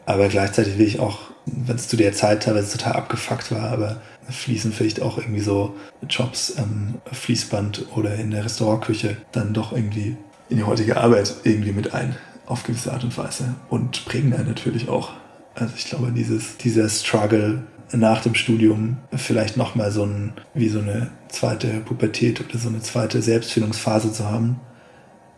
Aber 0.06 0.30
gleichzeitig 0.30 0.78
will 0.78 0.88
ich 0.88 1.00
auch, 1.00 1.20
wenn 1.46 1.76
es 1.76 1.90
zu 1.90 1.98
der 1.98 2.14
Zeit 2.14 2.44
teilweise 2.44 2.78
total 2.78 2.94
abgefuckt 2.94 3.52
war, 3.52 3.70
aber 3.72 4.02
fließen 4.30 4.72
vielleicht 4.72 5.02
auch 5.02 5.18
irgendwie 5.18 5.42
so 5.42 5.76
Jobs 6.10 6.56
am 6.58 6.96
Fließband 7.12 7.86
oder 7.96 8.16
in 8.16 8.32
der 8.32 8.46
Restaurantküche 8.46 9.18
dann 9.32 9.54
doch 9.54 9.72
irgendwie 9.72 10.18
in 10.50 10.58
die 10.58 10.64
heutige 10.64 10.98
Arbeit 10.98 11.34
irgendwie 11.44 11.72
mit 11.72 11.94
ein, 11.94 12.16
auf 12.46 12.64
gewisse 12.64 12.92
Art 12.92 13.04
und 13.04 13.18
Weise. 13.18 13.56
Und 13.70 14.06
prägen 14.06 14.32
dann 14.32 14.48
natürlich 14.48 14.90
auch. 14.90 15.12
Also 15.56 15.74
ich 15.76 15.86
glaube, 15.86 16.12
dieses, 16.12 16.58
dieser 16.58 16.88
Struggle 16.90 17.64
nach 17.94 18.22
dem 18.22 18.36
Studium 18.36 18.98
vielleicht 19.16 19.58
nochmal 19.58 19.92
so 19.92 20.06
ein, 20.06 20.34
wie 20.54 20.70
so 20.70 20.80
eine 20.80 21.10
zweite 21.30 21.68
Pubertät 21.80 22.42
oder 22.42 22.60
so 22.60 22.70
eine 22.70 22.82
zweite 22.82 23.22
Selbstfindungsphase 23.22 24.12
zu 24.12 24.26
haben, 24.26 24.60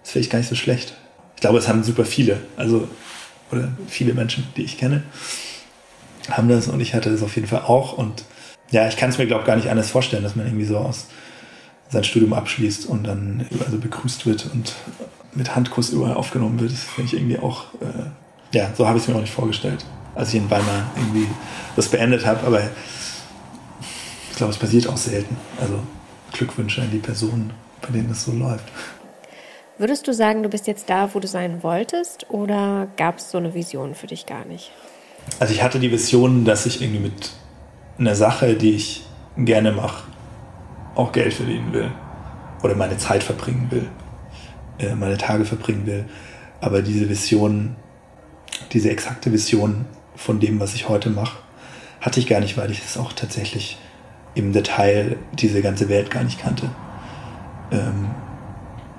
ist 0.04 0.12
vielleicht 0.12 0.32
gar 0.32 0.40
nicht 0.40 0.50
so 0.50 0.56
schlecht. 0.56 0.96
Ich 1.36 1.42
glaube, 1.42 1.60
es 1.60 1.68
haben 1.68 1.84
super 1.84 2.06
viele, 2.06 2.42
also, 2.58 2.88
oder 3.52 3.70
viele 3.88 4.14
Menschen, 4.14 4.48
die 4.58 4.64
ich 4.64 4.78
kenne, 4.78 5.04
haben 6.30 6.50
das 6.50 6.68
und 6.68 6.80
ich 6.80 6.94
hatte 6.94 7.12
das 7.12 7.24
auf 7.24 7.36
jeden 7.36 7.48
Fall 7.48 7.62
auch. 7.62 7.94
Und 7.94 8.24
ja, 8.72 8.88
ich 8.88 8.98
kann 8.98 9.10
es 9.10 9.18
mir, 9.18 9.26
glaube 9.28 9.42
ich, 9.42 9.48
gar 9.48 9.56
nicht 9.56 9.70
anders 9.70 9.90
vorstellen, 9.90 10.24
dass 10.24 10.36
man 10.36 10.46
irgendwie 10.46 10.66
so 10.66 10.78
aus 10.78 11.08
sein 11.90 12.04
Studium 12.04 12.34
abschließt 12.34 12.86
und 12.86 13.06
dann 13.06 13.46
überall 13.50 13.72
so 13.72 13.78
begrüßt 13.78 14.26
wird 14.26 14.50
und 14.54 14.74
mit 15.34 15.56
Handkuss 15.56 15.90
überall 15.90 16.14
aufgenommen 16.14 16.60
wird. 16.60 16.72
Das 16.72 16.84
finde 16.84 17.08
ich 17.08 17.14
irgendwie 17.20 17.40
auch, 17.40 17.66
äh, 17.82 18.58
ja, 18.58 18.70
so 18.76 18.88
habe 18.88 18.98
ich 18.98 19.04
es 19.04 19.10
mir 19.10 19.16
auch 19.16 19.22
nicht 19.22 19.34
vorgestellt, 19.34 19.86
als 20.16 20.30
ich 20.30 20.36
in 20.36 20.50
Weimar 20.50 20.92
irgendwie 20.96 21.28
das 21.76 21.88
beendet 21.88 22.26
habe. 22.26 22.46
Aber 22.46 22.62
ich 24.30 24.38
glaube, 24.38 24.54
es 24.54 24.60
passiert 24.60 24.88
auch 24.88 24.98
selten. 24.98 25.36
Also 25.60 25.80
Glückwünsche 26.34 26.82
an 26.82 26.92
die 26.92 27.00
Personen, 27.00 27.52
bei 27.82 27.90
denen 27.90 28.10
das 28.10 28.24
so 28.24 28.32
läuft. 28.32 28.66
Würdest 29.78 30.08
du 30.08 30.14
sagen, 30.14 30.44
du 30.44 30.50
bist 30.50 30.68
jetzt 30.68 30.90
da, 30.90 31.14
wo 31.14 31.20
du 31.20 31.28
sein 31.28 31.64
wolltest, 31.64 32.30
oder 32.30 32.88
gab 32.98 33.20
es 33.20 33.32
so 33.32 33.38
eine 33.38 33.54
Vision 33.54 33.96
für 33.96 34.08
dich 34.08 34.26
gar 34.26 34.46
nicht? 34.46 34.72
Also 35.40 35.54
ich 35.54 35.64
hatte 35.64 35.80
die 35.80 35.92
Vision, 35.92 36.44
dass 36.44 36.66
ich 36.66 36.82
irgendwie 36.82 37.00
mit 37.00 37.32
einer 37.98 38.16
Sache, 38.16 38.56
die 38.56 38.72
ich 38.72 39.06
gerne 39.38 39.72
mache, 39.72 40.04
auch 41.00 41.12
Geld 41.12 41.34
verdienen 41.34 41.72
will 41.74 41.92
oder 42.62 42.76
meine 42.76 42.98
Zeit 42.98 43.24
verbringen 43.24 43.68
will, 43.72 43.88
äh, 44.80 44.96
meine 44.96 45.18
Tage 45.18 45.46
verbringen 45.46 45.86
will. 45.86 46.06
Aber 46.62 46.82
diese 46.82 47.10
Vision, 47.10 47.76
diese 48.74 48.90
exakte 48.90 49.32
Vision 49.32 49.86
von 50.16 50.40
dem, 50.40 50.60
was 50.60 50.76
ich 50.76 50.90
heute 50.90 51.10
mache, 51.10 51.38
hatte 52.02 52.20
ich 52.20 52.28
gar 52.28 52.42
nicht, 52.42 52.58
weil 52.58 52.70
ich 52.72 52.84
es 52.84 52.98
auch 52.98 53.14
tatsächlich 53.14 53.78
im 54.36 54.52
Detail 54.52 55.18
diese 55.34 55.62
ganze 55.62 55.90
Welt 55.90 56.12
gar 56.12 56.24
nicht 56.24 56.40
kannte. 56.40 56.70
Ähm, 57.72 58.10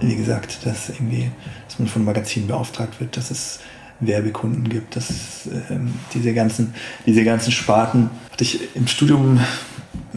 wie 0.01 0.17
gesagt, 0.17 0.65
dass 0.65 0.89
irgendwie, 0.89 1.31
dass 1.69 1.79
man 1.79 1.89
von 1.89 2.05
Magazinen 2.05 2.49
beauftragt 2.49 3.01
wird, 3.01 3.17
dass 3.17 3.31
es 3.31 3.61
Werbekunden 4.01 4.69
gibt, 4.69 4.97
dass 4.97 5.47
ähm, 5.69 5.95
diese 6.15 6.33
ganzen, 6.33 6.75
diese 7.05 7.23
ganzen 7.23 7.53
Sparten 7.53 8.11
hatte 8.33 8.45
ich 8.45 8.75
im 8.75 8.87
Studium 8.87 9.41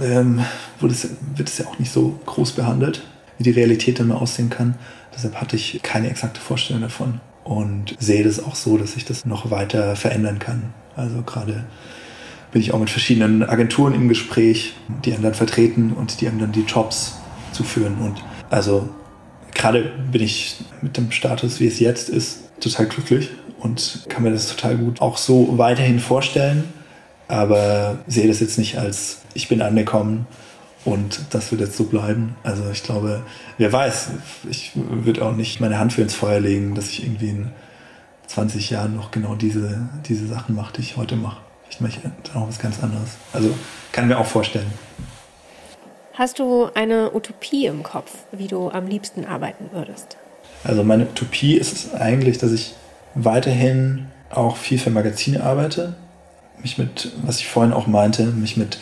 ähm, 0.01 0.41
es, 0.81 1.09
wird 1.35 1.49
es 1.49 1.57
ja 1.57 1.67
auch 1.67 1.79
nicht 1.79 1.91
so 1.91 2.19
groß 2.25 2.53
behandelt, 2.53 3.03
wie 3.37 3.43
die 3.43 3.51
Realität 3.51 3.99
dann 3.99 4.07
mal 4.07 4.15
aussehen 4.15 4.49
kann. 4.49 4.75
Deshalb 5.13 5.35
hatte 5.35 5.55
ich 5.55 5.79
keine 5.83 6.09
exakte 6.09 6.39
Vorstellung 6.39 6.81
davon 6.81 7.19
und 7.43 7.95
sehe 7.99 8.23
das 8.23 8.43
auch 8.43 8.55
so, 8.55 8.77
dass 8.77 8.95
ich 8.95 9.05
das 9.05 9.25
noch 9.25 9.51
weiter 9.51 9.95
verändern 9.95 10.39
kann. 10.39 10.73
Also 10.95 11.21
gerade 11.21 11.65
bin 12.51 12.61
ich 12.61 12.73
auch 12.73 12.79
mit 12.79 12.89
verschiedenen 12.89 13.43
Agenturen 13.43 13.93
im 13.93 14.07
Gespräch, 14.07 14.75
die 15.03 15.13
einen 15.13 15.23
dann 15.23 15.33
vertreten 15.33 15.91
und 15.93 16.21
die 16.21 16.27
einem 16.27 16.39
dann 16.39 16.51
die 16.51 16.61
Jobs 16.61 17.15
zuführen. 17.51 17.97
Und 17.99 18.23
also 18.49 18.89
gerade 19.53 19.91
bin 20.11 20.21
ich 20.21 20.57
mit 20.81 20.97
dem 20.97 21.11
Status, 21.11 21.59
wie 21.59 21.67
es 21.67 21.79
jetzt 21.79 22.09
ist, 22.09 22.51
total 22.59 22.85
glücklich 22.85 23.29
und 23.59 24.05
kann 24.09 24.23
mir 24.23 24.31
das 24.31 24.47
total 24.47 24.77
gut 24.77 25.01
auch 25.01 25.17
so 25.17 25.57
weiterhin 25.57 25.99
vorstellen, 25.99 26.65
aber 27.27 27.99
sehe 28.07 28.27
das 28.27 28.39
jetzt 28.39 28.57
nicht 28.57 28.77
als 28.77 29.19
ich 29.33 29.47
bin 29.47 29.61
angekommen 29.61 30.27
und 30.85 31.21
das 31.31 31.51
wird 31.51 31.61
jetzt 31.61 31.77
so 31.77 31.85
bleiben. 31.85 32.35
Also 32.43 32.69
ich 32.71 32.83
glaube, 32.83 33.23
wer 33.57 33.71
weiß, 33.71 34.11
ich 34.49 34.71
würde 34.75 35.25
auch 35.25 35.35
nicht 35.35 35.59
meine 35.59 35.79
Hand 35.79 35.93
für 35.93 36.01
ins 36.01 36.13
Feuer 36.13 36.39
legen, 36.39 36.75
dass 36.75 36.89
ich 36.89 37.03
irgendwie 37.03 37.29
in 37.29 37.51
20 38.27 38.69
Jahren 38.69 38.95
noch 38.95 39.11
genau 39.11 39.35
diese, 39.35 39.89
diese 40.07 40.27
Sachen 40.27 40.55
mache, 40.55 40.73
die 40.73 40.81
ich 40.81 40.97
heute 40.97 41.15
mache. 41.15 41.41
Ich 41.69 41.81
möchte 41.81 42.01
dann 42.01 42.43
auch 42.43 42.47
was 42.47 42.59
ganz 42.59 42.83
anderes. 42.83 43.17
Also 43.31 43.53
kann 43.91 44.07
mir 44.07 44.17
auch 44.19 44.25
vorstellen. 44.25 44.71
Hast 46.13 46.37
du 46.37 46.69
eine 46.75 47.15
Utopie 47.15 47.65
im 47.65 47.81
Kopf, 47.81 48.11
wie 48.31 48.47
du 48.47 48.69
am 48.69 48.87
liebsten 48.87 49.25
arbeiten 49.25 49.69
würdest? 49.71 50.17
Also 50.63 50.83
meine 50.83 51.05
Utopie 51.05 51.55
ist 51.55 51.73
es 51.73 51.93
eigentlich, 51.93 52.37
dass 52.37 52.51
ich 52.51 52.75
weiterhin 53.15 54.07
auch 54.29 54.57
viel 54.57 54.77
für 54.77 54.91
Magazine 54.91 55.43
arbeite. 55.43 55.95
Mich 56.63 56.77
mit, 56.77 57.11
was 57.23 57.39
ich 57.39 57.47
vorhin 57.47 57.73
auch 57.73 57.87
meinte, 57.87 58.25
mich 58.25 58.57
mit 58.57 58.79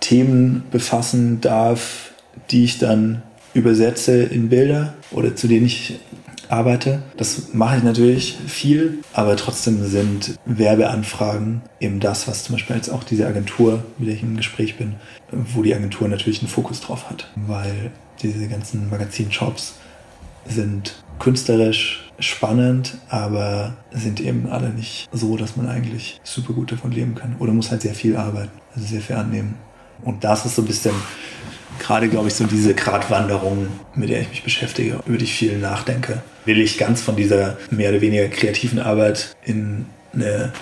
Themen 0.00 0.64
befassen 0.70 1.40
darf, 1.40 2.12
die 2.50 2.64
ich 2.64 2.78
dann 2.78 3.22
übersetze 3.54 4.22
in 4.22 4.48
Bilder 4.48 4.94
oder 5.10 5.36
zu 5.36 5.48
denen 5.48 5.66
ich 5.66 5.98
arbeite. 6.48 7.02
Das 7.16 7.52
mache 7.52 7.78
ich 7.78 7.82
natürlich 7.82 8.38
viel, 8.46 8.98
aber 9.12 9.36
trotzdem 9.36 9.86
sind 9.86 10.38
Werbeanfragen 10.46 11.62
eben 11.80 12.00
das, 12.00 12.26
was 12.26 12.44
zum 12.44 12.54
Beispiel 12.54 12.76
jetzt 12.76 12.88
auch 12.88 13.04
diese 13.04 13.26
Agentur, 13.26 13.84
mit 13.98 14.08
der 14.08 14.14
ich 14.14 14.22
im 14.22 14.36
Gespräch 14.36 14.76
bin, 14.76 14.96
wo 15.30 15.62
die 15.62 15.74
Agentur 15.74 16.08
natürlich 16.08 16.40
einen 16.40 16.48
Fokus 16.48 16.80
drauf 16.80 17.10
hat, 17.10 17.30
weil 17.36 17.90
diese 18.22 18.48
ganzen 18.48 18.88
Magazinshops 18.90 19.74
sind 20.46 20.94
künstlerisch 21.18 22.10
spannend, 22.18 22.96
aber 23.08 23.76
sind 23.92 24.20
eben 24.20 24.48
alle 24.48 24.70
nicht 24.70 25.08
so, 25.12 25.36
dass 25.36 25.56
man 25.56 25.68
eigentlich 25.68 26.20
super 26.24 26.52
gut 26.52 26.72
davon 26.72 26.92
leben 26.92 27.14
kann. 27.14 27.36
Oder 27.38 27.52
muss 27.52 27.70
halt 27.70 27.82
sehr 27.82 27.94
viel 27.94 28.16
arbeiten, 28.16 28.50
also 28.74 28.86
sehr 28.86 29.00
viel 29.00 29.16
annehmen. 29.16 29.54
Und 30.02 30.24
das 30.24 30.46
ist 30.46 30.56
so 30.56 30.62
ein 30.62 30.68
bisschen 30.68 30.94
gerade, 31.78 32.08
glaube 32.08 32.28
ich, 32.28 32.34
so 32.34 32.44
diese 32.44 32.74
Gratwanderung, 32.74 33.68
mit 33.94 34.10
der 34.10 34.20
ich 34.20 34.30
mich 34.30 34.42
beschäftige, 34.42 35.00
über 35.06 35.18
die 35.18 35.24
ich 35.24 35.34
viel 35.34 35.58
nachdenke. 35.58 36.22
Will 36.44 36.60
ich 36.60 36.78
ganz 36.78 37.00
von 37.02 37.16
dieser 37.16 37.56
mehr 37.70 37.90
oder 37.90 38.00
weniger 38.00 38.28
kreativen 38.28 38.78
Arbeit 38.78 39.36
in 39.44 39.86
eine 40.12 40.52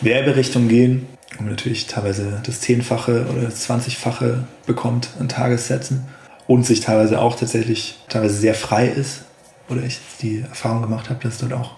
Werberichtung 0.00 0.68
gehen, 0.68 1.06
wo 1.36 1.44
man 1.44 1.52
natürlich 1.52 1.86
teilweise 1.86 2.40
das 2.44 2.60
Zehnfache 2.60 3.26
oder 3.32 3.42
das 3.42 3.62
Zwanzigfache 3.62 4.44
bekommt 4.66 5.10
an 5.18 5.28
Tagessätzen 5.28 6.06
und 6.46 6.66
sich 6.66 6.80
teilweise 6.80 7.20
auch 7.20 7.36
tatsächlich 7.36 7.98
teilweise 8.08 8.34
sehr 8.34 8.54
frei 8.54 8.88
ist. 8.88 9.24
Oder 9.72 9.82
ich 9.84 9.98
die 10.20 10.40
Erfahrung 10.40 10.82
gemacht 10.82 11.10
habe, 11.10 11.20
dass 11.22 11.38
dort 11.38 11.52
auch 11.52 11.76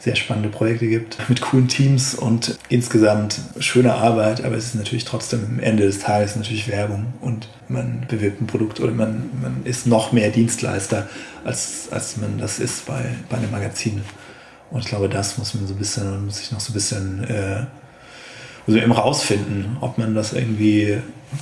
sehr 0.00 0.16
spannende 0.16 0.48
Projekte 0.48 0.88
gibt 0.88 1.28
mit 1.28 1.42
coolen 1.42 1.68
Teams 1.68 2.14
und 2.14 2.58
insgesamt 2.70 3.38
schöne 3.58 3.92
Arbeit, 3.94 4.42
aber 4.42 4.56
es 4.56 4.66
ist 4.66 4.74
natürlich 4.74 5.04
trotzdem 5.04 5.44
am 5.44 5.58
Ende 5.60 5.82
des 5.84 5.98
Tages 5.98 6.36
natürlich 6.36 6.68
Werbung 6.68 7.12
und 7.20 7.48
man 7.68 8.06
bewirbt 8.08 8.40
ein 8.40 8.46
Produkt 8.46 8.80
oder 8.80 8.92
man, 8.92 9.28
man 9.42 9.60
ist 9.64 9.86
noch 9.86 10.12
mehr 10.12 10.30
Dienstleister, 10.30 11.06
als, 11.44 11.88
als 11.90 12.16
man 12.16 12.38
das 12.38 12.58
ist 12.58 12.86
bei, 12.86 13.14
bei 13.28 13.36
einem 13.36 13.50
Magazin. 13.50 14.00
Und 14.70 14.80
ich 14.80 14.86
glaube, 14.86 15.10
das 15.10 15.36
muss 15.36 15.52
man 15.54 15.66
so 15.66 15.74
ein 15.74 15.78
bisschen, 15.78 16.24
muss 16.24 16.40
ich 16.40 16.50
noch 16.50 16.60
so 16.60 16.70
ein 16.70 16.74
bisschen 16.74 17.24
äh, 17.24 17.66
also 18.66 18.78
eben 18.78 18.92
rausfinden, 18.92 19.76
ob 19.80 19.98
man 19.98 20.14
das 20.14 20.32
irgendwie 20.32 20.98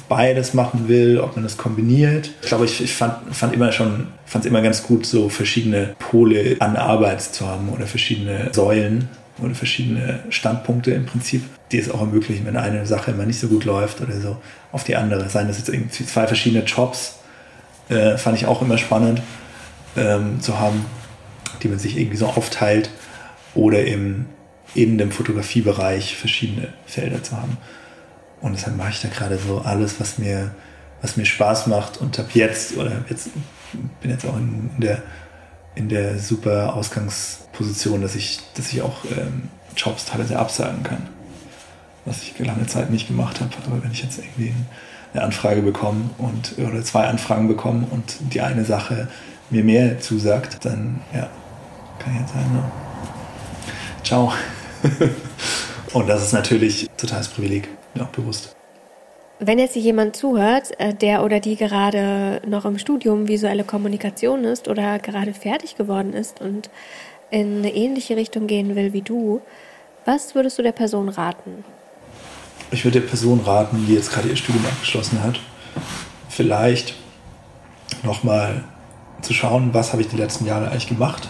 beides 0.08 0.54
machen 0.54 0.88
will, 0.88 1.18
ob 1.20 1.36
man 1.36 1.42
das 1.42 1.56
kombiniert. 1.56 2.30
Ich 2.42 2.48
glaube, 2.48 2.64
ich, 2.64 2.82
ich 2.82 2.92
fand, 2.92 3.34
fand 3.34 3.54
immer 3.54 3.72
schon, 3.72 4.08
fand 4.26 4.44
es 4.44 4.50
immer 4.50 4.62
ganz 4.62 4.82
gut, 4.82 5.06
so 5.06 5.28
verschiedene 5.28 5.94
Pole 5.98 6.56
an 6.60 6.76
Arbeit 6.76 7.22
zu 7.22 7.46
haben 7.46 7.70
oder 7.70 7.86
verschiedene 7.86 8.52
Säulen 8.52 9.08
oder 9.42 9.54
verschiedene 9.54 10.20
Standpunkte 10.30 10.90
im 10.90 11.06
Prinzip, 11.06 11.42
die 11.72 11.78
es 11.78 11.90
auch 11.90 12.00
ermöglichen, 12.00 12.44
wenn 12.46 12.56
eine 12.56 12.86
Sache 12.86 13.12
immer 13.12 13.24
nicht 13.24 13.40
so 13.40 13.48
gut 13.48 13.64
läuft 13.64 14.00
oder 14.00 14.20
so, 14.20 14.36
auf 14.72 14.84
die 14.84 14.96
andere. 14.96 15.28
Seien 15.28 15.48
das 15.48 15.58
jetzt 15.58 15.68
irgendwie 15.68 16.04
zwei 16.04 16.26
verschiedene 16.26 16.64
Jobs, 16.64 17.16
äh, 17.88 18.18
fand 18.18 18.36
ich 18.36 18.46
auch 18.46 18.60
immer 18.60 18.78
spannend 18.78 19.22
ähm, 19.96 20.40
zu 20.40 20.58
haben, 20.58 20.84
die 21.62 21.68
man 21.68 21.78
sich 21.78 21.96
irgendwie 21.96 22.16
so 22.16 22.26
aufteilt 22.26 22.90
oder 23.54 23.84
eben 23.84 24.26
in 24.74 24.98
dem 24.98 25.10
Fotografiebereich 25.10 26.16
verschiedene 26.16 26.72
Felder 26.86 27.22
zu 27.22 27.36
haben. 27.36 27.56
Und 28.40 28.52
deshalb 28.52 28.76
mache 28.76 28.90
ich 28.90 29.00
da 29.00 29.08
gerade 29.08 29.38
so 29.38 29.60
alles, 29.60 30.00
was 30.00 30.18
mir, 30.18 30.54
was 31.02 31.16
mir 31.16 31.24
Spaß 31.24 31.66
macht 31.66 31.98
und 31.98 32.18
ab 32.18 32.28
jetzt, 32.34 32.76
oder 32.76 33.04
jetzt 33.08 33.30
bin 34.00 34.10
jetzt 34.10 34.24
auch 34.24 34.36
in, 34.36 34.70
der, 34.78 35.02
in 35.74 35.88
der 35.88 36.18
super 36.18 36.74
Ausgangsposition, 36.74 38.02
dass 38.02 38.14
ich, 38.14 38.40
dass 38.54 38.72
ich 38.72 38.82
auch 38.82 39.04
ähm, 39.16 39.48
Jobs 39.76 40.04
teilweise 40.04 40.38
absagen 40.38 40.82
kann. 40.82 41.08
Was 42.04 42.22
ich 42.22 42.38
lange 42.38 42.66
Zeit 42.66 42.90
nicht 42.90 43.08
gemacht 43.08 43.40
habe. 43.40 43.50
Aber 43.66 43.82
wenn 43.82 43.92
ich 43.92 44.02
jetzt 44.02 44.18
irgendwie 44.18 44.54
eine 45.12 45.22
Anfrage 45.22 45.62
bekomme 45.62 46.10
und 46.18 46.54
oder 46.58 46.82
zwei 46.82 47.06
Anfragen 47.06 47.48
bekomme 47.48 47.86
und 47.90 48.16
die 48.32 48.40
eine 48.40 48.64
Sache 48.64 49.08
mir 49.50 49.64
mehr 49.64 50.00
zusagt, 50.00 50.64
dann 50.64 51.00
ja, 51.12 51.28
kann 51.98 52.14
ich 52.14 52.20
jetzt 52.20 52.32
sagen, 52.32 52.54
no. 52.54 52.62
ciao. 54.02 54.32
und 55.92 56.08
das 56.08 56.22
ist 56.22 56.32
natürlich 56.32 56.88
totales 56.96 57.28
Privileg, 57.28 57.68
mir 57.94 58.02
auch 58.02 58.08
bewusst. 58.08 58.54
Wenn 59.40 59.58
jetzt 59.58 59.76
jemand 59.76 60.16
zuhört, 60.16 60.72
äh, 60.78 60.94
der 60.94 61.22
oder 61.24 61.38
die 61.38 61.56
gerade 61.56 62.40
noch 62.46 62.64
im 62.64 62.78
Studium 62.78 63.28
visuelle 63.28 63.64
Kommunikation 63.64 64.44
ist 64.44 64.66
oder 64.66 64.98
gerade 64.98 65.32
fertig 65.32 65.76
geworden 65.76 66.12
ist 66.12 66.40
und 66.40 66.70
in 67.30 67.58
eine 67.58 67.72
ähnliche 67.72 68.16
Richtung 68.16 68.46
gehen 68.46 68.74
will 68.74 68.92
wie 68.92 69.02
du, 69.02 69.40
was 70.04 70.34
würdest 70.34 70.58
du 70.58 70.62
der 70.62 70.72
Person 70.72 71.08
raten? 71.08 71.64
Ich 72.70 72.84
würde 72.84 73.00
der 73.00 73.06
Person 73.06 73.40
raten, 73.40 73.84
die 73.86 73.94
jetzt 73.94 74.12
gerade 74.12 74.28
ihr 74.28 74.36
Studium 74.36 74.64
abgeschlossen 74.66 75.22
hat, 75.22 75.38
vielleicht 76.28 76.94
nochmal 78.02 78.64
zu 79.22 79.34
schauen, 79.34 79.72
was 79.72 79.92
habe 79.92 80.02
ich 80.02 80.08
die 80.08 80.16
letzten 80.16 80.46
Jahre 80.46 80.70
eigentlich 80.70 80.88
gemacht 80.88 81.28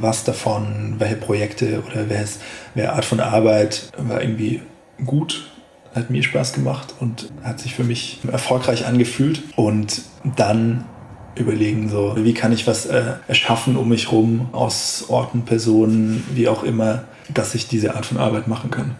was 0.00 0.24
davon, 0.24 0.96
welche 0.98 1.16
Projekte 1.16 1.82
oder 1.86 2.08
welche 2.08 2.92
Art 2.92 3.04
von 3.04 3.20
Arbeit 3.20 3.90
war 3.98 4.22
irgendwie 4.22 4.62
gut, 5.04 5.50
hat 5.94 6.10
mir 6.10 6.22
Spaß 6.22 6.54
gemacht 6.54 6.94
und 7.00 7.30
hat 7.42 7.60
sich 7.60 7.74
für 7.74 7.84
mich 7.84 8.20
erfolgreich 8.30 8.86
angefühlt. 8.86 9.42
Und 9.56 10.02
dann 10.36 10.86
überlegen, 11.34 11.88
so, 11.88 12.14
wie 12.16 12.34
kann 12.34 12.52
ich 12.52 12.66
was 12.66 12.86
äh, 12.86 13.14
erschaffen 13.28 13.76
um 13.76 13.88
mich 13.88 14.12
rum, 14.12 14.48
aus 14.52 15.06
Orten, 15.08 15.42
Personen, 15.42 16.24
wie 16.34 16.48
auch 16.48 16.62
immer, 16.62 17.04
dass 17.32 17.54
ich 17.54 17.68
diese 17.68 17.94
Art 17.94 18.06
von 18.06 18.18
Arbeit 18.18 18.48
machen 18.48 18.70
kann. 18.70 18.96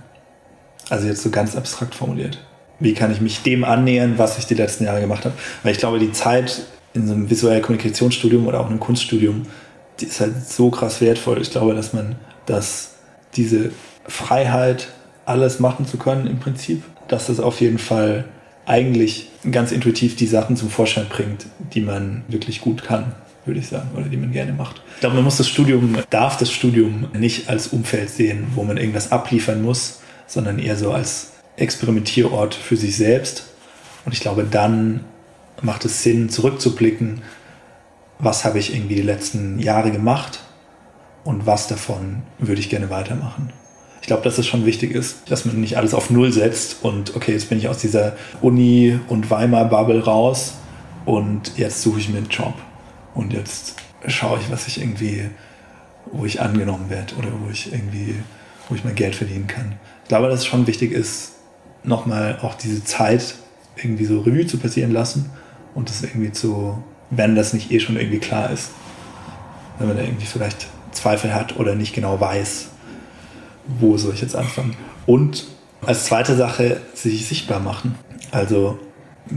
Also 0.88 1.06
jetzt 1.06 1.22
so 1.22 1.30
ganz 1.30 1.56
abstrakt 1.56 1.94
formuliert. 1.94 2.38
Wie 2.80 2.94
kann 2.94 3.12
ich 3.12 3.20
mich 3.20 3.42
dem 3.42 3.64
annähern, 3.64 4.14
was 4.16 4.38
ich 4.38 4.46
die 4.46 4.54
letzten 4.54 4.84
Jahre 4.84 5.00
gemacht 5.00 5.24
habe? 5.24 5.34
Weil 5.62 5.72
ich 5.72 5.78
glaube, 5.78 5.98
die 5.98 6.12
Zeit 6.12 6.62
in 6.94 7.06
so 7.06 7.14
einem 7.14 7.30
visuellen 7.30 7.62
Kommunikationsstudium 7.62 8.46
oder 8.46 8.60
auch 8.60 8.66
einem 8.66 8.80
Kunststudium 8.80 9.46
die 10.00 10.06
ist 10.06 10.20
halt 10.20 10.46
so 10.46 10.70
krass 10.70 11.00
wertvoll. 11.00 11.40
Ich 11.40 11.50
glaube, 11.50 11.74
dass 11.74 11.92
man, 11.92 12.16
dass 12.46 12.94
diese 13.36 13.70
Freiheit, 14.06 14.88
alles 15.24 15.60
machen 15.60 15.86
zu 15.86 15.98
können 15.98 16.26
im 16.26 16.40
Prinzip, 16.40 16.82
dass 17.08 17.26
das 17.26 17.38
auf 17.38 17.60
jeden 17.60 17.78
Fall 17.78 18.24
eigentlich 18.66 19.28
ganz 19.50 19.72
intuitiv 19.72 20.16
die 20.16 20.26
Sachen 20.26 20.56
zum 20.56 20.70
Vorschein 20.70 21.06
bringt, 21.08 21.46
die 21.72 21.80
man 21.80 22.24
wirklich 22.28 22.60
gut 22.60 22.82
kann. 22.84 23.14
würde 23.44 23.58
ich 23.58 23.68
sagen, 23.68 23.90
oder 23.96 24.06
die 24.06 24.16
man 24.16 24.32
gerne 24.32 24.52
macht. 24.52 24.82
Ich 24.94 25.00
glaube, 25.00 25.16
man 25.16 25.24
muss 25.24 25.36
das 25.36 25.48
Studium, 25.48 25.98
darf 26.10 26.36
das 26.36 26.52
Studium 26.52 27.08
nicht 27.12 27.48
als 27.48 27.68
Umfeld 27.68 28.10
sehen, 28.10 28.46
wo 28.54 28.62
man 28.62 28.76
irgendwas 28.76 29.10
abliefern 29.10 29.62
muss, 29.62 30.00
sondern 30.26 30.58
eher 30.60 30.76
so 30.76 30.92
als 30.92 31.32
Experimentierort 31.56 32.54
für 32.54 32.76
sich 32.76 32.96
selbst. 32.96 33.46
Und 34.04 34.12
ich 34.12 34.20
glaube, 34.20 34.44
dann 34.48 35.00
macht 35.60 35.84
es 35.84 36.02
Sinn, 36.02 36.28
zurückzublicken, 36.28 37.22
was 38.22 38.44
habe 38.44 38.58
ich 38.58 38.74
irgendwie 38.74 38.94
die 38.94 39.02
letzten 39.02 39.58
Jahre 39.58 39.90
gemacht 39.90 40.38
und 41.24 41.44
was 41.44 41.66
davon 41.66 42.22
würde 42.38 42.60
ich 42.60 42.70
gerne 42.70 42.88
weitermachen. 42.88 43.52
Ich 44.00 44.06
glaube, 44.06 44.22
dass 44.22 44.38
es 44.38 44.46
schon 44.46 44.64
wichtig 44.64 44.92
ist, 44.92 45.30
dass 45.30 45.44
man 45.44 45.60
nicht 45.60 45.76
alles 45.76 45.92
auf 45.92 46.08
Null 46.08 46.32
setzt 46.32 46.84
und 46.84 47.14
okay, 47.16 47.32
jetzt 47.32 47.48
bin 47.48 47.58
ich 47.58 47.68
aus 47.68 47.78
dieser 47.78 48.16
Uni- 48.40 48.98
und 49.08 49.30
Weimar-Bubble 49.30 50.04
raus 50.04 50.54
und 51.04 51.58
jetzt 51.58 51.82
suche 51.82 51.98
ich 51.98 52.08
mir 52.08 52.18
einen 52.18 52.28
Job 52.28 52.54
und 53.14 53.32
jetzt 53.32 53.74
schaue 54.06 54.38
ich, 54.38 54.50
was 54.50 54.68
ich 54.68 54.80
irgendwie, 54.80 55.30
wo 56.10 56.24
ich 56.24 56.40
angenommen 56.40 56.90
werde 56.90 57.14
oder 57.16 57.28
wo 57.44 57.50
ich 57.50 57.72
irgendwie, 57.72 58.14
wo 58.68 58.74
ich 58.74 58.84
mein 58.84 58.94
Geld 58.94 59.16
verdienen 59.16 59.48
kann. 59.48 59.78
Ich 60.04 60.08
glaube, 60.08 60.28
dass 60.28 60.40
es 60.40 60.46
schon 60.46 60.66
wichtig 60.66 60.92
ist, 60.92 61.32
nochmal 61.82 62.38
auch 62.42 62.54
diese 62.54 62.84
Zeit 62.84 63.34
irgendwie 63.76 64.04
so 64.04 64.20
Revue 64.20 64.46
zu 64.46 64.58
passieren 64.58 64.92
lassen 64.92 65.30
und 65.74 65.88
das 65.88 66.02
irgendwie 66.02 66.30
zu, 66.30 66.82
wenn 67.14 67.36
das 67.36 67.52
nicht 67.52 67.70
eh 67.70 67.78
schon 67.78 67.96
irgendwie 67.96 68.18
klar 68.18 68.50
ist, 68.50 68.70
wenn 69.78 69.88
man 69.88 69.96
da 69.96 70.02
irgendwie 70.02 70.26
vielleicht 70.26 70.66
Zweifel 70.92 71.34
hat 71.34 71.56
oder 71.56 71.74
nicht 71.74 71.94
genau 71.94 72.20
weiß, 72.20 72.68
wo 73.80 73.96
soll 73.96 74.14
ich 74.14 74.22
jetzt 74.22 74.34
anfangen. 74.34 74.76
Und 75.06 75.46
als 75.84 76.06
zweite 76.06 76.36
Sache 76.36 76.80
sich 76.94 77.26
sichtbar 77.26 77.60
machen. 77.60 77.96
Also 78.30 78.78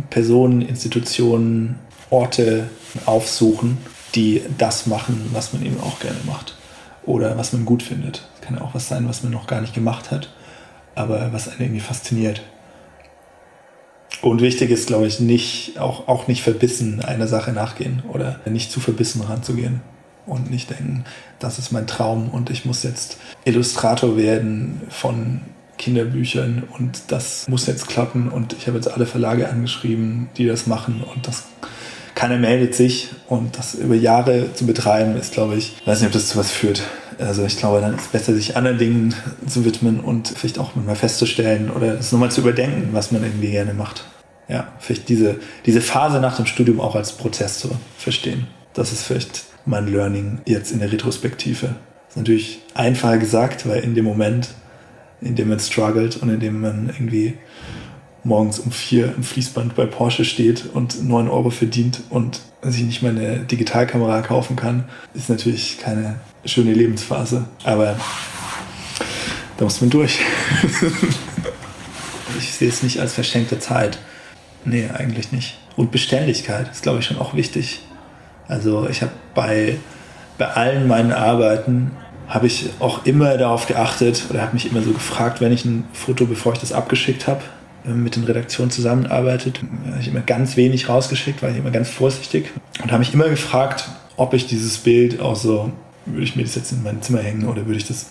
Personen, 0.09 0.61
Institutionen, 0.61 1.80
Orte 2.09 2.69
aufsuchen, 3.05 3.78
die 4.15 4.41
das 4.57 4.88
machen, 4.88 5.30
was 5.34 5.53
man 5.53 5.65
eben 5.65 5.80
auch 5.82 5.99
gerne 5.99 6.19
macht. 6.26 6.55
Oder 7.05 7.38
was 7.38 7.53
man 7.53 7.65
gut 7.65 7.84
findet. 7.84 8.28
Das 8.36 8.41
kann 8.47 8.57
ja 8.57 8.61
auch 8.61 8.73
was 8.73 8.88
sein, 8.88 9.07
was 9.07 9.23
man 9.23 9.32
noch 9.32 9.47
gar 9.47 9.61
nicht 9.61 9.73
gemacht 9.73 10.11
hat, 10.11 10.34
aber 10.95 11.34
was 11.34 11.49
einen 11.49 11.59
irgendwie 11.59 11.82
fasziniert. 11.82 12.41
Und 14.22 14.41
wichtig 14.41 14.72
ist, 14.72 14.88
glaube 14.88 15.07
ich, 15.07 15.20
nicht, 15.20 15.80
auch, 15.80 16.07
auch 16.07 16.28
nicht 16.28 16.41
verbissen 16.41 17.01
einer 17.01 17.28
Sache 17.28 17.51
nachgehen 17.51 18.03
oder 18.11 18.39
nicht 18.45 18.72
zu 18.72 18.80
verbissen 18.80 19.22
ranzugehen 19.22 19.82
und 20.26 20.49
nicht 20.49 20.70
denken, 20.70 21.05
das 21.39 21.59
ist 21.59 21.72
mein 21.72 21.88
Traum 21.88 22.30
und 22.30 22.49
ich 22.49 22.66
muss 22.66 22.84
jetzt 22.84 23.18
Illustrator 23.43 24.18
werden 24.18 24.82
von 24.89 25.41
Kinderbüchern 25.78 26.63
und 26.78 27.03
das 27.09 27.47
muss 27.47 27.68
jetzt 27.68 27.88
klappen 27.88 28.30
und 28.30 28.53
ich 28.53 28.68
habe 28.68 28.78
jetzt 28.78 28.91
alle 28.91 29.05
Verlage 29.05 29.49
angeschrieben, 29.49 30.30
die 30.38 30.45
das 30.45 30.68
machen 30.68 31.03
und 31.13 31.28
das 31.28 31.43
keiner 32.16 32.38
meldet 32.38 32.74
sich 32.74 33.09
und 33.28 33.57
das 33.57 33.76
über 33.76 33.95
Jahre 33.95 34.53
zu 34.53 34.66
betreiben 34.66 35.18
ist, 35.18 35.34
glaube 35.34 35.55
ich, 35.55 35.74
weiß 35.86 35.99
nicht, 35.99 36.07
ob 36.07 36.13
das 36.13 36.30
zu 36.30 36.38
was 36.38 36.49
führt. 36.49 36.82
Also 37.20 37.45
ich 37.45 37.57
glaube, 37.57 37.82
dann 37.82 37.95
ist 37.95 38.01
es 38.01 38.07
besser, 38.07 38.34
sich 38.34 38.57
anderen 38.57 38.78
Dingen 38.78 39.16
zu 39.47 39.66
widmen 39.66 39.99
und 39.99 40.28
vielleicht 40.30 40.59
auch 40.59 40.76
mal 40.76 40.95
festzustellen 40.95 41.70
oder 41.70 41.99
es 41.99 42.11
nochmal 42.11 42.32
zu 42.32 42.41
überdenken, 42.41 42.89
was 42.91 43.11
man 43.11 43.24
irgendwie 43.24 43.51
gerne 43.51 43.74
macht. 43.74 44.05
Ja, 44.47 44.68
vielleicht 44.80 45.09
diese, 45.09 45.39
diese 45.66 45.82
Phase 45.82 46.20
nach 46.20 46.36
dem 46.36 46.45
Studium 46.45 46.80
auch 46.80 46.95
als 46.95 47.13
Prozess 47.13 47.59
zu 47.59 47.72
verstehen. 47.97 48.47
Das 48.74 48.91
ist 48.91 49.03
vielleicht 49.03 49.45
mein 49.66 49.88
Learning 49.88 50.39
jetzt 50.45 50.72
in 50.72 50.80
der 50.80 50.91
Retrospektive. 50.91 51.68
Das 51.68 52.09
ist 52.09 52.18
natürlich 52.18 52.59
einfacher 52.74 53.18
gesagt, 53.18 53.68
weil 53.68 53.84
in 53.84 53.95
dem 53.95 54.05
Moment, 54.05 54.49
in 55.22 55.36
dem 55.36 55.49
man 55.49 55.59
struggelt 55.59 56.18
und 56.18 56.30
in 56.30 56.39
dem 56.39 56.61
man 56.61 56.89
irgendwie 56.89 57.38
morgens 58.24 58.59
um 58.59 58.72
vier 58.72 59.13
im 59.16 59.24
Fließband 59.24 59.76
bei 59.76 59.86
Porsche 59.86 60.26
steht 60.26 60.66
und 60.74 61.07
neun 61.07 61.30
Euro 61.30 61.51
verdient 61.51 62.01
und 62.09 62.41
sich 62.61 62.84
nicht 62.84 63.01
mal 63.01 63.09
eine 63.09 63.39
Digitalkamera 63.39 64.22
kaufen 64.22 64.55
kann, 64.55 64.86
ist 65.13 65.30
natürlich 65.30 65.80
keine 65.80 66.20
schöne 66.45 66.73
Lebensphase. 66.73 67.45
Aber 67.63 67.97
da 69.57 69.63
muss 69.63 69.81
man 69.81 69.89
durch. 69.89 70.19
ich 72.39 72.53
sehe 72.53 72.69
es 72.69 72.83
nicht 72.83 72.99
als 72.99 73.13
verschenkte 73.13 73.59
Zeit. 73.59 73.97
Nee, 74.63 74.89
eigentlich 74.93 75.31
nicht. 75.31 75.57
Und 75.75 75.91
Beständigkeit 75.91 76.71
ist, 76.71 76.83
glaube 76.83 76.99
ich, 76.99 77.05
schon 77.05 77.17
auch 77.17 77.35
wichtig. 77.35 77.81
Also 78.47 78.87
ich 78.89 79.01
habe 79.01 79.11
bei, 79.33 79.77
bei 80.37 80.47
allen 80.47 80.87
meinen 80.87 81.11
Arbeiten 81.11 81.91
habe 82.27 82.47
ich 82.47 82.69
auch 82.79 83.05
immer 83.05 83.37
darauf 83.37 83.67
geachtet 83.67 84.25
oder 84.29 84.41
habe 84.41 84.53
mich 84.53 84.69
immer 84.69 84.81
so 84.81 84.91
gefragt, 84.91 85.41
wenn 85.41 85.51
ich 85.51 85.65
ein 85.65 85.85
Foto, 85.93 86.25
bevor 86.25 86.53
ich 86.53 86.59
das 86.59 86.71
abgeschickt 86.71 87.27
habe, 87.27 87.41
äh, 87.85 87.89
mit 87.89 88.15
den 88.15 88.23
Redaktionen 88.23 88.71
zusammenarbeitet, 88.71 89.61
habe 89.85 89.99
ich 89.99 90.07
immer 90.07 90.21
ganz 90.21 90.57
wenig 90.57 90.89
rausgeschickt, 90.89 91.43
war 91.43 91.51
ich 91.51 91.57
immer 91.57 91.71
ganz 91.71 91.89
vorsichtig 91.89 92.51
und 92.81 92.91
habe 92.91 92.99
mich 92.99 93.13
immer 93.13 93.29
gefragt, 93.29 93.89
ob 94.17 94.33
ich 94.33 94.47
dieses 94.47 94.79
Bild 94.79 95.19
auch 95.19 95.35
so, 95.35 95.71
würde 96.06 96.24
ich 96.24 96.36
mir 96.36 96.43
das 96.43 96.56
jetzt 96.56 96.72
in 96.72 96.84
mein 96.84 97.01
Zimmer 97.01 97.20
hängen 97.20 97.45
oder 97.45 97.66
würde 97.66 97.78
ich 97.78 97.88
das, 97.88 98.08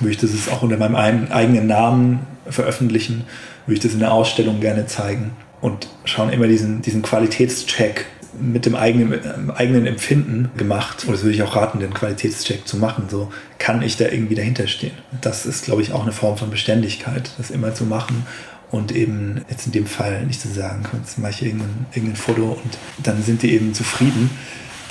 würde 0.00 0.12
ich 0.12 0.18
das 0.18 0.48
auch 0.48 0.62
unter 0.62 0.76
meinem 0.76 0.96
eigenen 0.96 1.66
Namen 1.66 2.20
veröffentlichen, 2.48 3.24
würde 3.66 3.76
ich 3.76 3.82
das 3.82 3.92
in 3.92 4.00
der 4.00 4.12
Ausstellung 4.12 4.60
gerne 4.60 4.86
zeigen 4.86 5.32
und 5.60 5.88
schauen 6.04 6.30
immer 6.30 6.46
diesen, 6.46 6.82
diesen 6.82 7.02
Qualitätscheck 7.02 8.06
mit 8.40 8.64
dem 8.64 8.74
eigenen, 8.74 9.12
äh, 9.12 9.52
eigenen 9.54 9.86
Empfinden 9.86 10.50
gemacht. 10.56 11.04
Und 11.04 11.12
das 11.12 11.22
würde 11.22 11.34
ich 11.34 11.42
auch 11.42 11.56
raten, 11.56 11.80
den 11.80 11.92
Qualitätscheck 11.92 12.66
zu 12.66 12.76
machen. 12.76 13.06
So 13.10 13.30
kann 13.58 13.82
ich 13.82 13.96
da 13.96 14.06
irgendwie 14.06 14.34
dahinter 14.34 14.66
stehen. 14.66 14.92
Das 15.20 15.46
ist, 15.46 15.64
glaube 15.64 15.82
ich, 15.82 15.92
auch 15.92 16.02
eine 16.02 16.12
Form 16.12 16.36
von 16.36 16.50
Beständigkeit, 16.50 17.30
das 17.38 17.50
immer 17.50 17.74
zu 17.74 17.84
machen 17.84 18.26
und 18.70 18.92
eben 18.92 19.44
jetzt 19.50 19.66
in 19.66 19.72
dem 19.72 19.86
Fall 19.86 20.24
nicht 20.26 20.40
zu 20.40 20.48
sagen, 20.48 20.84
jetzt 20.98 21.18
mache 21.18 21.32
ich 21.32 21.42
irgendein, 21.42 21.86
irgendein 21.92 22.16
Foto 22.16 22.58
und 22.62 22.78
dann 23.02 23.22
sind 23.22 23.42
die 23.42 23.52
eben 23.52 23.74
zufrieden, 23.74 24.30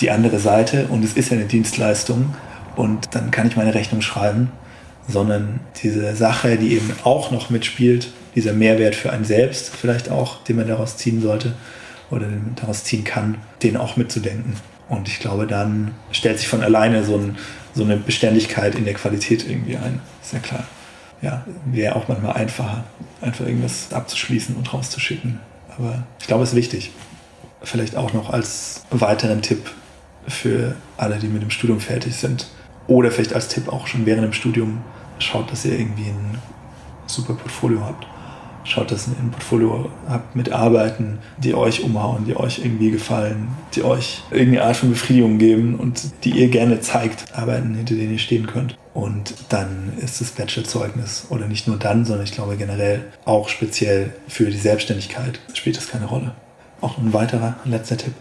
die 0.01 0.11
andere 0.11 0.39
Seite 0.39 0.87
und 0.87 1.03
es 1.03 1.13
ist 1.13 1.29
ja 1.29 1.37
eine 1.37 1.45
Dienstleistung 1.45 2.33
und 2.75 3.15
dann 3.15 3.31
kann 3.31 3.47
ich 3.47 3.55
meine 3.55 3.73
Rechnung 3.73 4.01
schreiben, 4.01 4.51
sondern 5.07 5.59
diese 5.81 6.15
Sache, 6.15 6.57
die 6.57 6.73
eben 6.73 6.91
auch 7.03 7.31
noch 7.31 7.49
mitspielt, 7.49 8.11
dieser 8.35 8.53
Mehrwert 8.53 8.95
für 8.95 9.11
einen 9.11 9.25
selbst 9.25 9.75
vielleicht 9.75 10.09
auch, 10.09 10.43
den 10.43 10.57
man 10.57 10.67
daraus 10.67 10.97
ziehen 10.97 11.21
sollte 11.21 11.53
oder 12.11 12.27
den 12.27 12.43
man 12.43 12.55
daraus 12.55 12.83
ziehen 12.83 13.03
kann, 13.03 13.37
den 13.63 13.75
auch 13.75 13.97
mitzudenken. 13.97 14.53
Und 14.87 15.07
ich 15.07 15.19
glaube, 15.19 15.45
dann 15.45 15.91
stellt 16.11 16.39
sich 16.39 16.47
von 16.47 16.63
alleine 16.63 17.03
so, 17.03 17.15
ein, 17.15 17.37
so 17.73 17.83
eine 17.83 17.97
Beständigkeit 17.97 18.75
in 18.75 18.85
der 18.85 18.93
Qualität 18.93 19.47
irgendwie 19.47 19.77
ein. 19.77 19.99
Ist 20.21 20.33
ja 20.33 20.39
klar 20.39 20.63
ja, 21.21 21.45
wäre 21.65 21.95
auch 21.95 22.07
manchmal 22.07 22.33
einfacher, 22.33 22.83
einfach 23.21 23.45
irgendwas 23.45 23.91
abzuschließen 23.91 24.55
und 24.55 24.73
rauszuschicken. 24.73 25.39
Aber 25.77 26.03
ich 26.19 26.27
glaube, 26.27 26.43
es 26.43 26.51
ist 26.51 26.55
wichtig. 26.55 26.91
Vielleicht 27.61 27.95
auch 27.95 28.13
noch 28.13 28.29
als 28.29 28.83
weiteren 28.89 29.41
Tipp 29.41 29.71
für 30.27 30.75
alle, 30.97 31.17
die 31.17 31.27
mit 31.27 31.41
dem 31.41 31.49
Studium 31.49 31.79
fertig 31.79 32.15
sind. 32.15 32.47
Oder 32.87 33.11
vielleicht 33.11 33.33
als 33.33 33.47
Tipp 33.47 33.67
auch 33.71 33.87
schon 33.87 34.05
während 34.05 34.23
dem 34.23 34.33
Studium, 34.33 34.81
schaut, 35.19 35.51
dass 35.51 35.65
ihr 35.65 35.77
irgendwie 35.77 36.09
ein 36.09 36.37
super 37.05 37.33
Portfolio 37.33 37.81
habt. 37.81 38.07
Schaut, 38.63 38.91
dass 38.91 39.07
ihr 39.07 39.13
ein 39.19 39.31
Portfolio 39.31 39.89
habt 40.07 40.35
mit 40.35 40.51
Arbeiten, 40.51 41.19
die 41.37 41.55
euch 41.55 41.81
umhauen, 41.81 42.25
die 42.25 42.35
euch 42.35 42.59
irgendwie 42.59 42.91
gefallen, 42.91 43.47
die 43.73 43.83
euch 43.83 44.21
irgendeine 44.31 44.65
Art 44.65 44.77
von 44.77 44.89
Befriedigung 44.89 45.37
geben 45.37 45.75
und 45.75 46.23
die 46.23 46.31
ihr 46.31 46.49
gerne 46.49 46.79
zeigt. 46.81 47.33
Arbeiten, 47.35 47.73
hinter 47.75 47.95
denen 47.95 48.11
ihr 48.11 48.19
stehen 48.19 48.47
könnt. 48.47 48.77
Und 48.93 49.33
dann 49.49 49.93
ist 50.01 50.19
das 50.19 50.31
Bachelorzeugnis, 50.31 51.27
oder 51.29 51.47
nicht 51.47 51.67
nur 51.67 51.77
dann, 51.77 52.05
sondern 52.05 52.25
ich 52.25 52.33
glaube 52.33 52.57
generell 52.57 53.05
auch 53.23 53.49
speziell 53.49 54.13
für 54.27 54.45
die 54.45 54.57
Selbstständigkeit 54.57 55.39
spielt 55.53 55.77
das 55.77 55.89
keine 55.89 56.05
Rolle. 56.05 56.33
Auch 56.81 56.97
ein 56.97 57.13
weiterer, 57.13 57.55
letzter 57.65 57.97
Tipp. 57.97 58.13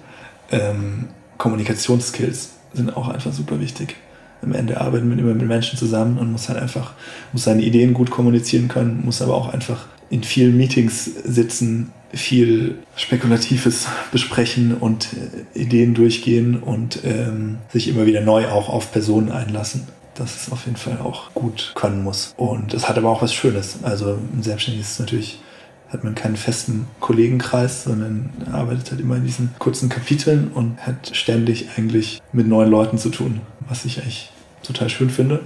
Ähm, 0.51 1.09
Kommunikationsskills 1.39 2.51
sind 2.74 2.97
auch 2.97 3.09
einfach 3.09 3.32
super 3.32 3.61
wichtig. 3.61 3.97
Am 4.43 4.53
Ende 4.53 4.80
arbeitet 4.80 5.09
man 5.09 5.18
immer 5.18 5.34
mit 5.34 5.47
Menschen 5.47 5.78
zusammen 5.78 6.18
und 6.18 6.30
muss 6.30 6.49
halt 6.49 6.59
einfach, 6.59 6.93
muss 7.32 7.45
seine 7.45 7.62
Ideen 7.62 7.95
gut 7.95 8.11
kommunizieren 8.11 8.68
können, 8.68 9.05
muss 9.05 9.22
aber 9.22 9.34
auch 9.34 9.49
einfach 9.49 9.86
in 10.11 10.22
vielen 10.22 10.57
Meetings 10.57 11.05
sitzen, 11.05 11.93
viel 12.12 12.76
Spekulatives 12.97 13.86
besprechen 14.12 14.74
und 14.74 15.09
äh, 15.55 15.61
Ideen 15.61 15.95
durchgehen 15.95 16.57
und 16.57 17.01
ähm, 17.05 17.59
sich 17.70 17.89
immer 17.89 18.07
wieder 18.07 18.20
neu 18.20 18.49
auch 18.49 18.68
auf 18.68 18.93
Personen 18.93 19.30
einlassen 19.30 19.89
dass 20.18 20.34
es 20.34 20.53
auf 20.53 20.64
jeden 20.64 20.76
Fall 20.76 20.99
auch 20.99 21.32
gut 21.34 21.72
können 21.74 22.03
muss. 22.03 22.34
Und 22.36 22.74
es 22.74 22.89
hat 22.89 22.99
aber 22.99 23.09
auch 23.09 23.22
was 23.22 23.32
Schönes. 23.32 23.78
Also 23.82 24.18
ein 24.34 24.43
Selbstständiges 24.43 24.93
ist 24.93 25.01
natürlich 25.01 25.41
hat 25.89 26.05
man 26.05 26.14
keinen 26.14 26.36
festen 26.36 26.86
Kollegenkreis, 27.01 27.84
sondern 27.84 28.30
arbeitet 28.53 28.91
halt 28.91 29.01
immer 29.01 29.16
in 29.16 29.24
diesen 29.24 29.51
kurzen 29.59 29.89
Kapiteln 29.89 30.49
und 30.49 30.78
hat 30.86 31.11
ständig 31.14 31.70
eigentlich 31.76 32.20
mit 32.32 32.47
neuen 32.47 32.70
Leuten 32.70 32.99
zu 32.99 33.09
tun, 33.09 33.41
was 33.68 33.84
ich 33.84 34.03
eigentlich 34.03 34.30
total 34.62 34.91
schön 34.91 35.11
finde. 35.11 35.41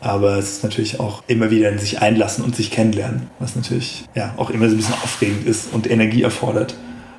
Aber 0.00 0.36
es 0.36 0.52
ist 0.52 0.62
natürlich 0.62 1.00
auch 1.00 1.22
immer 1.26 1.50
wieder 1.50 1.70
in 1.70 1.78
sich 1.78 2.00
einlassen 2.00 2.44
und 2.44 2.54
sich 2.54 2.70
kennenlernen, 2.70 3.28
was 3.38 3.56
natürlich 3.56 4.04
ja 4.14 4.34
auch 4.36 4.50
immer 4.50 4.68
so 4.68 4.74
ein 4.74 4.78
bisschen 4.78 4.94
aufregend 4.94 5.46
ist 5.46 5.72
und 5.72 5.90
Energie 5.90 6.22
erfordert 6.22 6.74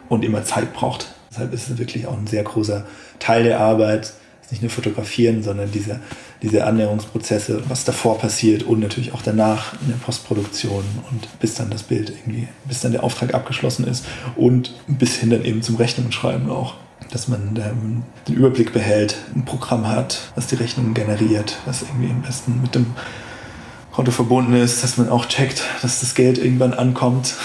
und 0.10 0.24
immer 0.24 0.43
Zeit 0.43 0.74
braucht. 0.74 1.14
Deshalb 1.30 1.53
ist 1.53 1.70
es 1.70 1.78
wirklich 1.78 2.08
auch 2.08 2.18
ein 2.18 2.28
sehr 2.28 2.43
großer 2.43 2.86
Teil 3.20 3.43
der 3.43 3.60
Arbeit, 3.60 4.14
nicht 4.52 4.62
nur 4.62 4.72
fotografieren, 4.72 5.43
sondern 5.43 5.72
diese, 5.72 6.00
diese 6.41 6.66
Annäherungsprozesse, 6.66 7.64
was 7.68 7.84
davor 7.84 8.18
passiert 8.18 8.64
und 8.64 8.80
natürlich 8.80 9.14
auch 9.14 9.22
danach 9.22 9.74
in 9.82 9.89
der 9.89 9.95
Postproduktion 9.98 10.84
und 11.12 11.39
bis 11.39 11.56
dann 11.56 11.70
das 11.70 11.84
Bild 11.84 12.12
irgendwie, 12.12 12.48
bis 12.66 12.80
dann 12.82 12.93
der 12.93 13.04
Auftrag 13.04 13.34
abgeschlossen 13.34 13.86
ist 13.86 14.06
und 14.36 14.74
bis 14.88 15.18
hin 15.18 15.30
dann 15.30 15.43
eben 15.43 15.62
zum 15.62 15.76
Rechnungsschreiben 15.76 16.50
auch. 16.50 16.76
dass 17.12 17.28
man 17.28 17.56
den 18.28 18.36
Überblick 18.36 18.74
behält, 18.74 19.16
ein 19.36 19.45
Programm 19.45 19.88
hat, 19.88 20.32
was 20.36 20.48
die 20.48 20.56
Rechnungen 20.56 20.93
generiert, 20.93 21.58
was 21.66 21.84
irgendwie 21.84 22.10
am 22.10 22.22
besten 22.22 22.62
mit 22.62 22.76
dem 22.76 22.88
Konto 23.91 24.12
verbunden 24.12 24.54
ist, 24.54 24.84
dass 24.84 24.98
man 24.98 25.10
auch 25.10 25.26
checkt, 25.26 25.64
dass 25.82 26.00
das 26.02 26.16
Geld 26.16 26.38
irgendwann 26.38 26.74
ankommt. 26.74 27.36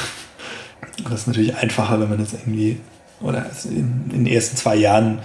Das 1.04 1.20
ist 1.20 1.26
natürlich 1.26 1.56
einfacher, 1.56 2.00
wenn 2.00 2.08
man 2.08 2.18
das 2.18 2.34
irgendwie, 2.34 2.78
oder 3.20 3.46
in 3.64 4.10
den 4.10 4.26
ersten 4.26 4.56
zwei 4.56 4.76
Jahren 4.76 5.20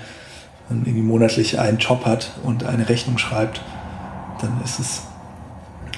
man 0.70 0.86
irgendwie 0.86 1.02
monatlich 1.02 1.60
einen 1.60 1.78
Job 1.78 2.06
hat 2.06 2.32
und 2.44 2.66
eine 2.66 2.90
Rechnung 2.90 3.18
schreibt, 3.18 3.62
dann 4.42 4.62
ist 4.64 4.80
es 4.80 5.02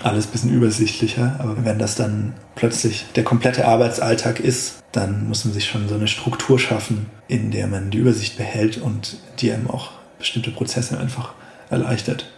alles 0.04 0.28
ein 0.28 0.32
bisschen 0.32 0.54
übersichtlicher. 0.54 1.36
Aber 1.40 1.64
wenn 1.66 1.80
das 1.80 1.96
dann 1.96 2.34
plötzlich 2.56 3.06
der 3.16 3.24
komplette 3.24 3.68
Arbeitsalltag 3.68 4.40
ist, 4.40 4.84
dann 4.92 5.28
muss 5.28 5.46
man 5.46 5.54
sich 5.54 5.66
schon 5.66 5.88
so 5.88 5.96
eine 5.96 6.08
Struktur 6.08 6.60
schaffen, 6.60 7.08
in 7.28 7.52
der 7.52 7.68
man 7.68 7.92
die 7.92 7.98
Übersicht 7.98 8.38
behält 8.38 8.78
und 8.78 9.18
die 9.40 9.52
einem 9.52 9.70
auch 9.70 9.92
bestimmte 10.18 10.52
Prozesse 10.52 11.00
einfach 11.00 11.34
erleichtert. 11.70 12.30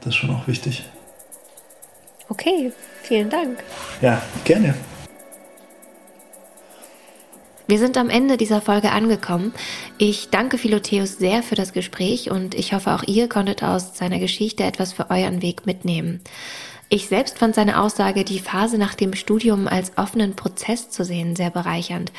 Das 0.00 0.10
ist 0.10 0.16
schon 0.16 0.30
auch 0.30 0.46
wichtig. 0.46 0.84
Okay, 2.28 2.72
vielen 3.02 3.28
Dank. 3.28 3.58
Ja, 4.00 4.22
gerne. 4.44 4.74
Wir 7.70 7.78
sind 7.78 7.96
am 7.98 8.10
Ende 8.10 8.36
dieser 8.36 8.60
Folge 8.60 8.90
angekommen. 8.90 9.54
Ich 9.96 10.30
danke 10.30 10.58
Philotheus 10.58 11.18
sehr 11.18 11.40
für 11.44 11.54
das 11.54 11.72
Gespräch 11.72 12.28
und 12.28 12.56
ich 12.56 12.72
hoffe 12.72 12.90
auch 12.90 13.04
ihr 13.04 13.28
konntet 13.28 13.62
aus 13.62 13.96
seiner 13.96 14.18
Geschichte 14.18 14.64
etwas 14.64 14.92
für 14.92 15.08
euren 15.08 15.40
Weg 15.40 15.66
mitnehmen. 15.66 16.20
Ich 16.88 17.06
selbst 17.06 17.38
fand 17.38 17.54
seine 17.54 17.80
Aussage, 17.80 18.24
die 18.24 18.40
Phase 18.40 18.76
nach 18.76 18.96
dem 18.96 19.14
Studium 19.14 19.68
als 19.68 19.92
offenen 19.96 20.34
Prozess 20.34 20.90
zu 20.90 21.04
sehen, 21.04 21.36
sehr 21.36 21.50
bereichernd. 21.50 22.10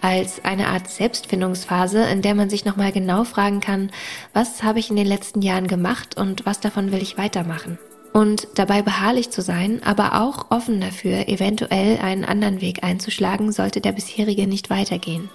Als 0.00 0.42
eine 0.42 0.68
Art 0.68 0.88
Selbstfindungsphase, 0.88 2.02
in 2.06 2.22
der 2.22 2.34
man 2.34 2.48
sich 2.48 2.64
nochmal 2.64 2.90
genau 2.90 3.24
fragen 3.24 3.60
kann, 3.60 3.90
was 4.32 4.62
habe 4.62 4.78
ich 4.78 4.88
in 4.88 4.96
den 4.96 5.06
letzten 5.06 5.42
Jahren 5.42 5.68
gemacht 5.68 6.16
und 6.16 6.46
was 6.46 6.60
davon 6.60 6.92
will 6.92 7.02
ich 7.02 7.18
weitermachen 7.18 7.78
und 8.14 8.46
dabei 8.54 8.80
beharrlich 8.80 9.30
zu 9.30 9.42
sein, 9.42 9.82
aber 9.84 10.22
auch 10.22 10.46
offen 10.50 10.80
dafür, 10.80 11.28
eventuell 11.28 11.98
einen 11.98 12.24
anderen 12.24 12.60
Weg 12.60 12.84
einzuschlagen, 12.84 13.52
sollte 13.52 13.80
der 13.80 13.92
bisherige 13.92 14.46
nicht 14.46 14.70
weitergehen. 14.70 15.28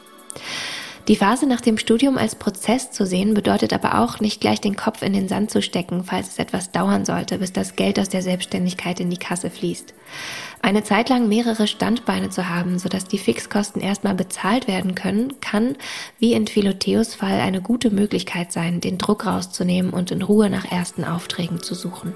Die 1.09 1.17
Phase 1.17 1.45
nach 1.45 1.59
dem 1.59 1.77
Studium 1.77 2.17
als 2.17 2.36
Prozess 2.36 2.91
zu 2.91 3.05
sehen, 3.05 3.34
bedeutet 3.34 3.73
aber 3.73 3.99
auch 3.99 4.19
nicht 4.19 4.39
gleich 4.39 4.61
den 4.61 4.75
Kopf 4.75 5.01
in 5.01 5.11
den 5.11 5.27
Sand 5.27 5.51
zu 5.51 5.61
stecken, 5.61 6.03
falls 6.05 6.30
es 6.30 6.39
etwas 6.39 6.71
dauern 6.71 7.03
sollte, 7.03 7.39
bis 7.39 7.51
das 7.51 7.75
Geld 7.75 7.99
aus 7.99 8.09
der 8.09 8.21
Selbstständigkeit 8.21 8.99
in 8.99 9.09
die 9.09 9.17
Kasse 9.17 9.49
fließt. 9.49 9.93
Eine 10.61 10.84
Zeit 10.84 11.09
lang 11.09 11.27
mehrere 11.27 11.67
Standbeine 11.67 12.30
zu 12.30 12.47
haben, 12.47 12.80
sodass 12.80 13.05
die 13.05 13.17
Fixkosten 13.17 13.82
erstmal 13.82 14.15
bezahlt 14.15 14.67
werden 14.67 14.95
können, 14.95 15.41
kann, 15.41 15.75
wie 16.19 16.34
in 16.34 16.47
Philotheus 16.47 17.15
Fall, 17.15 17.39
eine 17.41 17.61
gute 17.61 17.89
Möglichkeit 17.89 18.53
sein, 18.53 18.80
den 18.80 18.97
Druck 18.97 19.25
rauszunehmen 19.25 19.91
und 19.91 20.11
in 20.11 20.21
Ruhe 20.21 20.49
nach 20.49 20.71
ersten 20.71 21.03
Aufträgen 21.03 21.61
zu 21.61 21.75
suchen. 21.75 22.13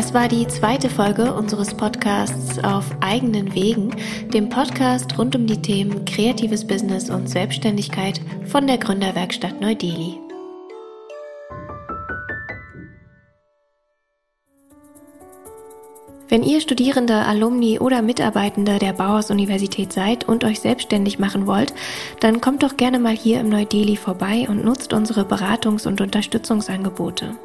Das 0.00 0.14
war 0.14 0.28
die 0.28 0.48
zweite 0.48 0.88
Folge 0.88 1.34
unseres 1.34 1.74
Podcasts 1.74 2.58
auf 2.64 2.86
eigenen 3.02 3.54
Wegen, 3.54 3.94
dem 4.32 4.48
Podcast 4.48 5.18
rund 5.18 5.36
um 5.36 5.46
die 5.46 5.60
Themen 5.60 6.06
kreatives 6.06 6.66
Business 6.66 7.10
und 7.10 7.28
Selbstständigkeit 7.28 8.18
von 8.46 8.66
der 8.66 8.78
Gründerwerkstatt 8.78 9.60
Neu-Delhi. 9.60 10.18
Wenn 16.30 16.44
ihr 16.44 16.62
Studierende, 16.62 17.16
Alumni 17.26 17.78
oder 17.78 18.00
Mitarbeitende 18.00 18.78
der 18.78 18.94
Bauhaus 18.94 19.30
Universität 19.30 19.92
seid 19.92 20.26
und 20.26 20.44
euch 20.44 20.60
selbstständig 20.60 21.18
machen 21.18 21.46
wollt, 21.46 21.74
dann 22.20 22.40
kommt 22.40 22.62
doch 22.62 22.78
gerne 22.78 23.00
mal 23.00 23.14
hier 23.14 23.40
im 23.40 23.50
Neu-Delhi 23.50 23.96
vorbei 23.96 24.46
und 24.48 24.64
nutzt 24.64 24.94
unsere 24.94 25.24
Beratungs- 25.24 25.86
und 25.86 26.00
Unterstützungsangebote. 26.00 27.36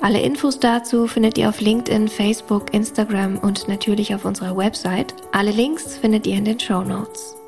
Alle 0.00 0.20
Infos 0.20 0.58
dazu 0.58 1.06
findet 1.06 1.38
ihr 1.38 1.48
auf 1.48 1.60
LinkedIn, 1.60 2.08
Facebook, 2.08 2.72
Instagram 2.72 3.38
und 3.38 3.68
natürlich 3.68 4.14
auf 4.14 4.24
unserer 4.24 4.56
Website. 4.56 5.14
Alle 5.32 5.50
Links 5.50 5.96
findet 5.96 6.26
ihr 6.26 6.36
in 6.36 6.44
den 6.44 6.60
Show 6.60 6.82
Notes. 6.82 7.39